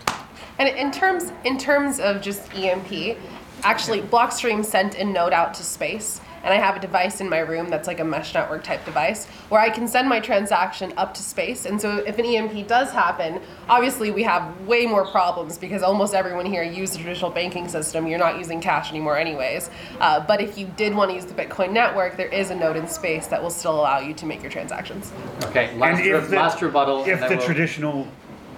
And 0.59 0.69
in 0.69 0.93
terms 0.93 1.33
in 1.45 1.59
terms 1.59 1.99
of 1.99 2.23
just 2.23 2.55
EMP, 2.55 3.19
actually 3.65 4.03
Blockstream 4.03 4.65
sent 4.65 4.95
a 4.95 5.05
note 5.05 5.33
out 5.33 5.53
to 5.55 5.65
space, 5.65 6.21
and 6.45 6.53
I 6.53 6.59
have 6.59 6.77
a 6.77 6.81
device 6.81 7.21
in 7.23 7.29
my 7.29 7.39
room 7.39 7.71
that's 7.71 7.89
like 7.89 8.01
a 8.01 8.05
mesh 8.05 8.35
network 8.35 8.63
type 8.63 8.85
device 8.85 9.27
where 9.49 9.61
I 9.61 9.71
can 9.71 9.89
send 9.89 10.09
my 10.09 10.21
transaction 10.21 10.93
up 10.99 11.15
to 11.15 11.23
space. 11.23 11.65
And 11.65 11.81
so 11.81 11.99
if 11.99 12.19
an 12.19 12.27
EMP 12.27 12.69
does 12.69 12.91
happen, 12.93 13.41
obviously 13.69 14.11
we 14.11 14.23
have 14.25 14.61
way 14.67 14.85
more 14.87 15.07
problems 15.07 15.57
because 15.57 15.83
almost 15.83 16.13
everyone 16.15 16.45
here 16.45 16.63
uses 16.63 16.97
the 16.99 17.03
traditional 17.03 17.31
banking 17.31 17.67
system. 17.67 18.07
You're 18.07 18.19
not 18.19 18.39
using 18.39 18.61
cash 18.61 18.91
anymore, 18.91 19.17
anyways. 19.17 19.71
Uh, 20.01 20.21
but 20.21 20.43
if 20.43 20.59
you 20.59 20.67
did 20.77 20.95
want 20.95 21.11
to 21.11 21.15
use 21.17 21.25
the 21.25 21.35
Bitcoin 21.35 21.73
network, 21.73 22.19
there 22.19 22.29
is 22.29 22.51
a 22.51 22.55
node 22.55 22.77
in 22.77 22.87
space 22.87 23.27
that 23.29 23.43
will 23.43 23.51
still 23.51 23.75
allow 23.81 23.99
you 23.99 24.13
to 24.13 24.27
make 24.27 24.43
your 24.43 24.51
transactions. 24.53 25.13
Okay, 25.47 25.75
last, 25.79 25.99
And 25.99 26.07
re- 26.07 26.13
if 26.19 26.29
the, 26.29 26.37
last 26.37 26.61
rebuttal. 26.61 27.05
if 27.07 27.23
and 27.23 27.33
the 27.33 27.37
we'll- 27.39 27.47
traditional 27.47 28.07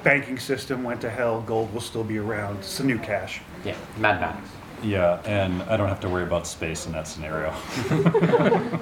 banking 0.03 0.39
system 0.39 0.83
went 0.83 1.01
to 1.03 1.11
hell, 1.11 1.41
gold 1.43 1.73
will 1.73 1.81
still 1.81 2.05
be 2.05 2.19
around. 2.19 2.59
It's 2.59 2.79
the 2.79 2.85
new 2.85 2.99
cash. 2.99 3.41
Yeah, 3.65 3.77
Mad 3.99 4.21
Max. 4.21 4.49
Yeah, 4.83 5.21
and 5.25 5.63
I 5.65 5.77
don't 5.77 5.89
have 5.89 6.01
to 6.01 6.09
worry 6.09 6.23
about 6.23 6.47
space 6.47 6.87
in 6.87 6.93
that 6.93 7.07
scenario. 7.09 7.53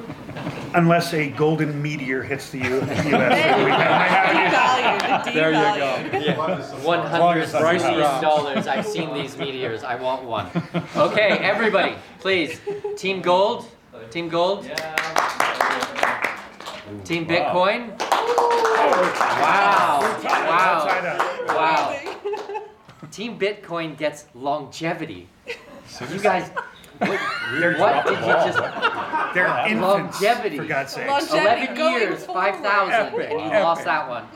Unless 0.74 1.14
a 1.14 1.28
golden 1.30 1.80
meteor 1.80 2.22
hits 2.22 2.50
the 2.50 2.58
U- 2.58 2.80
US. 2.80 2.86
then 2.88 3.06
we 3.64 3.70
might 3.70 3.80
have 3.84 4.34
an 4.34 5.28
issue. 5.28 5.34
There 5.38 5.52
you 5.52 6.34
go. 6.34 6.76
One 6.82 7.06
hundred 7.06 7.48
Price 7.50 7.82
million 7.82 8.00
drops. 8.00 8.20
dollars. 8.20 8.66
I've 8.66 8.84
seen 8.86 9.14
these 9.14 9.36
meteors. 9.38 9.84
I 9.84 9.94
want 9.94 10.24
one. 10.24 10.48
Okay, 10.96 11.28
everybody, 11.40 11.94
please. 12.18 12.60
Team 12.96 13.22
Gold. 13.22 13.66
Team 14.10 14.28
Gold. 14.28 14.64
Team 17.04 17.26
Bitcoin. 17.26 17.96
Wow. 19.40 20.00
Outside 20.02 21.04
Wow. 21.04 21.18
up. 21.18 21.56
Wow. 21.56 23.08
Team 23.10 23.38
Bitcoin 23.38 23.96
gets 23.96 24.26
longevity. 24.34 25.28
You 26.10 26.18
guys, 26.20 26.50
what, 26.98 27.10
what 27.78 28.06
did 28.06 28.18
you 28.18 28.26
just? 28.26 28.58
They're 29.34 29.48
infants, 29.66 30.20
Longevity. 30.20 30.56
for 30.58 30.64
God's 30.64 30.92
sakes. 30.92 31.08
Longevity. 31.08 31.38
Eleven 31.40 31.76
going 31.76 32.00
years, 32.00 32.24
forward. 32.24 32.40
five 32.40 32.60
thousand, 32.62 32.94
Epic, 32.94 33.30
and 33.30 33.40
you 33.40 33.46
epic. 33.46 33.62
lost 33.62 33.84
that 33.84 34.08
one. 34.08 34.26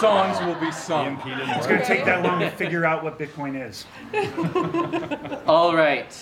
Songs 0.00 0.38
will 0.40 0.60
be 0.60 0.70
sung. 0.70 1.18
It's 1.24 1.66
going 1.66 1.80
to 1.80 1.86
take 1.86 2.04
that 2.04 2.22
long 2.22 2.40
to 2.40 2.50
figure 2.50 2.84
out 2.84 3.02
what 3.02 3.18
Bitcoin 3.18 3.56
is. 3.68 3.86
All 5.46 5.74
right. 5.74 6.14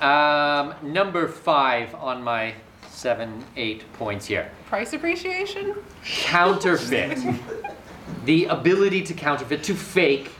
Um, 0.00 0.74
number 0.82 1.28
five 1.28 1.94
on 1.94 2.22
my 2.22 2.54
seven, 2.88 3.44
eight 3.56 3.90
points 3.94 4.26
here. 4.26 4.50
Price 4.66 4.92
appreciation? 4.92 5.74
Counterfeit. 6.04 7.18
the 8.24 8.46
ability 8.46 9.02
to 9.02 9.14
counterfeit, 9.14 9.62
to 9.64 9.74
fake. 9.74 10.32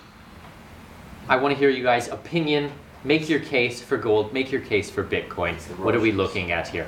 I 1.28 1.36
want 1.36 1.54
to 1.54 1.58
hear 1.58 1.70
you 1.70 1.82
guys' 1.82 2.08
opinion. 2.08 2.72
Make 3.02 3.30
your 3.30 3.40
case 3.40 3.80
for 3.80 3.96
gold. 3.96 4.32
Make 4.32 4.52
your 4.52 4.60
case 4.60 4.90
for 4.90 5.02
Bitcoin. 5.02 5.54
What 5.78 5.94
are 5.94 6.00
we 6.00 6.12
looking 6.12 6.52
at 6.52 6.68
here? 6.68 6.86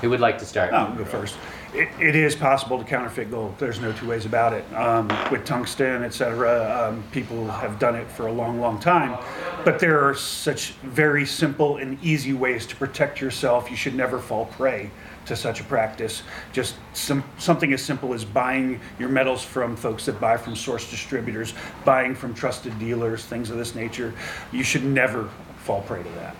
Who 0.00 0.10
would 0.10 0.20
like 0.20 0.38
to 0.38 0.46
start? 0.46 0.72
I'll 0.72 0.94
go 0.94 1.04
first. 1.04 1.36
It, 1.74 1.88
it 2.00 2.16
is 2.16 2.34
possible 2.34 2.78
to 2.78 2.84
counterfeit 2.84 3.30
gold. 3.30 3.58
There's 3.58 3.80
no 3.80 3.92
two 3.92 4.08
ways 4.08 4.26
about 4.26 4.52
it. 4.52 4.64
Um, 4.72 5.08
with 5.30 5.44
tungsten, 5.44 6.02
et 6.04 6.14
cetera, 6.14 6.88
um, 6.88 7.02
people 7.12 7.46
have 7.48 7.78
done 7.78 7.96
it 7.96 8.08
for 8.10 8.28
a 8.28 8.32
long, 8.32 8.60
long 8.60 8.80
time. 8.80 9.18
But 9.64 9.78
there 9.78 10.00
are 10.08 10.14
such 10.14 10.70
very 10.82 11.26
simple 11.26 11.76
and 11.76 12.02
easy 12.02 12.32
ways 12.32 12.66
to 12.66 12.76
protect 12.76 13.20
yourself. 13.20 13.70
You 13.70 13.76
should 13.76 13.94
never 13.94 14.18
fall 14.18 14.46
prey 14.46 14.90
to 15.30 15.36
such 15.36 15.60
a 15.60 15.64
practice. 15.64 16.22
Just 16.52 16.74
some, 16.92 17.24
something 17.38 17.72
as 17.72 17.82
simple 17.82 18.12
as 18.12 18.24
buying 18.24 18.80
your 18.98 19.08
metals 19.08 19.42
from 19.42 19.76
folks 19.76 20.04
that 20.06 20.20
buy 20.20 20.36
from 20.36 20.54
source 20.54 20.90
distributors, 20.90 21.54
buying 21.84 22.14
from 22.14 22.34
trusted 22.34 22.78
dealers, 22.78 23.24
things 23.24 23.48
of 23.50 23.56
this 23.56 23.74
nature. 23.74 24.12
You 24.52 24.62
should 24.62 24.84
never 24.84 25.30
fall 25.58 25.82
prey 25.82 26.02
to 26.02 26.08
that. 26.10 26.36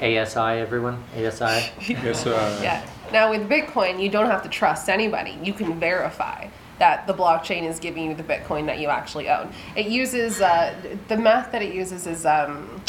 ASI, 0.00 0.60
everyone? 0.60 1.02
ASI? 1.14 1.72
Yes, 1.88 2.26
uh, 2.26 2.60
Yeah. 2.62 2.86
Now 3.12 3.30
with 3.30 3.48
Bitcoin, 3.48 4.00
you 4.00 4.08
don't 4.08 4.26
have 4.26 4.42
to 4.42 4.48
trust 4.48 4.88
anybody. 4.88 5.38
You 5.42 5.52
can 5.52 5.80
verify 5.80 6.48
that 6.78 7.06
the 7.06 7.14
blockchain 7.14 7.68
is 7.68 7.78
giving 7.78 8.04
you 8.04 8.14
the 8.14 8.22
Bitcoin 8.22 8.66
that 8.66 8.78
you 8.78 8.88
actually 8.88 9.28
own. 9.28 9.52
It 9.76 9.86
uses 9.86 10.40
uh, 10.40 10.74
the 11.08 11.16
math 11.16 11.50
that 11.52 11.62
it 11.62 11.74
uses 11.74 12.06
is 12.06 12.26
um, 12.26 12.80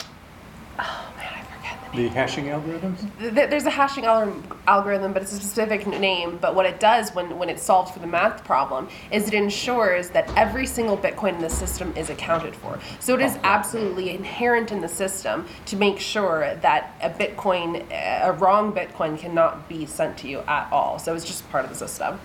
oh 0.80 1.14
man, 1.18 1.34
I 1.34 1.44
forget 1.44 1.85
the 1.96 2.08
hashing 2.10 2.46
algorithms. 2.46 3.10
There's 3.20 3.66
a 3.66 3.70
hashing 3.70 4.06
algorithm, 4.06 5.14
but 5.14 5.22
it's 5.22 5.32
a 5.32 5.36
specific 5.36 5.88
name. 5.88 6.38
But 6.42 6.56
what 6.56 6.66
it 6.66 6.80
does 6.80 7.14
when, 7.16 7.38
when 7.38 7.50
it 7.50 7.60
solves 7.60 7.92
for 7.92 8.00
the 8.00 8.08
math 8.08 8.44
problem 8.44 8.88
is 9.12 9.28
it 9.28 9.34
ensures 9.34 10.10
that 10.10 10.32
every 10.36 10.66
single 10.66 10.98
Bitcoin 10.98 11.36
in 11.36 11.42
the 11.42 11.50
system 11.50 11.94
is 11.96 12.10
accounted 12.10 12.56
for. 12.56 12.80
So 13.00 13.16
it 13.16 13.22
is 13.22 13.36
oh. 13.38 13.42
absolutely 13.44 14.10
inherent 14.12 14.72
in 14.72 14.82
the 14.82 14.90
system 14.90 15.48
to 15.68 15.76
make 15.76 16.00
sure 16.00 16.56
that 16.62 16.96
a 17.02 17.10
Bitcoin, 17.10 17.86
a 17.92 18.32
wrong 18.34 18.74
Bitcoin, 18.74 19.18
cannot 19.18 19.68
be 19.70 19.86
sent 19.86 20.18
to 20.20 20.28
you 20.28 20.40
at 20.48 20.72
all. 20.72 21.00
So 21.00 21.16
it's 21.16 21.26
just 21.26 21.50
part 21.52 21.64
of 21.64 21.70
the 21.70 21.76
system. 21.76 22.20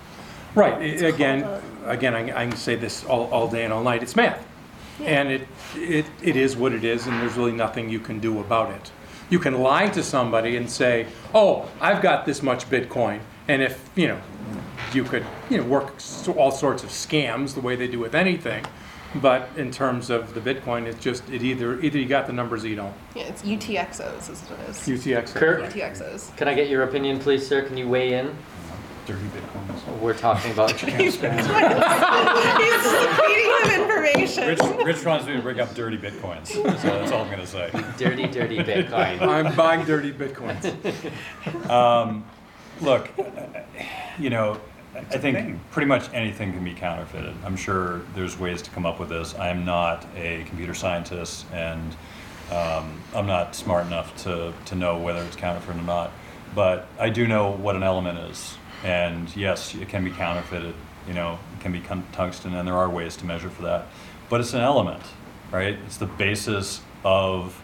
Right. 0.55 0.73
i- 0.73 1.05
Again, 1.07 1.43
uh, 1.43 1.61
again, 1.85 2.13
I, 2.13 2.41
I 2.41 2.47
can 2.47 2.57
say 2.57 2.75
this 2.75 3.05
all, 3.05 3.25
all 3.31 3.47
day 3.47 3.63
and 3.63 3.73
all 3.73 3.83
night. 3.83 4.03
It's 4.03 4.15
math, 4.15 4.45
and 5.01 5.31
it, 5.31 5.47
it 5.75 6.05
it 6.21 6.35
is 6.35 6.55
what 6.57 6.73
it 6.73 6.83
is, 6.83 7.07
and 7.07 7.21
there's 7.21 7.37
really 7.37 7.53
nothing 7.53 7.89
you 7.89 7.99
can 7.99 8.19
do 8.19 8.39
about 8.39 8.71
it. 8.71 8.91
You 9.31 9.39
can 9.39 9.61
lie 9.61 9.87
to 9.87 10.03
somebody 10.03 10.57
and 10.57 10.69
say, 10.69 11.07
"Oh, 11.33 11.69
I've 11.79 12.01
got 12.01 12.25
this 12.25 12.43
much 12.43 12.69
Bitcoin," 12.69 13.21
and 13.47 13.61
if 13.61 13.89
you 13.95 14.09
know, 14.09 14.19
you 14.93 15.05
could 15.05 15.25
you 15.49 15.57
know 15.57 15.63
work 15.63 15.93
all 16.35 16.51
sorts 16.51 16.83
of 16.83 16.89
scams 16.89 17.53
the 17.53 17.61
way 17.61 17.77
they 17.77 17.87
do 17.87 17.97
with 17.97 18.13
anything. 18.13 18.65
But 19.15 19.49
in 19.55 19.71
terms 19.71 20.09
of 20.09 20.33
the 20.33 20.41
Bitcoin, 20.41 20.85
it's 20.85 21.01
just 21.01 21.29
it 21.29 21.43
either 21.43 21.79
either 21.79 21.97
you 21.97 22.07
got 22.07 22.27
the 22.27 22.33
numbers 22.33 22.65
or 22.65 22.67
you 22.67 22.75
don't. 22.75 22.93
Yeah, 23.15 23.23
it's 23.23 23.41
UTXOs 23.41 24.29
is 24.29 24.41
what 24.41 24.59
it 24.59 24.69
is. 24.69 24.77
UTX. 24.79 25.33
Kirk, 25.33 25.63
UTXOs. 25.63 26.35
can 26.35 26.49
I 26.49 26.53
get 26.53 26.69
your 26.69 26.83
opinion, 26.83 27.17
please, 27.19 27.47
sir? 27.47 27.63
Can 27.63 27.77
you 27.77 27.87
weigh 27.87 28.13
in? 28.13 28.35
Dirty 29.05 29.25
bitcoins. 29.27 29.99
We're 29.99 30.13
talking 30.13 30.51
about. 30.51 30.71
He's 30.79 31.15
feeding 31.17 31.39
him 31.39 31.45
information. 33.81 34.47
Rich 34.85 35.05
wants 35.05 35.25
me 35.25 35.33
to 35.33 35.41
bring 35.41 35.59
up 35.59 35.73
dirty 35.73 35.97
bitcoins. 35.97 36.47
So 36.47 36.63
that's 36.63 37.11
all 37.11 37.23
I'm 37.23 37.27
going 37.27 37.39
to 37.39 37.47
say. 37.47 37.71
Dirty, 37.97 38.27
dirty 38.27 38.59
Bitcoin. 38.59 39.21
I'm 39.27 39.55
buying 39.55 39.85
dirty 39.85 40.13
bitcoins. 40.13 40.63
Look, 42.79 43.09
you 44.17 44.29
know, 44.29 44.59
I 44.95 45.01
thing. 45.17 45.33
think 45.33 45.71
pretty 45.71 45.87
much 45.87 46.11
anything 46.13 46.53
can 46.53 46.63
be 46.63 46.73
counterfeited. 46.73 47.35
I'm 47.45 47.55
sure 47.55 48.01
there's 48.15 48.39
ways 48.39 48.61
to 48.63 48.71
come 48.71 48.85
up 48.85 48.99
with 48.99 49.09
this. 49.09 49.35
I 49.35 49.49
am 49.49 49.65
not 49.65 50.05
a 50.15 50.43
computer 50.45 50.73
scientist, 50.73 51.45
and 51.53 51.95
um, 52.51 53.01
I'm 53.13 53.27
not 53.27 53.55
smart 53.55 53.85
enough 53.85 54.15
to, 54.23 54.53
to 54.65 54.75
know 54.75 54.97
whether 54.97 55.21
it's 55.23 55.35
counterfeit 55.35 55.75
or 55.75 55.81
not. 55.81 56.11
But 56.53 56.87
I 56.99 57.09
do 57.09 57.27
know 57.27 57.51
what 57.51 57.75
an 57.75 57.83
element 57.83 58.19
is, 58.19 58.57
and 58.83 59.33
yes, 59.35 59.75
it 59.75 59.89
can 59.89 60.03
be 60.03 60.11
counterfeited. 60.11 60.75
You 61.07 61.13
know, 61.13 61.39
it 61.57 61.61
can 61.61 61.71
be 61.71 61.81
tungsten, 62.11 62.53
and 62.53 62.67
there 62.67 62.75
are 62.77 62.89
ways 62.89 63.15
to 63.17 63.25
measure 63.25 63.49
for 63.49 63.63
that. 63.63 63.87
But 64.29 64.39
it's 64.39 64.53
an 64.53 64.61
element, 64.61 65.01
right? 65.51 65.77
It's 65.85 65.97
the 65.97 66.05
basis 66.05 66.81
of 67.03 67.61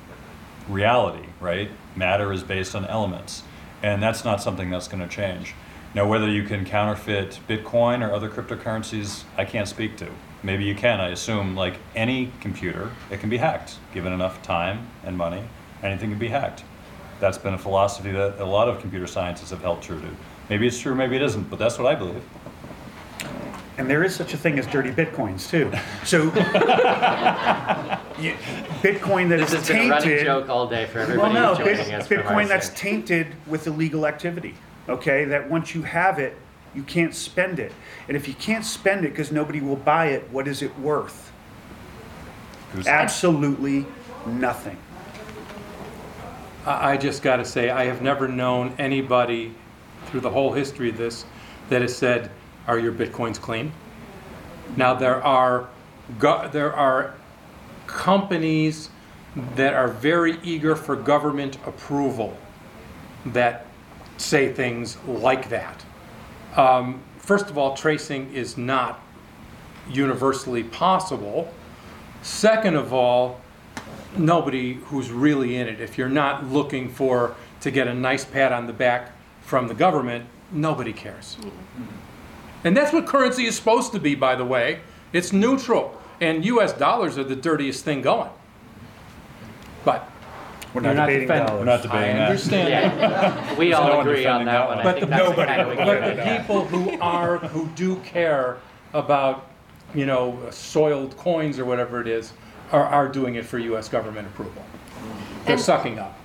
reality, 0.67 1.27
right? 1.39 1.69
Matter 1.95 2.33
is 2.33 2.43
based 2.43 2.75
on 2.75 2.85
elements, 2.85 3.43
and 3.83 4.01
that's 4.01 4.25
not 4.25 4.41
something 4.41 4.69
that's 4.69 4.87
going 4.87 5.07
to 5.07 5.13
change. 5.13 5.53
Now, 5.93 6.07
whether 6.07 6.27
you 6.27 6.43
can 6.43 6.65
counterfeit 6.65 7.39
Bitcoin 7.47 8.07
or 8.07 8.13
other 8.13 8.29
cryptocurrencies, 8.29 9.23
I 9.37 9.45
can't 9.45 9.67
speak 9.67 9.97
to. 9.97 10.07
Maybe 10.43 10.65
you 10.65 10.75
can. 10.75 10.99
I 10.99 11.09
assume, 11.09 11.55
like 11.55 11.75
any 11.95 12.31
computer, 12.41 12.91
it 13.09 13.19
can 13.19 13.29
be 13.29 13.37
hacked. 13.37 13.77
Given 13.93 14.13
enough 14.13 14.41
time 14.43 14.89
and 15.03 15.17
money, 15.17 15.43
anything 15.81 16.09
can 16.09 16.19
be 16.19 16.27
hacked. 16.27 16.63
That's 17.19 17.37
been 17.37 17.53
a 17.53 17.57
philosophy 17.57 18.11
that 18.11 18.39
a 18.39 18.45
lot 18.45 18.67
of 18.67 18.79
computer 18.79 19.07
scientists 19.07 19.49
have 19.49 19.61
held 19.61 19.81
true 19.81 19.99
to. 19.99 20.09
Maybe 20.49 20.67
it's 20.67 20.79
true, 20.79 20.95
maybe 20.95 21.15
it 21.15 21.21
isn't, 21.21 21.49
but 21.49 21.59
that's 21.59 21.77
what 21.77 21.87
I 21.87 21.95
believe. 21.95 22.23
And 23.77 23.87
there 23.89 24.03
is 24.03 24.15
such 24.15 24.33
a 24.33 24.37
thing 24.37 24.57
as 24.57 24.65
dirty 24.67 24.89
bitcoins 24.91 25.47
too. 25.49 25.71
So 26.03 26.23
you- 28.21 28.33
Bitcoin 28.81 29.29
that 29.29 29.37
This 29.39 29.53
is 29.53 29.59
has 29.59 29.67
been 29.67 29.87
a 29.87 29.89
running 29.89 30.09
tainted. 30.09 30.25
joke 30.25 30.49
all 30.49 30.67
day 30.67 30.85
for 30.87 30.99
Well, 30.99 31.07
everybody 31.09 31.33
no, 31.35 31.47
who's 31.55 31.57
Bit- 31.65 31.77
joining 31.77 31.93
us 31.93 32.07
from 32.07 32.17
our 32.19 32.23
Bitcoin 32.23 32.47
that's 32.47 32.67
side. 32.67 32.75
tainted 32.77 33.27
with 33.45 33.67
illegal 33.67 34.07
activity. 34.07 34.55
Okay, 34.89 35.25
that 35.25 35.49
once 35.49 35.75
you 35.75 35.83
have 35.83 36.17
it, 36.17 36.35
you 36.73 36.81
can't 36.83 37.13
spend 37.13 37.59
it. 37.59 37.71
And 38.07 38.15
if 38.17 38.27
you 38.27 38.33
can't 38.33 38.65
spend 38.65 39.05
it 39.05 39.09
because 39.09 39.31
nobody 39.31 39.59
will 39.61 39.75
buy 39.75 40.07
it, 40.07 40.27
what 40.31 40.47
is 40.47 40.61
it 40.63 40.77
worth? 40.79 41.31
Who's- 42.73 42.87
Absolutely 42.87 43.85
nothing. 44.25 44.77
I 46.65 46.93
I 46.93 46.97
just 46.97 47.21
got 47.21 47.37
to 47.37 47.45
say, 47.45 47.69
I 47.69 47.85
have 47.85 48.01
never 48.01 48.27
known 48.27 48.73
anybody 48.79 49.53
through 50.07 50.21
the 50.21 50.29
whole 50.29 50.53
history 50.53 50.89
of 50.89 50.97
this 50.97 51.25
that 51.69 51.81
has 51.81 51.95
said, 51.95 52.31
"Are 52.67 52.79
your 52.79 52.91
bitcoins 52.91 53.39
clean?" 53.39 53.71
Now 54.75 54.93
there 54.93 55.23
are 55.23 55.67
go- 56.19 56.49
there 56.51 56.73
are 56.73 57.13
companies 57.85 58.89
that 59.55 59.73
are 59.73 59.87
very 59.87 60.39
eager 60.43 60.75
for 60.75 60.95
government 60.95 61.57
approval 61.65 62.37
that 63.25 63.65
say 64.17 64.51
things 64.51 64.97
like 65.05 65.49
that. 65.49 65.85
Um, 66.55 67.01
first 67.19 67.49
of 67.49 67.57
all, 67.57 67.75
tracing 67.75 68.33
is 68.33 68.57
not 68.57 68.99
universally 69.89 70.63
possible. 70.63 71.53
Second 72.21 72.75
of 72.75 72.93
all, 72.93 73.41
nobody 74.17 74.73
who's 74.73 75.11
really 75.11 75.55
in 75.55 75.67
it, 75.67 75.79
if 75.79 75.97
you're 75.97 76.09
not 76.09 76.47
looking 76.47 76.89
for 76.89 77.35
to 77.61 77.71
get 77.71 77.87
a 77.87 77.93
nice 77.93 78.25
pat 78.25 78.51
on 78.51 78.67
the 78.67 78.73
back 78.73 79.11
from 79.47 79.69
the 79.69 79.73
government, 79.73 80.25
nobody 80.51 80.91
cares. 80.91 81.37
Mm-hmm. 81.39 81.83
And 82.65 82.75
that's 82.75 82.91
what 82.91 83.07
currency 83.07 83.45
is 83.45 83.55
supposed 83.55 83.93
to 83.93 83.99
be, 83.99 84.13
by 84.13 84.35
the 84.35 84.43
way. 84.43 84.81
It's 85.13 85.31
neutral. 85.31 85.97
And 86.19 86.43
US 86.45 86.73
dollars 86.73 87.17
are 87.17 87.23
the 87.23 87.35
dirtiest 87.35 87.85
thing 87.85 88.01
going. 88.01 88.29
But 89.85 90.09
We're 90.73 90.81
not 90.81 90.97
not 90.97 91.05
debating 91.05 91.27
defending- 91.29 91.59
We're 91.59 91.65
dollars. 91.65 91.85
not 91.85 91.93
I 91.95 91.97
debating 91.97 92.15
that. 92.17 92.29
understand. 92.29 92.69
Yeah, 92.99 93.55
we 93.55 93.71
all 93.71 93.87
no 93.87 94.01
agree 94.01 94.25
on 94.25 94.43
that 94.43 94.51
that 94.51 94.67
one. 94.67 94.77
one. 94.79 94.79
I 94.79 94.83
But 94.91 94.95
think 94.99 95.09
the, 95.11 95.17
nobody, 95.17 95.45
kind 95.47 95.61
of 95.61 95.77
but 95.77 96.15
the 96.17 96.37
people 96.37 96.65
who 96.65 96.99
are, 96.99 97.37
who 97.37 97.67
do 97.69 97.95
care 97.99 98.57
about, 98.93 99.49
you 99.95 100.05
know, 100.05 100.37
soiled 100.51 101.15
coins 101.15 101.57
or 101.57 101.63
whatever 101.63 102.01
it 102.01 102.07
is, 102.09 102.33
are, 102.73 102.83
are 102.83 103.07
doing 103.07 103.35
it 103.35 103.45
for 103.45 103.59
US 103.59 103.87
government 103.87 104.27
approval. 104.27 104.61
They're 105.45 105.53
And- 105.53 105.61
sucking 105.61 105.99
up. 105.99 106.19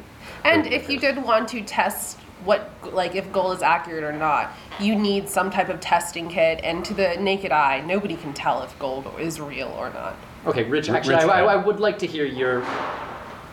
And 0.44 0.66
if 0.66 0.88
you 0.90 0.98
did 0.98 1.22
want 1.22 1.48
to 1.50 1.62
test 1.62 2.18
what, 2.44 2.70
like, 2.92 3.14
if 3.14 3.30
gold 3.32 3.56
is 3.56 3.62
accurate 3.62 4.04
or 4.04 4.12
not, 4.12 4.52
you 4.80 4.94
need 4.94 5.28
some 5.28 5.50
type 5.50 5.68
of 5.68 5.80
testing 5.80 6.28
kit. 6.28 6.60
And 6.62 6.84
to 6.84 6.94
the 6.94 7.16
naked 7.16 7.52
eye, 7.52 7.80
nobody 7.80 8.16
can 8.16 8.32
tell 8.32 8.62
if 8.62 8.78
gold 8.78 9.10
is 9.18 9.40
real 9.40 9.68
or 9.78 9.90
not. 9.90 10.16
Okay, 10.46 10.64
Rich, 10.64 10.88
actually, 10.88 11.14
Rich, 11.16 11.24
I, 11.24 11.40
I. 11.40 11.52
I 11.54 11.56
would 11.56 11.80
like 11.80 11.98
to 12.00 12.06
hear 12.06 12.24
your 12.24 12.62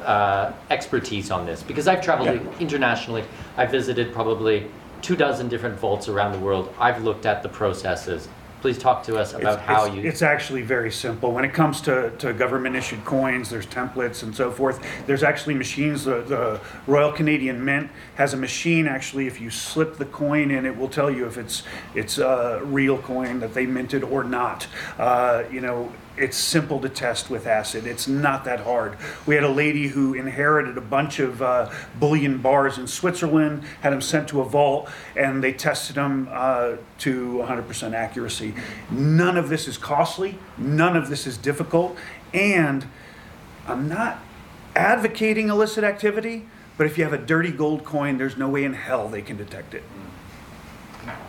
uh, 0.03 0.53
expertise 0.69 1.29
on 1.31 1.45
this 1.45 1.61
because 1.61 1.87
I've 1.87 2.01
traveled 2.01 2.39
internationally. 2.59 3.23
I've 3.57 3.71
visited 3.71 4.13
probably 4.13 4.69
two 5.01 5.15
dozen 5.15 5.47
different 5.49 5.79
vaults 5.79 6.07
around 6.07 6.31
the 6.31 6.39
world. 6.39 6.73
I've 6.79 7.03
looked 7.03 7.25
at 7.25 7.43
the 7.43 7.49
processes. 7.49 8.27
Please 8.61 8.77
talk 8.77 9.03
to 9.03 9.17
us 9.17 9.31
about 9.33 9.53
It's- 9.59 9.65
how 9.65 9.85
it's, 9.85 9.95
you. 9.95 10.01
It's 10.03 10.21
actually 10.21 10.63
very 10.63 10.91
simple. 10.91 11.31
When 11.31 11.45
it 11.45 11.53
comes 11.53 11.79
to, 11.81 12.11
to 12.17 12.33
government 12.33 12.75
issued 12.75 13.05
coins, 13.05 13.49
there's 13.49 13.65
templates 13.65 14.21
and 14.23 14.35
so 14.35 14.51
forth. 14.51 14.81
There's 15.07 15.23
actually 15.23 15.53
machines, 15.53 16.03
the, 16.03 16.21
the 16.21 16.59
Royal 16.85 17.11
Canadian 17.13 17.63
Mint 17.63 17.89
has 18.15 18.33
a 18.33 18.37
machine, 18.37 18.85
actually, 18.85 19.27
if 19.27 19.39
you 19.39 19.49
slip 19.49 19.95
the 19.95 20.05
coin 20.05 20.51
in, 20.51 20.65
it 20.65 20.75
will 20.75 20.89
tell 20.89 21.09
you 21.09 21.25
if 21.25 21.37
it's, 21.37 21.63
it's 21.95 22.17
a 22.17 22.61
real 22.65 22.97
coin 22.97 23.39
that 23.39 23.53
they 23.53 23.65
minted 23.65 24.03
or 24.03 24.23
not. 24.25 24.67
Uh, 24.97 25.43
you 25.49 25.61
know, 25.61 25.91
it's 26.19 26.37
simple 26.37 26.79
to 26.81 26.89
test 26.89 27.29
with 27.29 27.47
acid. 27.47 27.87
It's 27.87 28.07
not 28.07 28.43
that 28.43 28.59
hard. 28.59 28.97
We 29.25 29.35
had 29.35 29.43
a 29.43 29.49
lady 29.49 29.87
who 29.87 30.13
inherited 30.13 30.77
a 30.77 30.81
bunch 30.81 31.19
of 31.19 31.41
uh, 31.41 31.71
bullion 31.97 32.39
bars 32.39 32.77
in 32.77 32.87
Switzerland, 32.87 33.63
had 33.81 33.93
them 33.93 34.01
sent 34.01 34.27
to 34.29 34.41
a 34.41 34.45
vault, 34.45 34.89
and 35.15 35.41
they 35.43 35.53
tested 35.53 35.95
them 35.95 36.27
uh, 36.31 36.75
to 36.99 37.45
100% 37.47 37.93
accuracy. 37.93 38.53
None 38.91 39.37
of 39.37 39.49
this 39.49 39.67
is 39.67 39.77
costly. 39.77 40.37
None 40.57 40.97
of 40.97 41.09
this 41.09 41.25
is 41.25 41.37
difficult. 41.37 41.95
And 42.33 42.85
I'm 43.65 43.87
not 43.87 44.19
advocating 44.75 45.49
illicit 45.49 45.83
activity, 45.83 46.47
but 46.77 46.85
if 46.85 46.97
you 46.97 47.05
have 47.05 47.13
a 47.13 47.17
dirty 47.17 47.51
gold 47.51 47.85
coin, 47.85 48.17
there's 48.17 48.37
no 48.37 48.49
way 48.49 48.65
in 48.65 48.73
hell 48.73 49.07
they 49.07 49.21
can 49.21 49.37
detect 49.37 49.73
it. 49.73 49.83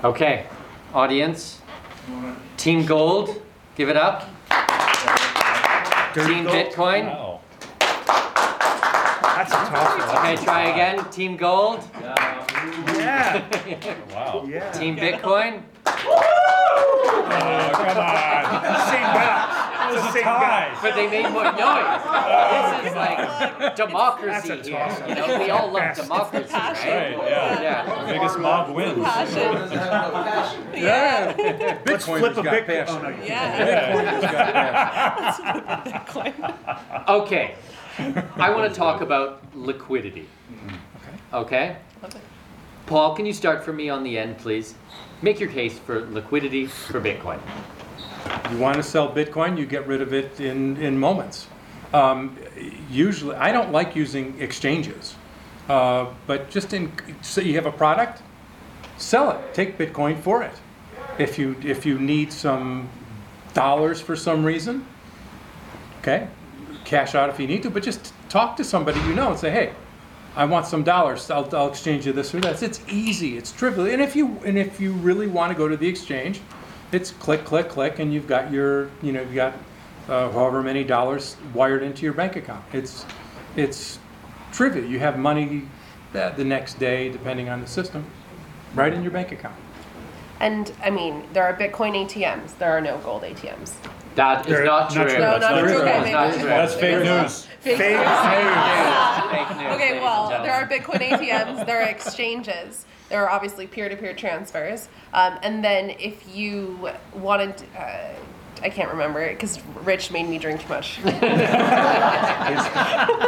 okay, 0.03 0.47
audience, 0.93 1.63
Team 2.57 2.85
Gold, 2.85 3.41
give 3.77 3.89
it 3.89 3.97
up. 3.97 4.29
Dirty 6.13 6.35
Team 6.35 6.45
gold? 6.45 6.57
Bitcoin. 6.57 7.07
Wow. 7.07 7.41
That's 9.41 9.53
a 9.53 9.57
tough 9.57 9.99
one. 9.99 10.19
Okay, 10.19 10.45
try 10.45 10.63
again. 10.71 11.11
Team 11.11 11.37
Gold. 11.37 11.83
Yeah. 11.95 13.47
Wow. 14.11 14.45
Yeah. 14.47 14.71
Team 14.73 14.97
Bitcoin. 14.97 15.63
Oh, 15.87 17.71
come 17.73 17.99
on. 17.99 18.45
Same 18.91 19.60
guy. 19.91 19.97
It's 19.97 20.07
the 20.07 20.13
same 20.13 20.25
guy. 20.25 20.79
But 20.83 20.95
they 20.95 21.07
made 21.09 21.31
more 21.31 21.45
noise. 21.45 22.83
This 22.83 22.91
is 22.91 22.97
like 22.97 23.77
democracy 23.83 24.49
here. 24.71 24.79
toss-up. 24.79 25.09
You 25.09 25.15
know, 25.15 25.39
we 25.39 25.51
all 25.51 25.67
love 25.67 25.75
Best. 25.83 26.03
democracy, 26.03 26.53
Right, 26.55 26.85
right? 26.85 27.29
yeah. 27.29 27.63
Yeah. 27.63 28.13
Biggest 28.13 28.39
mob 28.39 28.71
wins. 28.75 28.99
Yeah. 30.81 31.81
Let's 31.87 32.05
flip 32.05 32.37
a 32.37 32.43
got 32.43 32.55
Bitcoin. 32.55 32.67
passion. 32.67 32.97
Oh, 32.97 33.03
no, 33.03 33.09
you 33.11 33.17
Yeah. 33.25 33.93
Bitcoin 33.93 34.05
has 34.07 35.39
got 35.41 35.85
passion. 35.85 37.05
Okay. 37.09 37.55
I 38.37 38.51
want 38.51 38.73
to 38.73 38.79
talk 38.79 39.01
about 39.03 39.43
liquidity. 39.55 40.27
Mm. 40.67 40.77
Okay. 41.35 41.77
Okay? 42.05 42.21
Paul, 42.87 43.15
can 43.15 43.27
you 43.27 43.33
start 43.33 43.63
for 43.65 43.73
me 43.73 43.89
on 43.89 44.03
the 44.03 44.17
end, 44.19 44.39
please? 44.39 44.75
Make 45.23 45.39
your 45.39 45.51
case 45.51 45.79
for 45.79 46.01
liquidity 46.07 46.67
for 46.67 47.01
Bitcoin. 47.01 47.39
You 48.51 48.59
want 48.59 48.77
to 48.77 48.83
sell 48.83 49.13
Bitcoin, 49.13 49.57
you 49.59 49.67
get 49.67 49.87
rid 49.87 50.01
of 50.01 50.13
it 50.13 50.41
in, 50.41 50.77
in 50.77 50.99
moments. 50.99 51.47
Um, 51.93 52.37
usually, 52.91 53.37
I 53.37 53.53
don't 53.53 53.73
like 53.73 53.97
using 53.97 54.41
exchanges, 54.41 55.15
uh, 55.69 56.07
but 56.27 56.51
just 56.51 56.73
in, 56.73 56.93
so 57.23 57.41
you 57.41 57.55
have 57.55 57.67
a 57.67 57.73
product, 57.73 58.23
sell 58.97 59.31
it. 59.31 59.55
Take 59.55 59.79
Bitcoin 59.79 60.21
for 60.21 60.43
it. 60.43 60.55
If 61.19 61.39
you 61.39 61.57
if 61.63 61.85
you 61.85 61.99
need 61.99 62.33
some 62.33 62.89
dollars 63.53 64.01
for 64.01 64.17
some 64.17 64.45
reason, 64.45 64.87
okay, 65.99 66.29
cash 66.85 67.15
out 67.15 67.29
if 67.29 67.41
you 67.41 67.47
need 67.47 67.63
to, 67.65 67.71
but 67.71 67.83
just 67.83 68.13
talk 68.29 68.57
to 68.57 68.65
somebody 68.65 69.01
you 69.01 69.15
know 69.15 69.31
and 69.31 69.39
say, 69.39 69.51
hey, 69.51 69.73
I 70.37 70.45
want 70.45 70.67
some 70.67 70.85
dollars. 70.85 71.31
I'll, 71.31 71.55
I'll 71.55 71.69
exchange 71.69 72.07
you 72.07 72.13
this 72.13 72.35
or 72.35 72.41
that. 72.41 72.63
It's 72.63 72.81
easy. 72.89 73.37
It's 73.37 73.51
trivial. 73.51 73.87
And 73.87 74.01
if 74.01 74.15
you 74.15 74.39
and 74.45 74.57
if 74.57 74.81
you 74.81 74.93
really 74.93 75.27
want 75.27 75.53
to 75.53 75.59
go 75.59 75.67
to 75.67 75.77
the 75.77 75.89
exchange, 75.89 76.41
it's 76.93 77.11
click, 77.13 77.45
click, 77.45 77.69
click, 77.69 77.99
and 77.99 78.13
you've 78.13 78.27
got 78.27 78.53
your 78.53 78.91
you 79.03 79.13
know 79.13 79.21
you've 79.23 79.35
got 79.35 79.55
uh, 80.09 80.31
however 80.31 80.63
many 80.63 80.85
dollars 80.85 81.37
wired 81.55 81.83
into 81.83 82.03
your 82.03 82.13
bank 82.15 82.37
account. 82.37 82.65
It's 82.73 83.05
it's 83.57 83.99
trivial. 84.53 84.85
You 84.85 84.99
have 84.99 85.19
money 85.19 85.69
uh, 86.15 86.31
the 86.31 86.45
next 86.45 86.79
day, 86.79 87.09
depending 87.11 87.49
on 87.49 87.61
the 87.61 87.67
system, 87.67 88.05
right 88.75 88.93
in 88.93 89.03
your 89.03 89.13
bank 89.13 89.33
account. 89.33 89.57
And 90.41 90.73
I 90.83 90.91
mean, 90.91 91.25
there 91.33 91.45
are 91.45 91.55
Bitcoin 91.55 91.95
ATMs. 92.07 92.57
There 92.59 92.71
are 92.71 92.81
no 92.81 92.99
gold 92.99 93.23
ATMs. 93.23 93.75
That 94.17 94.47
is 94.47 94.53
They're 94.53 94.65
not 94.65 94.93
not 94.95 95.07
true. 95.07 95.11
true. 95.11 95.19
No, 95.21 95.39
That's 95.39 95.43
not 95.43 95.51
not 95.55 95.61
true. 95.61 95.73
true. 95.73 95.81
Okay, 95.83 95.85
That's 95.85 96.13
not 96.13 96.29
maybe. 96.31 96.41
true. 96.41 96.49
That's 96.49 96.75
fake 96.75 97.05
news. 97.05 97.47
Fake 97.61 97.77
Fake 97.77 97.97
news. 97.99 99.31
Fake 99.31 99.57
news, 99.59 99.73
Okay, 99.75 100.01
well, 100.01 100.29
there 100.31 100.53
are. 100.53 100.67
Bitcoin 100.67 101.01
ATMs, 101.11 101.67
there 101.67 101.83
are 101.83 101.89
exchanges, 101.89 102.87
there 103.11 103.23
are 103.23 103.29
obviously 103.31 103.67
peer-to-peer 103.67 104.15
transfers, 104.15 104.89
um, 105.13 105.39
and 105.43 105.63
then 105.63 105.91
if 105.91 106.35
you 106.35 106.89
wanted, 107.13 107.63
uh, 107.77 108.13
I 108.63 108.71
can't 108.71 108.91
remember 108.91 109.21
it 109.23 109.35
because 109.35 109.61
Rich 109.85 110.11
made 110.13 110.29
me 110.29 110.39
drink 110.39 110.63
too 110.63 110.69
much. 110.69 111.01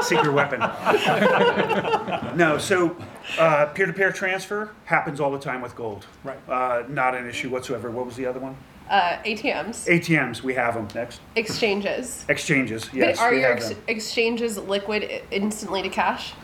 secret 0.03 0.33
weapon. 0.33 0.61
no, 2.37 2.57
so 2.59 2.97
uh, 3.39 3.67
peer-to-peer 3.67 4.13
transfer 4.13 4.71
happens 4.85 5.21
all 5.21 5.31
the 5.33 5.39
time 5.39 5.61
with 5.61 5.75
gold. 5.77 6.07
Right. 6.25 6.39
Uh, 6.49 6.85
not 6.89 7.15
an 7.15 7.29
issue 7.29 7.51
whatsoever. 7.51 7.91
What 7.91 8.07
was 8.07 8.17
the 8.17 8.27
other 8.27 8.41
one? 8.41 8.57
Uh, 8.91 9.17
ATMs, 9.25 9.87
ATMs. 9.89 10.43
We 10.43 10.55
have 10.55 10.75
them 10.75 10.87
next. 10.95 11.21
exchanges. 11.35 12.25
Exchanges. 12.29 12.85
But 12.87 12.95
Yes, 12.95 13.19
are 13.19 13.31
we 13.31 13.39
your 13.41 13.49
have 13.49 13.57
ex- 13.59 13.69
them. 13.71 13.79
exchanges 13.89 14.59
liquid 14.59 15.23
instantly 15.31 15.83
to 15.83 15.89
cash? 15.89 16.35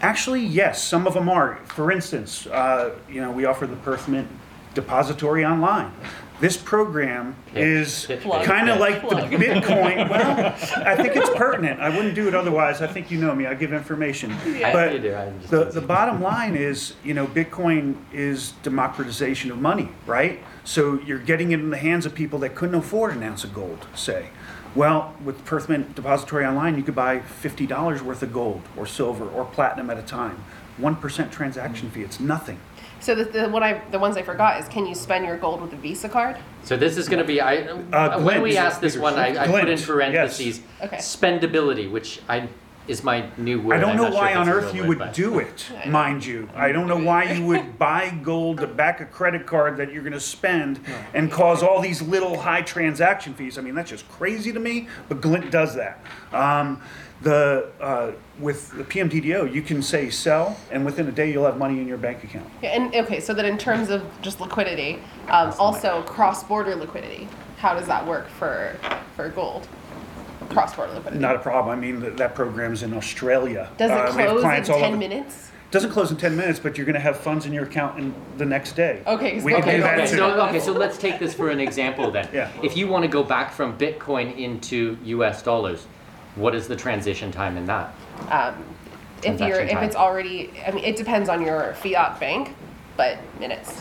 Actually, 0.00 0.44
yes, 0.44 0.82
some 0.82 1.06
of 1.06 1.14
them 1.14 1.28
are. 1.28 1.56
For 1.66 1.92
instance, 1.92 2.46
uh, 2.46 2.94
you 3.08 3.20
know, 3.20 3.30
we 3.30 3.44
offer 3.44 3.66
the 3.66 3.76
Perth 3.76 4.08
Mint 4.08 4.28
Depository 4.74 5.44
Online. 5.44 5.92
This 6.40 6.56
program 6.56 7.36
is 7.54 8.06
kind 8.44 8.70
of 8.70 8.80
like 8.80 9.02
Plug. 9.02 9.30
the 9.30 9.36
Bitcoin. 9.36 10.08
Well, 10.10 10.54
I 10.86 10.96
think 10.96 11.14
it's 11.14 11.28
pertinent. 11.36 11.80
I 11.80 11.90
wouldn't 11.94 12.14
do 12.14 12.26
it 12.28 12.34
otherwise. 12.34 12.80
I 12.80 12.86
think 12.86 13.10
you 13.10 13.20
know 13.20 13.34
me. 13.34 13.44
I 13.44 13.52
give 13.52 13.74
information. 13.74 14.30
Yeah. 14.46 14.72
But 14.72 14.94
You 14.94 14.98
do, 15.00 15.14
I'm 15.14 15.38
just 15.38 15.50
the, 15.50 15.64
the 15.66 15.80
bottom 15.82 16.22
line 16.22 16.56
is, 16.56 16.94
you 17.04 17.12
know, 17.12 17.26
Bitcoin 17.26 17.96
is 18.10 18.52
democratization 18.62 19.50
of 19.50 19.58
money, 19.58 19.90
right? 20.06 20.42
So 20.64 20.98
you're 21.00 21.18
getting 21.18 21.52
it 21.52 21.60
in 21.60 21.68
the 21.68 21.76
hands 21.76 22.06
of 22.06 22.14
people 22.14 22.38
that 22.38 22.54
couldn't 22.54 22.74
afford 22.74 23.14
an 23.14 23.22
ounce 23.22 23.44
of 23.44 23.52
gold, 23.52 23.86
say. 23.94 24.30
Well, 24.74 25.14
with 25.24 25.44
Perth 25.44 25.68
Mint 25.68 25.94
Depository 25.96 26.46
Online, 26.46 26.76
you 26.76 26.82
could 26.82 26.94
buy 26.94 27.18
$50 27.18 28.02
worth 28.02 28.22
of 28.22 28.32
gold 28.32 28.62
or 28.76 28.86
silver 28.86 29.28
or 29.28 29.44
platinum 29.44 29.90
at 29.90 29.98
a 29.98 30.02
time. 30.02 30.42
1% 30.80 31.30
transaction 31.30 31.90
fee, 31.90 32.02
it's 32.02 32.20
nothing. 32.20 32.58
So 33.00 33.14
the, 33.14 33.24
the 33.24 33.48
what 33.48 33.62
I 33.62 33.80
the 33.90 33.98
ones 33.98 34.18
I 34.18 34.22
forgot 34.22 34.60
is 34.60 34.68
can 34.68 34.86
you 34.86 34.94
spend 34.94 35.24
your 35.24 35.38
gold 35.38 35.62
with 35.62 35.72
a 35.72 35.76
Visa 35.76 36.06
card? 36.08 36.36
So 36.64 36.76
this 36.76 36.98
is 36.98 37.08
going 37.08 37.18
to 37.18 37.24
be. 37.24 37.40
I 37.40 37.62
Uh, 37.62 38.20
when 38.20 38.42
we 38.42 38.50
glint. 38.50 38.66
asked 38.66 38.82
this 38.82 38.96
one, 38.96 39.14
I, 39.14 39.42
I 39.42 39.46
put 39.46 39.60
in 39.60 39.76
Glint, 39.76 39.86
parentheses 39.86 40.60
Okay. 40.82 40.98
spendability, 40.98 41.90
which 41.90 42.20
I 42.28 42.48
is 42.90 43.04
my 43.04 43.28
new 43.36 43.60
word. 43.60 43.76
I 43.76 43.80
don't 43.80 43.90
I'm 43.90 43.96
know 43.96 44.02
not 44.04 44.12
sure 44.12 44.20
why 44.20 44.30
if 44.32 44.36
on 44.36 44.42
it's 44.42 44.50
a 44.50 44.52
earth 44.58 44.64
real 44.66 44.74
you 44.74 44.80
word, 44.82 44.88
would 44.88 44.98
but- 44.98 45.14
do 45.14 45.38
it, 45.38 45.70
mind 45.86 46.24
you. 46.24 46.48
I 46.54 46.72
don't 46.72 46.88
know 46.88 46.98
why 46.98 47.32
you 47.32 47.46
would 47.46 47.78
buy 47.78 48.10
gold 48.22 48.58
to 48.58 48.66
back 48.66 49.00
a 49.00 49.06
credit 49.06 49.46
card 49.46 49.76
that 49.76 49.92
you're 49.92 50.02
going 50.02 50.12
to 50.12 50.20
spend 50.20 50.80
and 51.14 51.30
cause 51.30 51.62
all 51.62 51.80
these 51.80 52.02
little 52.02 52.36
high 52.38 52.62
transaction 52.62 53.32
fees. 53.34 53.56
I 53.58 53.62
mean, 53.62 53.74
that's 53.74 53.90
just 53.90 54.08
crazy 54.08 54.52
to 54.52 54.60
me, 54.60 54.88
but 55.08 55.20
Glint 55.20 55.50
does 55.50 55.74
that. 55.76 56.00
Um, 56.32 56.82
the 57.22 57.70
uh, 57.80 58.12
with 58.38 58.70
the 58.70 58.82
PMTDO, 58.82 59.52
you 59.52 59.60
can 59.60 59.82
say 59.82 60.08
sell, 60.08 60.56
and 60.70 60.84
within 60.86 61.06
a 61.06 61.12
day 61.12 61.30
you'll 61.30 61.44
have 61.44 61.58
money 61.58 61.78
in 61.78 61.86
your 61.86 61.98
bank 61.98 62.24
account. 62.24 62.48
Yeah, 62.62 62.70
and 62.70 62.94
okay, 62.94 63.20
so 63.20 63.34
then 63.34 63.44
in 63.44 63.58
terms 63.58 63.90
of 63.90 64.02
just 64.22 64.40
liquidity, 64.40 65.00
um, 65.28 65.52
also 65.58 66.02
cross-border 66.02 66.74
liquidity. 66.76 67.28
How 67.58 67.74
does 67.74 67.86
that 67.88 68.06
work 68.06 68.26
for 68.30 68.74
for 69.16 69.28
gold? 69.28 69.68
Cross-border 70.50 70.92
liquidity. 70.94 71.20
Not 71.20 71.36
a 71.36 71.38
problem. 71.38 71.76
I 71.76 71.80
mean, 71.80 72.00
th- 72.00 72.16
that 72.16 72.34
program's 72.34 72.82
in 72.82 72.92
Australia. 72.94 73.68
Does 73.76 73.90
it 73.90 73.94
Uh, 73.94 74.12
we 74.16 74.22
have 74.22 74.30
close 74.30 74.36
in 74.36 74.40
clients 74.42 74.68
all 74.70 74.78
ten 74.78 74.88
over- 74.90 74.96
minutes? 74.96 75.46
Doesn't 75.70 75.90
close 75.92 76.10
in 76.10 76.16
10 76.16 76.36
minutes, 76.36 76.58
but 76.58 76.76
you're 76.76 76.84
going 76.84 76.94
to 76.94 77.00
have 77.00 77.16
funds 77.16 77.46
in 77.46 77.52
your 77.52 77.62
account 77.62 77.96
in 77.96 78.12
the 78.38 78.44
next 78.44 78.72
day. 78.72 79.02
Okay, 79.06 79.34
'cause- 79.36 79.44
we 79.44 79.52
can 79.52 79.62
okay, 79.62 79.76
do 79.76 79.82
that 79.84 79.98
Okay, 80.00 80.10
too. 80.10 80.16
so 80.16 80.40
okay, 80.48 80.58
so 80.58 80.72
let's 80.72 80.98
take 80.98 81.20
this 81.20 81.32
for 81.32 81.48
an 81.48 81.60
example 81.60 82.10
then. 82.10 82.26
Yeah. 82.32 82.48
If 82.60 82.76
you 82.76 82.88
want 82.88 83.04
to 83.04 83.08
go 83.08 83.22
back 83.22 83.52
from 83.52 83.78
Bitcoin 83.78 84.36
into 84.36 84.96
U.S. 85.04 85.42
dollars, 85.42 85.86
what 86.34 86.56
is 86.56 86.66
the 86.66 86.74
transition 86.74 87.30
time 87.30 87.56
in 87.56 87.66
that? 87.66 87.94
Um, 88.32 88.54
if 89.22 89.38
you're 89.38 89.48
Transaction 89.50 89.68
if 89.68 89.74
time. 89.74 89.84
it's 89.84 89.94
already, 89.96 90.50
I 90.66 90.72
mean, 90.72 90.82
it 90.84 90.96
depends 90.96 91.28
on 91.28 91.40
your 91.40 91.74
fiat 91.74 92.18
bank, 92.18 92.56
but 92.96 93.18
minutes. 93.38 93.80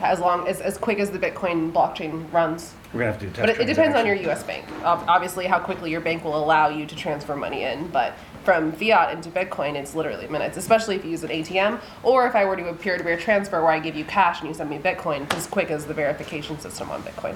As 0.00 0.20
long 0.20 0.46
as 0.46 0.60
as 0.60 0.78
quick 0.78 0.98
as 0.98 1.10
the 1.10 1.18
Bitcoin 1.18 1.72
blockchain 1.72 2.30
runs. 2.32 2.74
We're 2.92 3.00
going 3.00 3.06
to 3.06 3.12
have 3.12 3.20
to 3.20 3.26
do 3.26 3.40
But 3.42 3.46
test 3.48 3.60
it, 3.60 3.62
it 3.62 3.74
depends 3.74 3.96
on 3.96 4.06
your. 4.06 4.14
U.S. 4.16 4.42
bank. 4.44 4.64
Ob- 4.82 5.04
Obviously, 5.08 5.46
how 5.46 5.58
quickly 5.58 5.90
your 5.90 6.00
bank 6.00 6.24
will 6.24 6.36
allow 6.42 6.68
you 6.68 6.86
to 6.86 6.96
transfer 6.96 7.36
money 7.36 7.64
in. 7.64 7.88
But 7.88 8.14
from 8.44 8.72
fiat 8.72 9.12
into 9.12 9.28
Bitcoin, 9.28 9.74
it's 9.74 9.94
literally 9.94 10.26
minutes. 10.28 10.56
Especially 10.56 10.96
if 10.96 11.04
you 11.04 11.10
use 11.10 11.22
an 11.24 11.30
ATM, 11.30 11.80
or 12.02 12.26
if 12.26 12.34
I 12.34 12.44
were 12.46 12.56
to 12.56 12.62
do 12.62 12.68
a 12.68 12.74
peer-to-peer 12.74 13.18
transfer 13.18 13.60
where 13.62 13.72
I 13.72 13.78
give 13.78 13.94
you 13.96 14.04
cash 14.04 14.40
and 14.40 14.48
you 14.48 14.54
send 14.54 14.70
me 14.70 14.78
Bitcoin, 14.78 15.24
it's 15.24 15.34
as 15.36 15.46
quick 15.46 15.70
as 15.70 15.84
the 15.86 15.94
verification 15.94 16.58
system 16.58 16.90
on 16.90 17.02
Bitcoin. 17.02 17.34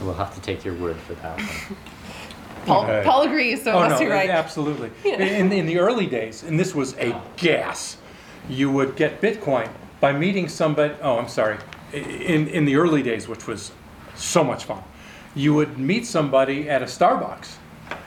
We'll 0.00 0.14
have 0.14 0.34
to 0.34 0.40
take 0.42 0.64
your 0.64 0.74
word 0.74 0.96
for 0.96 1.14
that. 1.14 1.38
one. 1.38 1.48
Paul, 2.66 2.84
Okay. 2.84 3.02
Paul 3.06 3.22
agrees, 3.22 3.62
so 3.64 3.70
it 3.70 3.74
Oh, 3.76 3.88
must 3.88 4.00
no, 4.02 4.06
be 4.06 4.12
right. 4.12 4.28
absolutely. 4.28 4.90
In, 5.04 5.50
in 5.52 5.64
the 5.66 5.78
early 5.78 6.06
days, 6.06 6.42
and 6.42 6.60
this 6.60 6.74
was 6.74 6.94
a 6.98 7.18
gas, 7.38 7.96
you 8.50 8.70
would 8.70 8.94
get 8.96 9.20
Bitcoin 9.22 9.70
by 10.00 10.12
meeting 10.12 10.48
somebody, 10.48 10.94
oh, 11.02 11.18
I'm 11.18 11.28
sorry, 11.28 11.58
in, 11.92 12.48
in 12.48 12.64
the 12.64 12.76
early 12.76 13.02
days, 13.02 13.28
which 13.28 13.46
was 13.46 13.72
so 14.14 14.44
much 14.44 14.64
fun, 14.64 14.82
you 15.34 15.54
would 15.54 15.78
meet 15.78 16.06
somebody 16.06 16.68
at 16.68 16.82
a 16.82 16.86
Starbucks 16.86 17.56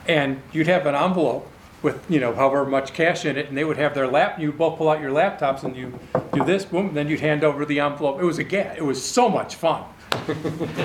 and 0.07 0.41
you'd 0.51 0.67
have 0.67 0.85
an 0.85 0.95
envelope 0.95 1.47
with, 1.81 2.03
you 2.09 2.19
know, 2.19 2.33
however 2.33 2.65
much 2.65 2.93
cash 2.93 3.25
in 3.25 3.37
it, 3.37 3.47
and 3.49 3.57
they 3.57 3.63
would 3.63 3.77
have 3.77 3.95
their 3.95 4.07
lap, 4.07 4.39
you 4.39 4.51
both 4.51 4.77
pull 4.77 4.87
out 4.89 5.01
your 5.01 5.09
laptops 5.11 5.63
and 5.63 5.75
you 5.75 5.97
do 6.31 6.43
this, 6.45 6.63
boom, 6.63 6.87
and 6.89 6.97
then 6.97 7.07
you'd 7.07 7.19
hand 7.21 7.43
over 7.43 7.65
the 7.65 7.79
envelope. 7.79 8.21
It 8.21 8.25
was 8.25 8.37
a 8.37 8.43
gas, 8.43 8.75
it 8.77 8.83
was 8.83 9.03
so 9.03 9.29
much 9.29 9.55
fun. 9.55 9.83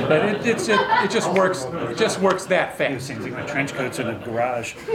But 0.07 0.25
it, 0.25 0.47
it's, 0.47 0.69
it, 0.69 0.79
it 0.81 1.11
just 1.11 1.31
works, 1.33 1.65
it 1.65 1.99
just 1.99 2.21
works 2.21 2.47
that 2.47 2.75
It 2.75 2.77
fast. 2.77 3.07
seems 3.09 3.25
like 3.25 3.33
my 3.33 3.43
trench 3.43 3.73
coat's 3.75 3.99
in 3.99 4.07
a 4.09 4.15
garage. 4.25 4.75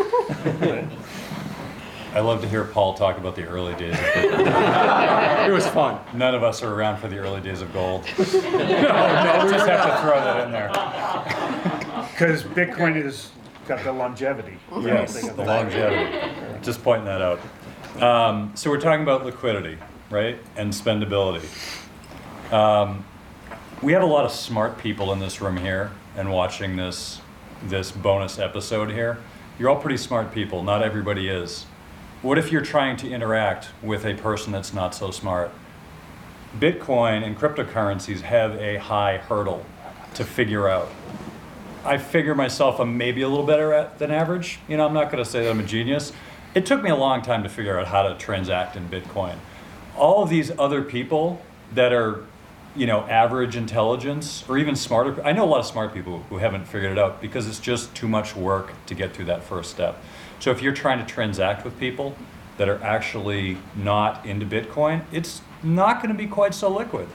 I 2.14 2.20
love 2.20 2.41
to 2.41 2.49
hear 2.49 2.66
Paul 2.66 2.93
talk 2.93 3.18
about 3.18 3.38
the 3.38 3.45
early 3.45 3.74
days 3.76 3.93
of 3.93 3.99
Bitcoin. 3.99 5.22
It 5.47 5.51
was 5.51 5.66
fun. 5.68 5.99
None 6.14 6.36
of 6.36 6.43
us 6.43 6.62
are 6.62 6.74
around 6.74 6.97
for 6.99 7.07
the 7.07 7.18
early 7.18 7.41
days 7.41 7.62
of 7.62 7.74
gold. 7.74 8.05
No, 8.18 8.24
no, 8.24 9.45
we 9.45 9.51
Just 9.51 9.68
have 9.68 9.86
to 9.86 10.01
throw 10.01 10.20
that 10.20 10.45
in 10.45 10.51
there. 10.51 10.70
Because 12.12 12.43
Bitcoin 12.43 13.01
has 13.01 13.32
got 13.68 13.84
the 13.84 13.91
longevity. 13.91 14.57
Yes, 14.80 15.20
the 15.28 15.43
longevity. 15.43 16.16
Just 16.62 16.84
pointing 16.84 17.05
that 17.05 17.22
out. 17.22 17.39
Um, 17.99 18.51
so 18.53 18.70
we're 18.70 18.80
talking 18.80 19.01
about 19.01 19.26
liquidity, 19.26 19.78
right, 20.12 20.38
and 20.55 20.72
spendability. 20.72 21.47
Um, 22.53 23.03
we 23.82 23.93
have 23.93 24.03
a 24.03 24.05
lot 24.07 24.26
of 24.26 24.32
smart 24.32 24.78
people 24.78 25.12
in 25.14 25.20
this 25.20 25.41
room 25.41 25.57
here 25.57 25.91
and 26.16 26.30
watching 26.32 26.76
this 26.76 27.22
this 27.64 27.89
bonus 27.91 28.38
episode 28.38 28.91
here. 28.91 29.18
You're 29.57 29.70
all 29.70 29.82
pretty 29.82 29.97
smart 29.97 30.32
people. 30.32 30.62
Not 30.62 30.84
everybody 30.84 31.28
is. 31.28 31.66
What 32.22 32.38
if 32.38 32.51
you're 32.51 32.61
trying 32.61 32.97
to 32.97 33.09
interact 33.09 33.69
with 33.82 34.05
a 34.05 34.13
person 34.13 34.51
that's 34.51 34.76
not 34.76 34.93
so 34.93 35.09
smart? 35.09 35.49
Bitcoin 36.59 37.26
and 37.26 37.36
cryptocurrencies 37.36 38.22
have 38.22 38.53
a 38.57 38.78
high 38.78 39.17
hurdle 39.17 39.65
to 40.13 40.24
figure 40.24 40.69
out. 40.69 40.88
I 41.84 41.97
figure 41.97 42.36
myself 42.36 42.80
I'm 42.80 42.95
maybe 42.95 43.24
a 43.24 43.28
little 43.28 43.45
better 43.45 43.74
at 43.74 43.97
than 43.97 44.11
average. 44.11 44.59
You 44.67 44.78
know, 44.78 44.86
I'm 44.86 44.93
not 44.93 45.11
going 45.11 45.24
to 45.24 45.28
say 45.28 45.43
that 45.43 45.49
I'm 45.49 45.59
a 45.59 45.63
genius. 45.63 46.13
It 46.53 46.67
took 46.67 46.84
me 46.84 46.91
a 46.91 46.95
long 46.95 47.24
time 47.24 47.41
to 47.41 47.49
figure 47.49 47.80
out 47.80 47.88
how 47.88 48.03
to 48.03 48.15
transact 48.19 48.76
in 48.76 48.88
Bitcoin. 48.88 49.38
All 49.97 50.22
of 50.22 50.30
these 50.30 50.51
other 50.59 50.84
people 50.84 51.41
that 51.74 51.91
are, 51.91 52.24
you 52.76 52.86
know, 52.86 52.99
average 52.99 53.55
intelligence 53.55 54.43
or 54.47 54.59
even 54.59 54.76
smarter. 54.76 55.19
I 55.24 55.32
know 55.32 55.43
a 55.43 55.49
lot 55.49 55.61
of 55.61 55.65
smart 55.65 55.91
people 55.91 56.19
who 56.30 56.38
haven't 56.38 56.65
figured 56.65 56.91
it 56.91 56.99
out 56.99 57.19
because 57.19 57.47
it's 57.47 57.59
just 57.59 57.95
too 57.95 58.07
much 58.07 58.36
work 58.36 58.74
to 58.86 58.93
get 58.93 59.11
through 59.15 59.26
that 59.26 59.43
first 59.43 59.72
step. 59.72 59.99
So 60.41 60.49
if 60.49 60.61
you're 60.63 60.73
trying 60.73 60.97
to 60.97 61.05
transact 61.05 61.63
with 61.63 61.79
people 61.79 62.15
that 62.57 62.67
are 62.67 62.81
actually 62.83 63.59
not 63.75 64.25
into 64.25 64.43
Bitcoin, 64.43 65.03
it's 65.11 65.41
not 65.61 66.01
going 66.01 66.11
to 66.11 66.17
be 66.17 66.25
quite 66.25 66.55
so 66.55 66.67
liquid. 66.67 67.07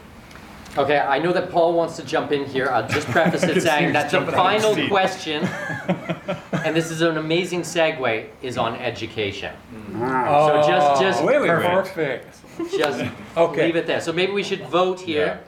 Okay, 0.78 0.98
I 0.98 1.18
know 1.18 1.32
that 1.32 1.50
Paul 1.50 1.72
wants 1.72 1.96
to 1.96 2.04
jump 2.04 2.30
in 2.30 2.44
here. 2.44 2.68
I'll 2.68 2.86
just 2.86 3.08
preface 3.08 3.42
it 3.42 3.60
saying 3.62 3.84
he's 3.86 3.92
that 3.94 4.10
the 4.10 4.18
jumping 4.18 4.34
out 4.34 4.46
of 4.46 4.52
his 4.52 4.62
final 4.62 4.74
seat. 4.76 4.88
question, 4.88 5.42
and 6.64 6.76
this 6.76 6.92
is 6.92 7.00
an 7.00 7.16
amazing 7.16 7.62
segue, 7.62 8.28
is 8.42 8.56
on 8.56 8.76
education. 8.76 9.52
Ah. 9.96 10.62
So 10.62 10.68
just, 10.68 11.02
just, 11.02 11.24
wait, 11.24 11.40
wait, 11.40 11.48
wait. 11.48 11.62
Perfect. 11.62 12.38
just 12.78 13.04
Okay. 13.36 13.66
leave 13.66 13.76
it 13.76 13.88
there. 13.88 14.00
So 14.00 14.12
maybe 14.12 14.30
we 14.30 14.44
should 14.44 14.64
vote 14.66 15.00
here 15.00 15.40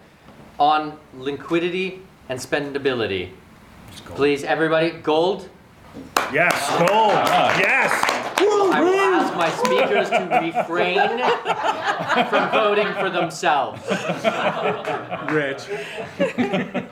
on 0.58 0.98
liquidity 1.16 2.02
and 2.28 2.40
spendability. 2.40 3.30
Please, 4.16 4.42
everybody, 4.42 4.90
gold. 4.90 5.48
Yes, 6.32 6.68
gold. 6.78 7.12
Yes. 7.58 7.90
I 8.70 8.80
will 8.82 9.00
ask 9.00 9.34
my 9.34 9.50
speakers 9.50 10.10
to 10.10 10.28
refrain 10.42 11.00
from 12.28 12.50
voting 12.50 12.92
for 12.94 13.10
themselves. 13.10 13.80
Rich. 15.32 15.64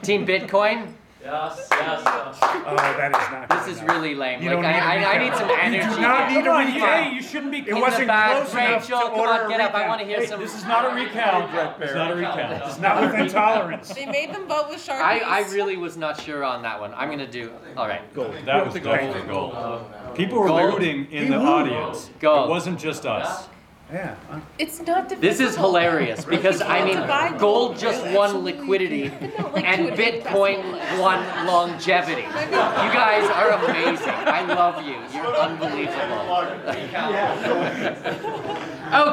Team 0.03 0.27
Bitcoin, 0.27 0.95
Yes, 1.27 1.66
yes. 1.72 2.03
Oh, 2.05 2.77
that 2.77 3.11
is 3.11 3.31
not. 3.33 3.49
This 3.49 3.64
good 3.64 3.70
is 3.72 3.79
enough. 3.83 3.97
really 3.97 4.14
lame. 4.14 4.41
You 4.43 4.51
like, 4.51 4.62
don't 4.62 4.62
need 4.62 4.79
a 4.79 4.83
I, 4.83 4.95
I, 4.95 5.14
I 5.14 5.18
need 5.18 5.33
recap. 5.33 5.39
some 5.39 5.49
You 5.74 5.81
do 5.97 6.01
not 6.01 6.31
here. 6.31 6.39
need 6.39 6.47
a 6.47 6.51
Come 6.51 6.57
on, 6.57 6.66
recap. 6.66 7.03
hey, 7.03 7.14
you 7.14 7.22
shouldn't 7.22 7.51
be. 7.51 7.59
It 7.59 7.68
In 7.68 7.74
the 7.74 7.81
wasn't 7.81 8.07
back, 8.07 8.31
close 8.37 8.53
enough 8.55 8.83
Rachel, 8.89 9.01
to 9.01 9.07
come 9.11 9.18
order 9.20 9.33
on, 9.33 9.47
a 9.47 9.49
get 9.49 9.61
up. 9.61 9.74
I 9.74 9.83
recap. 9.83 9.89
want 9.89 10.01
to 10.03 10.07
hear 10.07 10.20
Hey, 10.20 10.27
some. 10.27 10.41
this 10.41 10.55
is 10.57 10.64
not 10.64 10.85
a 10.93 10.95
recount, 10.95 11.51
Brett 11.51 11.77
It's 11.81 11.95
not 11.95 12.12
a 12.12 12.14
recount. 12.14 12.62
It's 12.64 12.79
not 12.79 13.03
within 13.03 13.29
tolerance. 13.29 13.89
They 13.93 14.07
made 14.07 14.33
them 14.33 14.47
vote 14.47 14.68
with 14.70 14.79
Sharpies. 14.87 15.01
I, 15.01 15.18
I 15.20 15.41
really 15.51 15.77
was 15.77 15.97
not 15.97 16.20
sure 16.20 16.45
on 16.45 16.62
that 16.62 16.79
one. 16.81 16.95
I'm 16.95 17.11
gonna 17.11 17.27
do. 17.27 17.51
All 17.77 17.89
right. 17.89 18.03
That 18.14 18.64
was 18.64 18.74
definitely 18.74 19.27
gold. 19.29 19.85
People 20.14 20.39
were 20.39 20.47
Gold. 20.47 20.74
rooting 20.74 21.11
in 21.11 21.24
He 21.24 21.29
the 21.29 21.37
audience. 21.39 22.09
Gold. 22.20 22.49
It 22.49 22.51
wasn't 22.51 22.79
just 22.79 23.05
us. 23.05 23.49
Yeah. 23.93 24.16
uh, 24.30 24.41
It's 24.59 24.80
not 24.82 25.09
divisible. 25.09 25.20
This 25.20 25.39
is 25.41 25.57
hilarious 25.57 26.24
because 26.24 26.61
I 26.61 26.84
mean, 26.84 26.99
gold 27.07 27.39
gold. 27.39 27.78
just 27.78 28.05
won 28.12 28.43
liquidity 28.43 29.05
and 29.05 29.32
two 29.32 29.47
and 29.55 29.64
a 29.64 29.91
half 29.91 29.97
Bitcoin 29.99 30.99
won 30.99 31.47
longevity. 31.47 32.22
You 32.22 32.91
guys 32.93 33.30
are 33.30 33.51
amazing. 33.62 34.09
I 34.09 34.43
love 34.43 34.82
you. 34.84 34.97
You're 35.14 35.37
unbelievable. 35.37 36.26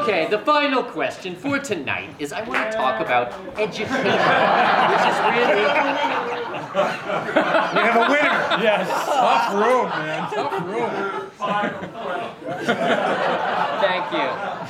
Okay, 0.02 0.28
the 0.30 0.40
final 0.40 0.84
question 0.84 1.36
for 1.36 1.60
tonight 1.60 2.10
is 2.20 2.34
I 2.34 2.42
want 2.44 2.72
to 2.72 2.78
talk 2.78 3.00
about 3.00 3.32
education, 3.60 3.96
which 3.96 5.06
is 5.10 5.18
really 5.34 5.66
We 6.74 7.82
have 7.86 7.96
a 7.96 8.08
winner. 8.10 8.42
Yes. 8.64 8.88
Tough 8.90 9.54
room, 9.54 9.90
man. 9.90 10.32
Tough 10.34 10.58
room. 10.66 10.92
thank 13.82 14.06
you. 14.14 14.63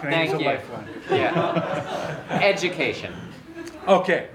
Can 0.00 0.08
I 0.08 0.10
Thank 0.10 0.30
use 0.30 0.40
a 0.40 0.42
you. 0.42 0.48
lifeline? 0.48 0.88
Yeah. 1.10 2.40
Education. 2.42 3.14
Okay, 3.86 4.28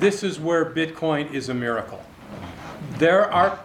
this 0.00 0.22
is 0.22 0.38
where 0.38 0.64
Bitcoin 0.64 1.32
is 1.32 1.48
a 1.48 1.54
miracle. 1.54 2.02
There 2.98 3.30
are, 3.30 3.58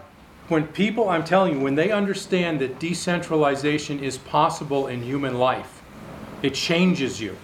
when 0.48 0.66
people, 0.68 1.08
I'm 1.08 1.24
telling 1.24 1.54
you, 1.54 1.60
when 1.60 1.74
they 1.74 1.90
understand 1.90 2.60
that 2.60 2.78
decentralization 2.78 4.02
is 4.02 4.18
possible 4.18 4.86
in 4.86 5.02
human 5.02 5.38
life, 5.38 5.82
it 6.42 6.54
changes 6.54 7.20
you. 7.20 7.36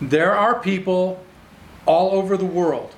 There 0.00 0.34
are 0.34 0.60
people 0.60 1.24
all 1.86 2.12
over 2.12 2.36
the 2.36 2.44
world 2.44 2.94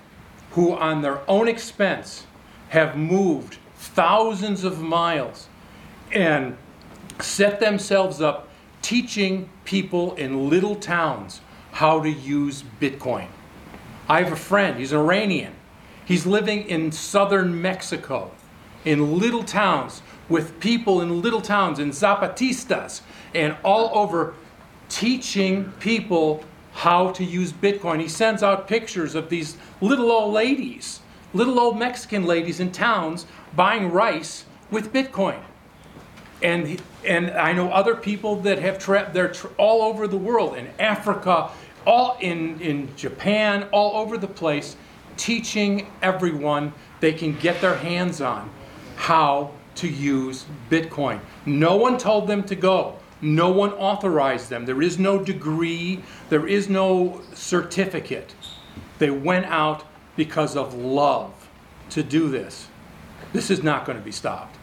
who, 0.52 0.74
on 0.74 1.02
their 1.02 1.20
own 1.28 1.48
expense, 1.48 2.26
have 2.68 2.96
moved 2.96 3.58
thousands 3.76 4.64
of 4.64 4.80
miles 4.80 5.48
and 6.12 6.56
set 7.20 7.60
themselves 7.60 8.20
up 8.20 8.48
teaching 8.82 9.48
people 9.64 10.14
in 10.16 10.50
little 10.50 10.74
towns 10.76 11.40
how 11.70 12.00
to 12.02 12.10
use 12.10 12.64
Bitcoin. 12.80 13.28
I 14.08 14.22
have 14.22 14.32
a 14.32 14.36
friend, 14.36 14.78
he's 14.78 14.92
an 14.92 14.98
Iranian. 14.98 15.54
He's 16.04 16.26
living 16.26 16.64
in 16.64 16.92
southern 16.92 17.62
Mexico, 17.62 18.32
in 18.84 19.18
little 19.18 19.44
towns, 19.44 20.02
with 20.28 20.58
people 20.60 21.00
in 21.00 21.22
little 21.22 21.40
towns, 21.40 21.78
in 21.78 21.90
Zapatistas, 21.90 23.02
and 23.34 23.56
all 23.64 23.90
over, 23.96 24.34
teaching 24.88 25.72
people 25.78 26.44
how 26.72 27.12
to 27.12 27.24
use 27.24 27.52
Bitcoin. 27.52 28.00
He 28.00 28.08
sends 28.08 28.42
out 28.42 28.66
pictures 28.66 29.14
of 29.14 29.28
these 29.28 29.56
little 29.80 30.10
old 30.10 30.34
ladies, 30.34 31.00
little 31.32 31.58
old 31.58 31.78
Mexican 31.78 32.26
ladies 32.26 32.60
in 32.60 32.72
towns 32.72 33.26
buying 33.54 33.90
rice 33.90 34.44
with 34.70 34.92
Bitcoin 34.92 35.40
and 36.43 36.80
and 37.05 37.30
I 37.30 37.53
know 37.53 37.70
other 37.70 37.95
people 37.95 38.36
that 38.43 38.59
have 38.59 38.78
tra- 38.78 39.11
they're 39.12 39.32
tra- 39.32 39.51
all 39.59 39.82
over 39.82 40.07
the 40.07 40.16
world 40.16 40.57
in 40.57 40.68
Africa, 40.78 41.51
all 41.86 42.16
in 42.20 42.61
in 42.61 42.95
Japan, 42.97 43.68
all 43.72 43.97
over 44.01 44.18
the 44.18 44.28
place, 44.28 44.76
teaching 45.16 45.90
everyone 46.03 46.72
they 47.01 47.12
can 47.12 47.36
get 47.38 47.61
their 47.61 47.76
hands 47.76 48.20
on 48.20 48.51
how 48.97 49.51
to 49.74 49.88
use 49.88 50.45
Bitcoin. 50.70 51.20
No 51.47 51.76
one 51.76 51.99
told 51.99 52.28
them 52.28 52.45
to 52.45 52.55
go. 52.55 52.99
No 53.20 53.51
one 53.51 53.72
authorized 53.72 54.51
them. 54.51 54.66
There 54.66 54.82
is 54.82 54.99
no 54.99 55.22
degree. 55.22 56.03
There 56.28 56.47
is 56.47 56.68
no 56.68 57.22
certificate. 57.34 58.34
They 58.99 59.11
went 59.11 59.47
out 59.47 59.84
because 60.16 60.57
of 60.57 60.74
love 60.74 61.32
to 61.90 62.03
do 62.03 62.28
this. 62.28 62.68
This 63.32 63.51
is 63.51 63.62
not 63.62 63.84
going 63.84 63.99
to 63.99 64.05
be 64.05 64.12
stopped. 64.12 64.57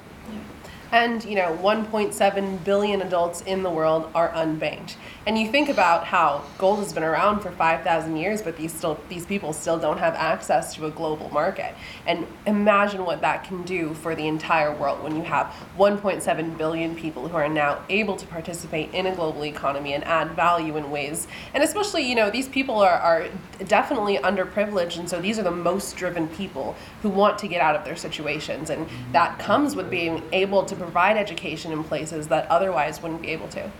And 0.92 1.24
you 1.24 1.36
know, 1.36 1.56
1.7 1.62 2.64
billion 2.64 3.02
adults 3.02 3.42
in 3.42 3.64
the 3.64 3.70
world 3.70 4.10
are 4.16 4.30
unbanked. 4.30 4.96
And 5.28 5.38
you 5.38 5.52
think 5.52 5.70
about 5.70 6.06
how 6.06 6.44
gold 6.58 6.80
has 6.80 6.94
been 6.94 7.04
around 7.04 7.42
for 7.42 7.52
5,000 7.52 8.18
years, 8.18 8.42
but 8.42 8.58
these 8.58 8.74
still 8.74 9.00
these 9.10 9.26
people 9.26 9.54
still 9.54 9.78
don't 9.78 10.00
have 10.00 10.16
access 10.16 10.74
to 10.76 10.88
a 10.88 10.92
global 10.92 11.30
market. 11.30 11.76
And 12.08 12.26
imagine 12.48 13.06
what 13.06 13.22
that 13.22 13.44
can 13.44 13.64
do 13.64 13.94
for 13.94 14.16
the 14.16 14.28
entire 14.28 14.74
world 14.74 15.04
when 15.04 15.16
you 15.16 15.24
have 15.24 15.54
1.7 15.78 16.58
billion 16.58 16.96
people 16.96 17.28
who 17.28 17.38
are 17.38 17.50
now 17.50 17.84
able 17.90 18.16
to 18.16 18.26
participate 18.26 18.94
in 18.94 19.06
a 19.06 19.16
global 19.16 19.46
economy 19.46 19.94
and 19.94 20.04
add 20.06 20.32
value 20.32 20.78
in 20.78 20.90
ways. 20.90 21.28
And 21.54 21.64
especially, 21.64 22.10
you 22.10 22.16
know, 22.16 22.30
these 22.30 22.48
people 22.48 22.80
are, 22.80 22.98
are 23.00 23.28
definitely 23.68 24.18
underprivileged, 24.18 24.98
and 24.98 25.10
so 25.10 25.22
these 25.22 25.38
are 25.38 25.44
the 25.44 25.52
most 25.52 25.96
driven 25.96 26.28
people 26.30 26.76
who 27.02 27.10
want 27.10 27.40
to 27.40 27.48
get 27.48 27.62
out 27.62 27.76
of 27.76 27.86
their 27.86 27.96
situations. 27.96 28.70
And 28.70 28.88
that 29.14 29.40
comes 29.40 29.76
with 29.76 29.90
being 29.90 30.22
able 30.32 30.66
to 30.66 30.76
provide 30.76 31.18
education 31.18 31.72
in 31.72 31.84
places 31.84 32.28
that 32.28 32.50
otherwise 32.52 33.02
wouldn't 33.02 33.22
be 33.22 33.30
able 33.30 33.48
to. 33.50 33.72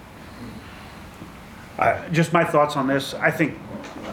I- 1.78 2.08
Just 2.12 2.34
my 2.34 2.44
thoughts 2.44 2.76
on 2.76 2.88
this. 2.88 3.14
I 3.14 3.32
think, 3.32 3.58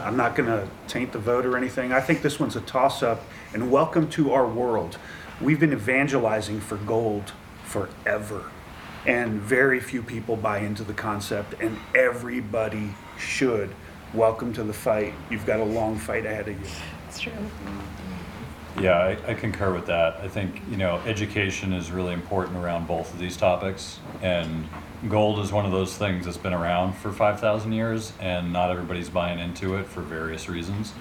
I'm 0.03 0.17
not 0.17 0.35
going 0.35 0.47
to 0.49 0.67
taint 0.87 1.11
the 1.11 1.19
vote 1.19 1.45
or 1.45 1.57
anything. 1.57 1.91
I 1.93 2.01
think 2.01 2.21
this 2.21 2.39
one's 2.39 2.55
a 2.55 2.61
toss-up, 2.61 3.21
and 3.53 3.71
welcome 3.71 4.09
to 4.11 4.33
our 4.33 4.45
world. 4.47 4.97
We've 5.41 5.59
been 5.59 5.73
evangelizing 5.73 6.61
for 6.61 6.77
gold 6.77 7.31
forever, 7.63 8.43
and 9.05 9.39
very 9.41 9.79
few 9.79 10.01
people 10.01 10.35
buy 10.35 10.59
into 10.59 10.83
the 10.83 10.93
concept, 10.93 11.55
and 11.61 11.77
everybody 11.93 12.93
should. 13.17 13.69
Welcome 14.13 14.53
to 14.53 14.63
the 14.63 14.73
fight. 14.73 15.13
You've 15.29 15.45
got 15.45 15.59
a 15.59 15.65
long 15.65 15.97
fight 15.97 16.25
ahead 16.25 16.47
of 16.47 16.59
you. 16.59 16.67
It's 17.09 17.19
true. 17.19 17.33
Yeah, 18.79 18.97
I, 18.99 19.31
I 19.31 19.33
concur 19.33 19.73
with 19.73 19.87
that. 19.87 20.17
I 20.17 20.27
think, 20.27 20.61
you 20.69 20.77
know, 20.77 21.01
education 21.07 21.73
is 21.73 21.89
really 21.89 22.13
important 22.13 22.57
around 22.57 22.87
both 22.87 23.11
of 23.11 23.19
these 23.19 23.35
topics. 23.35 23.99
And 24.21 24.67
gold 25.09 25.39
is 25.39 25.51
one 25.51 25.65
of 25.65 25.71
those 25.71 25.97
things 25.97 26.25
that's 26.25 26.37
been 26.37 26.53
around 26.53 26.93
for 26.93 27.11
5,000 27.11 27.71
years, 27.71 28.13
and 28.19 28.53
not 28.53 28.69
everybody's 28.69 29.09
buying 29.09 29.39
into 29.39 29.77
it 29.77 29.87
for 29.87 30.01
various 30.01 30.47
reasons. 30.47 30.93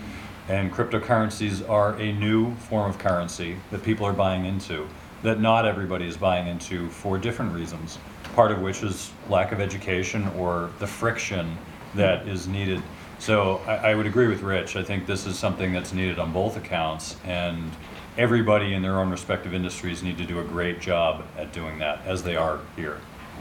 And 0.49 0.73
cryptocurrencies 0.73 1.69
are 1.69 1.95
a 1.97 2.13
new 2.13 2.55
form 2.55 2.89
of 2.89 2.99
currency 2.99 3.57
that 3.71 3.83
people 3.83 4.07
are 4.07 4.15
buying 4.15 4.47
into, 4.47 4.89
that 5.23 5.41
not 5.41 5.67
everybody 5.67 6.07
is 6.07 6.17
buying 6.17 6.47
into 6.47 6.89
for 6.89 7.19
different 7.19 7.53
reasons. 7.53 7.99
Part 8.35 8.53
of 8.53 8.63
which 8.63 8.83
is 8.83 9.11
lack 9.29 9.53
of 9.53 9.61
education 9.61 10.29
or 10.39 10.71
the 10.79 10.87
friction 10.87 11.59
that 11.95 12.27
is 12.27 12.49
needed. 12.49 12.83
So 13.19 13.61
I, 13.67 13.91
I 13.91 13.95
would 13.95 14.07
agree 14.07 14.29
with 14.29 14.43
Rich. 14.43 14.77
I 14.77 14.83
think 14.83 15.07
this 15.07 15.27
is 15.27 15.39
something 15.39 15.73
that's 15.73 15.93
needed 15.93 16.19
on 16.19 16.33
both 16.33 16.57
accounts, 16.57 17.17
and 17.25 17.71
everybody 18.19 18.75
in 18.75 18.83
their 18.83 18.99
own 19.01 19.11
respective 19.11 19.55
industries 19.55 20.03
need 20.03 20.19
to 20.19 20.25
do 20.25 20.41
a 20.41 20.45
great 20.45 20.81
job 20.81 21.25
at 21.37 21.53
doing 21.53 21.79
that, 21.79 22.01
as 22.07 22.23
they 22.23 22.37
are 22.37 22.61
here. 22.77 22.99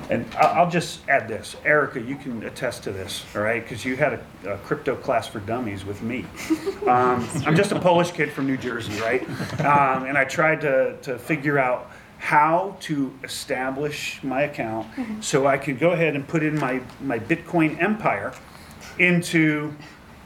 And 0.09 0.25
I- 0.35 0.47
I'll 0.47 0.69
just 0.69 1.07
add 1.07 1.27
this, 1.27 1.55
Eryka, 1.65 2.05
you 2.05 2.15
can 2.15 2.43
attest 2.43 2.83
to 2.83 2.91
this, 2.91 3.25
all 3.35 3.41
right? 3.41 3.63
Because 3.63 3.85
you 3.85 3.95
had 3.95 4.13
a, 4.43 4.53
a 4.53 4.57
crypto 4.59 4.95
class 4.95 5.27
for 5.27 5.39
dummies 5.39 5.85
with 5.85 6.01
me. 6.01 6.25
Um, 6.85 7.27
I'm 7.47 7.55
just 7.55 7.71
a 7.71 7.79
Polish 7.79 8.11
kid 8.11 8.31
from 8.31 8.45
New 8.45 8.57
Jersey, 8.57 9.01
right? 9.01 9.27
Um, 9.61 10.03
and 10.05 10.15
I 10.19 10.23
tried 10.23 10.61
to, 10.61 10.95
to 11.01 11.17
figure 11.17 11.57
out 11.57 11.89
how 12.19 12.77
to 12.81 13.11
establish 13.23 14.19
my 14.21 14.43
account 14.43 14.87
so 15.19 15.47
I 15.47 15.57
could 15.57 15.79
go 15.79 15.93
ahead 15.93 16.15
and 16.15 16.27
put 16.27 16.43
in 16.43 16.59
my, 16.59 16.81
my 17.01 17.17
Bitcoin 17.17 17.81
empire 17.81 18.33
into 18.99 19.73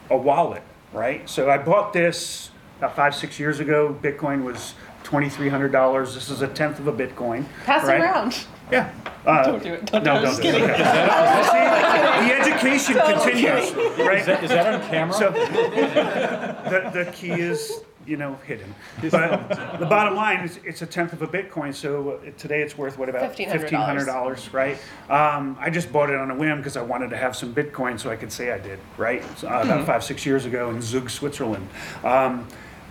a 0.09 0.17
wallet, 0.17 0.63
right? 0.93 1.27
So 1.29 1.49
I 1.49 1.57
bought 1.57 1.93
this 1.93 2.51
about 2.77 2.95
five, 2.95 3.13
six 3.15 3.39
years 3.39 3.59
ago. 3.59 3.97
Bitcoin 4.01 4.43
was 4.43 4.73
$2,300. 5.03 6.13
This 6.13 6.29
is 6.29 6.41
a 6.41 6.47
tenth 6.47 6.79
of 6.79 6.87
a 6.87 6.93
Bitcoin. 6.93 7.45
Pass 7.65 7.85
right? 7.85 7.99
it 7.99 8.03
around. 8.03 8.45
Yeah. 8.71 8.91
Uh, 9.25 9.43
Don't 9.43 9.63
do 9.63 9.73
it. 9.73 9.85
Don't 9.87 10.03
no, 10.03 10.13
do 10.13 10.19
it. 10.19 10.21
don't 10.21 10.31
Just 10.31 10.41
do 10.41 10.47
it. 10.49 10.51
kidding. 10.53 10.69
Okay. 10.69 10.77
See, 11.49 12.27
the 12.27 12.33
education 12.39 12.95
continues, 12.95 13.97
right? 14.05 14.19
Is 14.19 14.25
that, 14.27 14.43
is 14.43 14.49
that 14.51 14.73
on 14.81 14.89
camera? 14.89 15.13
So 15.13 15.31
the, 15.31 16.91
the 17.05 17.11
key 17.11 17.31
is, 17.31 17.81
you 18.05 18.17
know, 18.17 18.35
hidden. 18.45 18.73
But 19.09 19.79
the 19.79 19.85
bottom 19.85 20.15
line 20.15 20.39
is 20.45 20.59
it's 20.63 20.81
a 20.81 20.85
tenth 20.85 21.13
of 21.13 21.21
a 21.21 21.27
Bitcoin. 21.27 21.73
So 21.73 22.19
uh, 22.25 22.31
today 22.37 22.61
it's 22.61 22.77
worth 22.77 22.97
what 22.97 23.09
about 23.09 23.35
$1,500. 23.35 24.05
dollars, 24.05 24.53
right? 24.53 24.77
Um, 25.09 25.57
I 25.59 25.69
just 25.69 25.91
bought 25.91 26.09
it 26.09 26.15
on 26.15 26.31
a 26.31 26.35
whim 26.35 26.57
because 26.57 26.77
I 26.77 26.81
wanted 26.81 27.09
to 27.11 27.17
have 27.17 27.35
some 27.35 27.53
Bitcoin 27.53 27.99
so 27.99 28.09
I 28.09 28.15
could 28.15 28.31
say 28.31 28.51
I 28.51 28.57
did, 28.59 28.79
right? 28.97 29.23
So, 29.37 29.47
uh, 29.49 29.61
about 29.63 29.85
five, 29.85 30.03
six 30.03 30.25
years 30.25 30.45
ago 30.45 30.69
in 30.69 30.81
Zug, 30.81 31.09
Switzerland. 31.09 31.67
Um, 32.03 32.47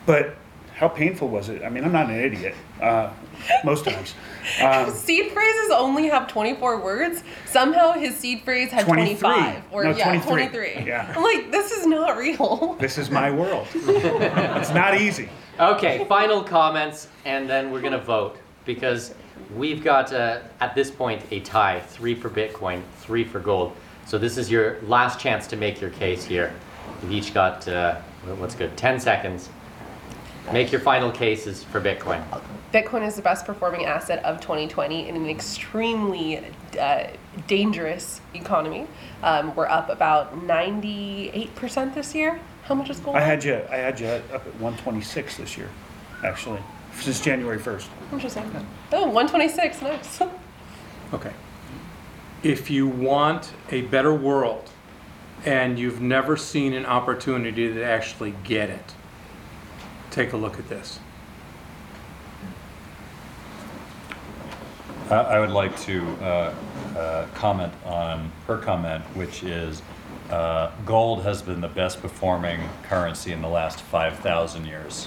but 0.07 0.37
how 0.75 0.89
painful 0.89 1.29
was 1.29 1.49
it? 1.49 1.63
I 1.65 1.69
mean, 1.71 1.85
I'm 1.85 1.93
not 1.93 2.09
an 2.09 2.21
idiot. 2.21 2.55
Uh, 2.81 3.11
most 3.65 3.85
times. 3.85 4.15
Um, 4.63 4.91
Seed 4.95 5.33
phrases 5.33 5.71
only 5.71 6.09
have 6.09 6.29
24 6.29 6.81
words. 6.81 7.23
Somehow 7.47 7.93
his 7.93 8.17
seed 8.17 8.43
phrase 8.43 8.71
had 8.71 8.87
23. 8.87 9.17
25. 9.19 9.63
Or 9.73 9.85
No, 9.85 9.91
yeah, 9.91 10.05
23. 10.05 10.49
23. 10.49 10.87
Yeah. 10.87 11.13
I'm 11.17 11.23
like, 11.23 11.51
this 11.51 11.73
is 11.73 11.87
not 11.87 12.17
real. 12.17 12.77
This 12.81 12.99
is 12.99 13.11
my 13.11 13.31
world. 13.31 13.67
it's 13.75 14.71
not 14.71 15.01
easy. 15.01 15.29
Okay, 15.61 16.05
final 16.09 16.43
comments, 16.45 17.09
and 17.25 17.51
then 17.51 17.73
we're 17.73 17.81
gonna 17.81 17.99
vote 17.99 18.39
because 18.65 19.13
we've 19.57 19.83
got 19.83 20.13
uh, 20.13 20.39
at 20.61 20.75
this 20.77 20.89
point 20.89 21.21
a 21.33 21.41
tie: 21.41 21.81
three 21.81 22.15
for 22.15 22.31
Bitcoin, 22.31 22.83
three 22.99 23.25
for 23.25 23.41
gold. 23.41 23.75
So 24.07 24.19
this 24.19 24.39
is 24.39 24.51
your 24.51 24.81
last 24.83 25.19
chance 25.19 25.49
to 25.49 25.57
make 25.57 25.81
your 25.81 25.91
case 25.91 26.25
here. 26.25 26.55
You've 27.03 27.13
each 27.13 27.35
got 27.35 27.67
uh, 27.67 27.97
what's 28.37 28.55
good, 28.55 28.77
ten 28.77 29.01
seconds. 29.01 29.49
Make 30.53 30.73
your 30.73 30.81
final 30.81 31.11
cases 31.11 31.63
for 31.63 31.81
Bitcoin. 31.81 32.25
Bitcoin 32.73 33.07
is 33.07 33.17
the 33.17 33.23
best 33.23 33.45
performing 33.45 33.85
asset 33.85 34.25
of 34.25 34.41
2020 34.41 35.09
in 35.09 35.17
an 35.17 35.29
extremely 35.29 36.43
uh, 36.81 37.09
dangerous 37.47 38.21
economy. 38.35 38.87
Um, 39.23 39.55
we're 39.55 39.69
up 39.69 39.91
about 39.91 40.35
98% 40.47 41.95
this 41.95 42.15
year. 42.15 42.41
How 42.63 42.75
much 42.75 42.89
is 42.89 42.99
gold? 43.01 43.17
I 43.17 43.21
had 43.21 43.45
you, 43.45 43.61
I 43.71 43.77
had 43.77 44.01
you 44.01 44.07
up 44.07 44.33
at 44.33 44.55
126 44.55 45.37
this 45.37 45.57
year, 45.59 45.69
actually, 46.25 46.61
since 46.99 47.21
January 47.21 47.59
1st. 47.59 47.87
Interesting. 48.13 48.67
Oh, 48.93 49.07
126. 49.07 49.83
Nice. 49.83 50.23
Okay. 51.15 51.33
If 52.43 52.71
you 52.71 52.87
want 52.87 53.55
a 53.71 53.81
better 53.81 54.13
world 54.13 54.71
and 55.47 55.79
you've 55.79 56.03
never 56.03 56.37
seen 56.37 56.75
an 56.75 56.85
opportunity 56.85 57.73
to 57.73 57.83
actually 57.83 58.35
get 58.45 58.69
it, 58.69 58.93
take 60.19 60.33
a 60.33 60.37
look 60.37 60.59
at 60.59 60.69
this. 60.69 60.99
I, 65.11 65.15
I 65.15 65.39
would 65.39 65.51
like 65.51 65.79
to 65.83 66.05
uh, 66.21 66.55
uh, 66.97 67.27
comment 67.35 67.73
on 67.85 68.33
her 68.49 68.59
comment, 68.59 69.05
which 69.15 69.45
is 69.45 69.81
uh, 70.31 70.73
gold 70.85 71.23
has 71.23 71.41
been 71.41 71.61
the 71.61 71.69
best 71.69 72.03
performing 72.03 72.69
currency 72.83 73.31
in 73.31 73.41
the 73.41 73.49
last 73.49 73.81
5,000 73.81 74.67
years, 74.67 75.07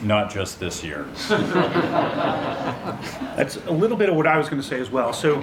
not 0.00 0.30
just 0.30 0.60
this 0.60 0.84
year. 0.84 1.08
That's 3.36 3.56
a 3.66 3.72
little 3.72 3.96
bit 3.96 4.10
of 4.10 4.14
what 4.14 4.28
I 4.28 4.38
was 4.38 4.48
going 4.48 4.62
to 4.62 4.68
say 4.68 4.78
as 4.78 4.90
well. 4.90 5.12
So 5.12 5.38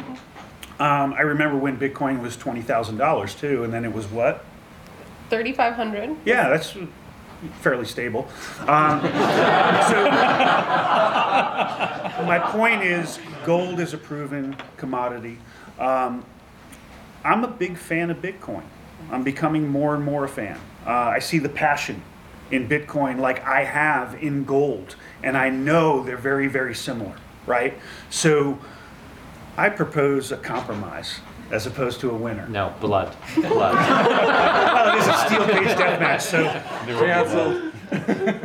um, 0.79 1.13
I 1.13 1.23
remember 1.23 1.57
when 1.57 1.77
Bitcoin 1.77 2.21
was 2.21 2.37
$20,000 2.37 3.37
too, 3.37 3.65
and 3.65 3.73
then 3.73 3.83
it 3.83 3.91
was 3.93 4.07
what? 4.07 4.45
3,500. 5.29 6.15
Yeah, 6.25 6.49
that's 6.49 6.75
fairly 7.61 7.85
stable. 7.85 8.27
Um, 8.61 9.01
so 9.01 9.09
my 12.25 12.39
point 12.51 12.83
is, 12.83 13.19
gold 13.45 13.79
is 13.79 13.93
a 13.93 13.97
proven 13.97 14.55
commodity. 14.77 15.37
Um, 15.79 16.25
I'm 17.23 17.43
a 17.43 17.47
big 17.47 17.77
fan 17.77 18.09
of 18.09 18.17
Bitcoin. 18.17 18.63
I'm 19.11 19.23
becoming 19.23 19.67
more 19.67 19.95
and 19.95 20.03
more 20.03 20.25
a 20.25 20.29
fan. 20.29 20.59
Uh, 20.85 20.91
I 20.91 21.19
see 21.19 21.39
the 21.39 21.49
passion 21.49 22.01
in 22.49 22.67
Bitcoin 22.67 23.19
like 23.19 23.45
I 23.45 23.63
have 23.63 24.21
in 24.21 24.43
gold, 24.43 24.95
and 25.23 25.37
I 25.37 25.49
know 25.49 26.03
they're 26.03 26.17
very, 26.17 26.47
very 26.47 26.75
similar, 26.75 27.15
right? 27.45 27.77
So 28.09 28.59
I 29.57 29.69
propose 29.69 30.31
a 30.31 30.37
compromise 30.37 31.19
as 31.51 31.67
opposed 31.67 31.99
to 32.01 32.09
a 32.09 32.13
winner. 32.13 32.47
No, 32.47 32.73
blood. 32.79 33.15
Blood. 33.35 33.75
Well, 34.81 34.95
it 34.95 35.01
is 35.01 35.07
a 35.07 35.17
steel 35.25 35.45
cage 35.45 35.77
death 35.77 35.99
match, 35.99 36.21
so 36.21 36.43
Cancelled. 37.05 37.73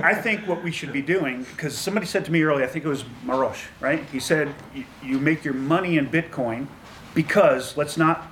I 0.04 0.12
think 0.14 0.46
what 0.46 0.62
we 0.62 0.70
should 0.72 0.92
be 0.92 1.00
doing, 1.02 1.44
because 1.44 1.76
somebody 1.76 2.04
said 2.04 2.24
to 2.26 2.32
me 2.32 2.42
earlier, 2.42 2.64
I 2.64 2.68
think 2.68 2.84
it 2.84 2.88
was 2.88 3.04
Marosh, 3.24 3.64
right? 3.80 4.04
He 4.12 4.18
said, 4.20 4.52
"You- 4.74 4.84
you 5.02 5.18
make 5.18 5.44
your 5.44 5.54
money 5.54 5.96
in 5.96 6.09
Bitcoin 6.09 6.66
because, 7.14 7.76
let's 7.76 7.96
not 7.96 8.26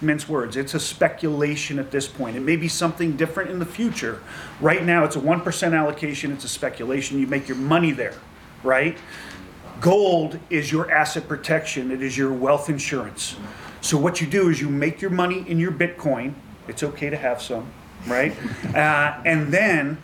mince 0.00 0.28
words, 0.28 0.56
it's 0.56 0.72
a 0.74 0.80
speculation 0.80 1.78
at 1.78 1.90
this 1.90 2.06
point. 2.08 2.36
It 2.36 2.40
may 2.40 2.56
be 2.56 2.68
something 2.68 3.16
different 3.16 3.50
in 3.50 3.58
the 3.58 3.66
future. 3.66 4.20
Right 4.60 4.82
now, 4.84 5.04
it's 5.04 5.16
a 5.16 5.20
1% 5.20 5.74
allocation, 5.74 6.32
it's 6.32 6.44
a 6.44 6.48
speculation. 6.48 7.18
You 7.18 7.26
make 7.26 7.48
your 7.48 7.58
money 7.58 7.90
there, 7.92 8.14
right? 8.62 8.96
Gold 9.80 10.38
is 10.50 10.70
your 10.70 10.90
asset 10.90 11.26
protection, 11.26 11.90
it 11.90 12.02
is 12.02 12.16
your 12.16 12.32
wealth 12.32 12.68
insurance. 12.68 13.36
So, 13.80 13.96
what 13.96 14.20
you 14.20 14.26
do 14.26 14.50
is 14.50 14.60
you 14.60 14.68
make 14.68 15.00
your 15.00 15.10
money 15.10 15.44
in 15.48 15.58
your 15.58 15.72
Bitcoin. 15.72 16.34
It's 16.68 16.82
okay 16.82 17.08
to 17.08 17.16
have 17.16 17.40
some, 17.40 17.66
right? 18.06 18.34
Uh, 18.74 19.20
and 19.24 19.52
then 19.52 20.00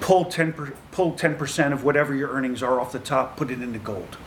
pull 0.00 0.24
10 0.24 0.52
per, 0.52 0.72
pull 0.90 1.12
10% 1.12 1.72
of 1.72 1.84
whatever 1.84 2.14
your 2.14 2.30
earnings 2.30 2.62
are 2.62 2.80
off 2.80 2.90
the 2.90 2.98
top 2.98 3.36
put 3.36 3.50
it 3.50 3.62
into 3.62 3.78
gold 3.78 4.18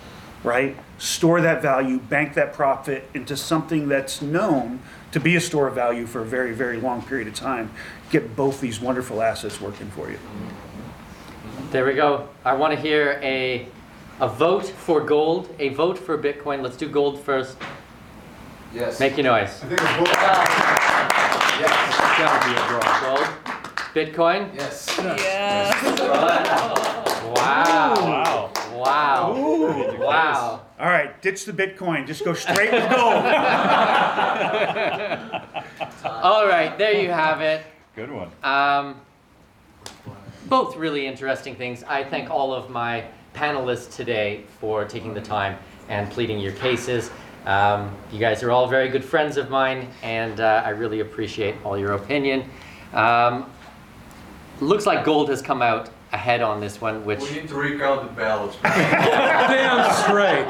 right 0.44 0.78
store 0.98 1.42
that 1.42 1.62
value 1.62 2.00
bank 2.00 2.34
that 2.34 2.54
profit 2.54 3.08
into 3.14 3.36
something 3.36 3.90
that's 3.90 4.22
known 4.22 4.80
to 5.12 5.20
be 5.20 5.36
a 5.36 5.42
store 5.42 5.68
of 5.68 5.76
value 5.76 6.06
for 6.06 6.22
a 6.22 6.26
very 6.26 6.54
very 6.54 6.78
long 6.80 7.02
period 7.02 7.28
of 7.28 7.34
time 7.34 7.70
get 8.10 8.36
both 8.36 8.62
these 8.62 8.80
wonderful 8.80 9.22
assets 9.22 9.60
working 9.60 9.90
for 9.92 10.10
you 10.10 10.18
There 11.72 11.86
we 11.86 11.94
go. 11.94 12.30
I 12.44 12.54
want 12.54 12.74
to 12.74 12.80
hear 12.80 13.20
a 13.22 13.68
a 14.20 14.28
vote 14.28 14.66
for 14.66 15.02
gold, 15.02 15.54
a 15.60 15.70
vote 15.70 15.98
for 15.98 16.18
Bitcoin. 16.18 16.62
Let's 16.62 16.76
do 16.78 16.88
gold 16.90 17.20
first. 17.20 17.58
Yes. 18.74 19.00
Make 19.00 19.16
your 19.18 19.24
noise. 19.26 19.62
I 19.64 19.68
think 19.68 19.82
it's 19.82 19.98
both. 19.98 20.08
Yes. 21.60 21.98
Gotta 22.18 22.46
be 22.46 22.52
a 22.54 22.56
draw. 22.68 23.00
Gold, 23.02 23.28
Bitcoin. 23.96 24.54
Yes. 24.56 24.88
Yeah. 24.98 25.74
Wow. 27.34 27.36
Wow. 27.36 28.52
Wow. 28.74 29.34
Wow. 30.00 30.62
all 30.80 30.88
right 30.88 31.22
ditch 31.22 31.44
the 31.46 31.52
bitcoin 31.52 32.08
just 32.08 32.24
go 32.24 32.34
straight 32.34 32.72
with 32.72 32.90
gold 32.90 33.16
All 36.04 36.48
right, 36.48 36.78
there 36.78 37.02
you 37.02 37.10
have 37.10 37.42
it. 37.42 37.64
Good 37.96 38.12
one. 38.12 38.30
Um, 38.44 39.02
both 40.48 40.76
really 40.76 41.06
interesting 41.06 41.56
things. 41.56 41.84
I 41.84 42.04
thank 42.04 42.30
all 42.30 42.54
of 42.54 42.70
my 42.70 43.06
panelists 43.34 43.96
today 43.96 44.44
for 44.60 44.86
taking 44.86 45.14
the 45.14 45.22
time 45.22 45.58
and 45.88 46.10
pleading 46.12 46.40
your 46.40 46.54
cases. 46.54 47.12
Um, 47.46 47.96
you 48.12 48.20
guys 48.20 48.44
are 48.44 48.52
all 48.52 48.68
very 48.68 48.90
good 48.90 49.04
friends 49.04 49.38
of 49.38 49.50
mine, 49.50 49.88
and 50.04 50.40
uh, 50.40 50.62
I 50.66 50.70
really 50.70 51.00
appreciate 51.00 51.56
all 51.64 51.78
your 51.78 51.94
opinion. 51.94 52.50
Um, 52.94 53.50
looks 54.60 54.86
like 54.86 55.06
gold 55.06 55.30
has 55.30 55.42
come 55.42 55.62
out 55.62 55.90
ahead 56.12 56.42
on 56.42 56.60
this 56.60 56.82
one, 56.82 57.06
which 57.06 57.22
We 57.22 57.32
need 57.32 57.48
to 57.50 57.56
recount 57.56 58.10
the 58.10 58.16
ballots. 58.16 58.58
Damn 58.64 60.04
straight. 60.04 60.48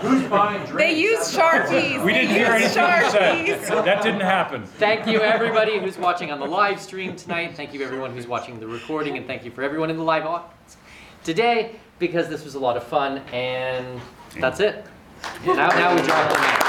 Who's 0.00 0.28
buying 0.28 0.58
drinks? 0.64 0.76
They 0.76 1.00
use 1.00 1.34
Sharpies. 1.34 2.04
We 2.04 2.12
didn't 2.12 2.30
hear 2.30 2.56
use 2.56 2.76
anything 2.76 3.46
you 3.46 3.54
Sharpies. 3.54 3.64
said. 3.64 3.84
That 3.84 4.02
didn't 4.02 4.20
happen. 4.20 4.64
Thank 4.64 5.06
you, 5.06 5.20
everybody 5.20 5.78
who's 5.78 5.96
watching 5.96 6.30
on 6.30 6.38
the 6.40 6.46
live 6.46 6.80
stream 6.80 7.16
tonight. 7.16 7.56
Thank 7.56 7.72
you, 7.72 7.82
everyone 7.82 8.12
who's 8.12 8.26
watching 8.26 8.60
the 8.60 8.66
recording, 8.66 9.16
and 9.16 9.26
thank 9.26 9.44
you 9.44 9.50
for 9.50 9.62
everyone 9.62 9.88
in 9.88 9.96
the 9.96 10.04
live 10.04 10.26
audience 10.26 10.76
today 11.26 11.74
because 11.98 12.28
this 12.28 12.44
was 12.44 12.54
a 12.54 12.58
lot 12.58 12.76
of 12.76 12.84
fun. 12.84 13.18
And 13.32 14.00
that's 14.38 14.60
it. 14.60 14.86
Now, 15.44 15.68
now 15.68 15.94
we 15.94 16.02
drop 16.02 16.32
the 16.32 16.38
mic. 16.38 16.62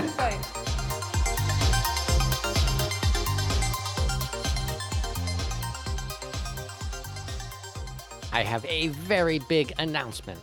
Good 0.00 0.10
fight. 0.12 0.40
I 8.32 8.42
have 8.42 8.64
a 8.64 8.88
very 8.88 9.40
big 9.40 9.74
announcement. 9.78 10.40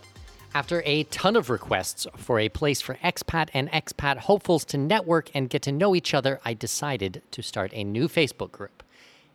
After 0.53 0.83
a 0.85 1.03
ton 1.05 1.35
of 1.35 1.49
requests 1.49 2.05
for 2.17 2.39
a 2.39 2.49
place 2.49 2.81
for 2.81 2.95
expat 2.95 3.49
and 3.53 3.71
expat 3.71 4.17
hopefuls 4.17 4.65
to 4.65 4.77
network 4.77 5.29
and 5.33 5.49
get 5.49 5.61
to 5.63 5.71
know 5.71 5.95
each 5.95 6.13
other, 6.13 6.39
I 6.45 6.53
decided 6.53 7.21
to 7.31 7.41
start 7.41 7.71
a 7.73 7.83
new 7.83 8.07
Facebook 8.07 8.51
group. 8.51 8.83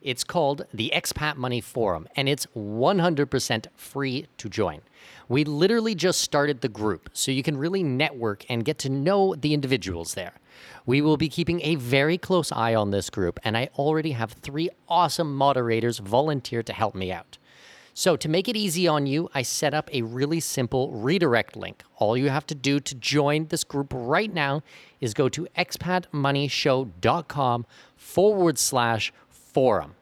It's 0.04 0.24
called 0.24 0.66
the 0.74 0.92
Expat 0.94 1.36
Money 1.36 1.60
Forum, 1.60 2.08
and 2.16 2.28
it's 2.28 2.46
100% 2.56 3.66
free 3.76 4.26
to 4.38 4.48
join. 4.48 4.80
We 5.28 5.44
literally 5.44 5.94
just 5.94 6.20
started 6.20 6.60
the 6.60 6.68
group, 6.68 7.10
so 7.12 7.30
you 7.30 7.42
can 7.42 7.56
really 7.56 7.82
network 7.82 8.44
and 8.50 8.64
get 8.64 8.78
to 8.80 8.88
know 8.88 9.34
the 9.34 9.54
individuals 9.54 10.14
there. 10.14 10.34
We 10.84 11.00
will 11.00 11.16
be 11.16 11.28
keeping 11.28 11.60
a 11.62 11.76
very 11.76 12.18
close 12.18 12.52
eye 12.52 12.74
on 12.74 12.90
this 12.90 13.10
group, 13.10 13.38
and 13.44 13.56
I 13.56 13.70
already 13.78 14.12
have 14.12 14.32
three 14.32 14.68
awesome 14.88 15.34
moderators 15.34 15.98
volunteer 15.98 16.62
to 16.64 16.72
help 16.72 16.94
me 16.94 17.12
out. 17.12 17.38
So, 17.94 18.16
to 18.16 18.28
make 18.28 18.48
it 18.48 18.56
easy 18.56 18.88
on 18.88 19.06
you, 19.06 19.28
I 19.34 19.42
set 19.42 19.74
up 19.74 19.90
a 19.92 20.00
really 20.00 20.40
simple 20.40 20.90
redirect 20.92 21.56
link. 21.56 21.82
All 21.96 22.16
you 22.16 22.30
have 22.30 22.46
to 22.46 22.54
do 22.54 22.80
to 22.80 22.94
join 22.94 23.48
this 23.48 23.64
group 23.64 23.92
right 23.94 24.32
now 24.32 24.62
is 24.98 25.12
go 25.12 25.28
to 25.28 25.46
expatmoneyshow.com 25.58 27.66
forward 27.94 28.58
slash 28.58 29.12
forum. 29.52 29.94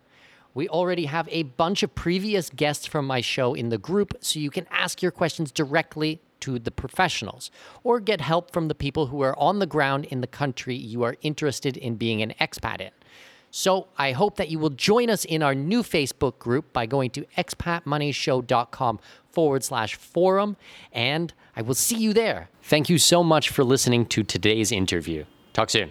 We 0.53 0.69
already 0.69 1.07
have 1.07 1.29
a 1.31 1.45
bunch 1.45 1.83
of 1.83 1.95
previous 1.95 2.51
guests 2.51 2.87
from 2.87 3.07
my 3.07 3.21
show 3.21 3.55
in 3.55 3.69
the 3.69 3.79
group, 3.79 4.15
so 4.21 4.41
you 4.41 4.51
can 4.51 4.67
ask 4.71 5.01
your 5.01 5.13
questions 5.13 5.53
directly 5.53 6.21
to 6.41 6.59
the 6.59 6.71
professionals 6.71 7.51
or 7.85 8.01
get 8.01 8.21
help 8.21 8.51
from 8.51 8.69
the 8.69 8.75
people 8.75 9.07
who 9.07 9.23
are 9.23 9.39
on 9.39 9.59
the 9.59 9.67
ground 9.67 10.07
in 10.07 10.21
the 10.21 10.27
country 10.27 10.75
you 10.75 11.03
are 11.03 11.17
interested 11.23 11.77
in 11.77 11.97
being 11.97 12.23
an 12.23 12.35
expat 12.41 12.81
in. 12.81 12.91
So 13.51 13.89
I 13.99 14.13
hope 14.13 14.37
that 14.37 14.49
you 14.49 14.59
will 14.59 14.71
join 14.71 15.11
us 15.11 15.25
in 15.25 15.43
our 15.43 15.55
new 15.55 15.83
Facebook 15.83 16.39
group 16.39 16.73
by 16.73 16.87
going 16.87 17.11
to 17.11 17.27
expatmoneyshow.com 17.37 19.01
forward 19.33 19.65
slash 19.65 19.97
forum, 19.97 20.57
and 20.93 21.33
I 21.57 21.63
will 21.63 21.75
see 21.75 21.97
you 21.97 22.13
there. 22.13 22.49
Thank 22.63 22.89
you 22.89 22.99
so 22.99 23.23
much 23.23 23.51
for 23.51 23.65
listening 23.65 24.07
to 24.07 24.23
today's 24.23 24.73
interview. 24.73 25.25
Talk 25.53 25.71
soon. 25.71 25.91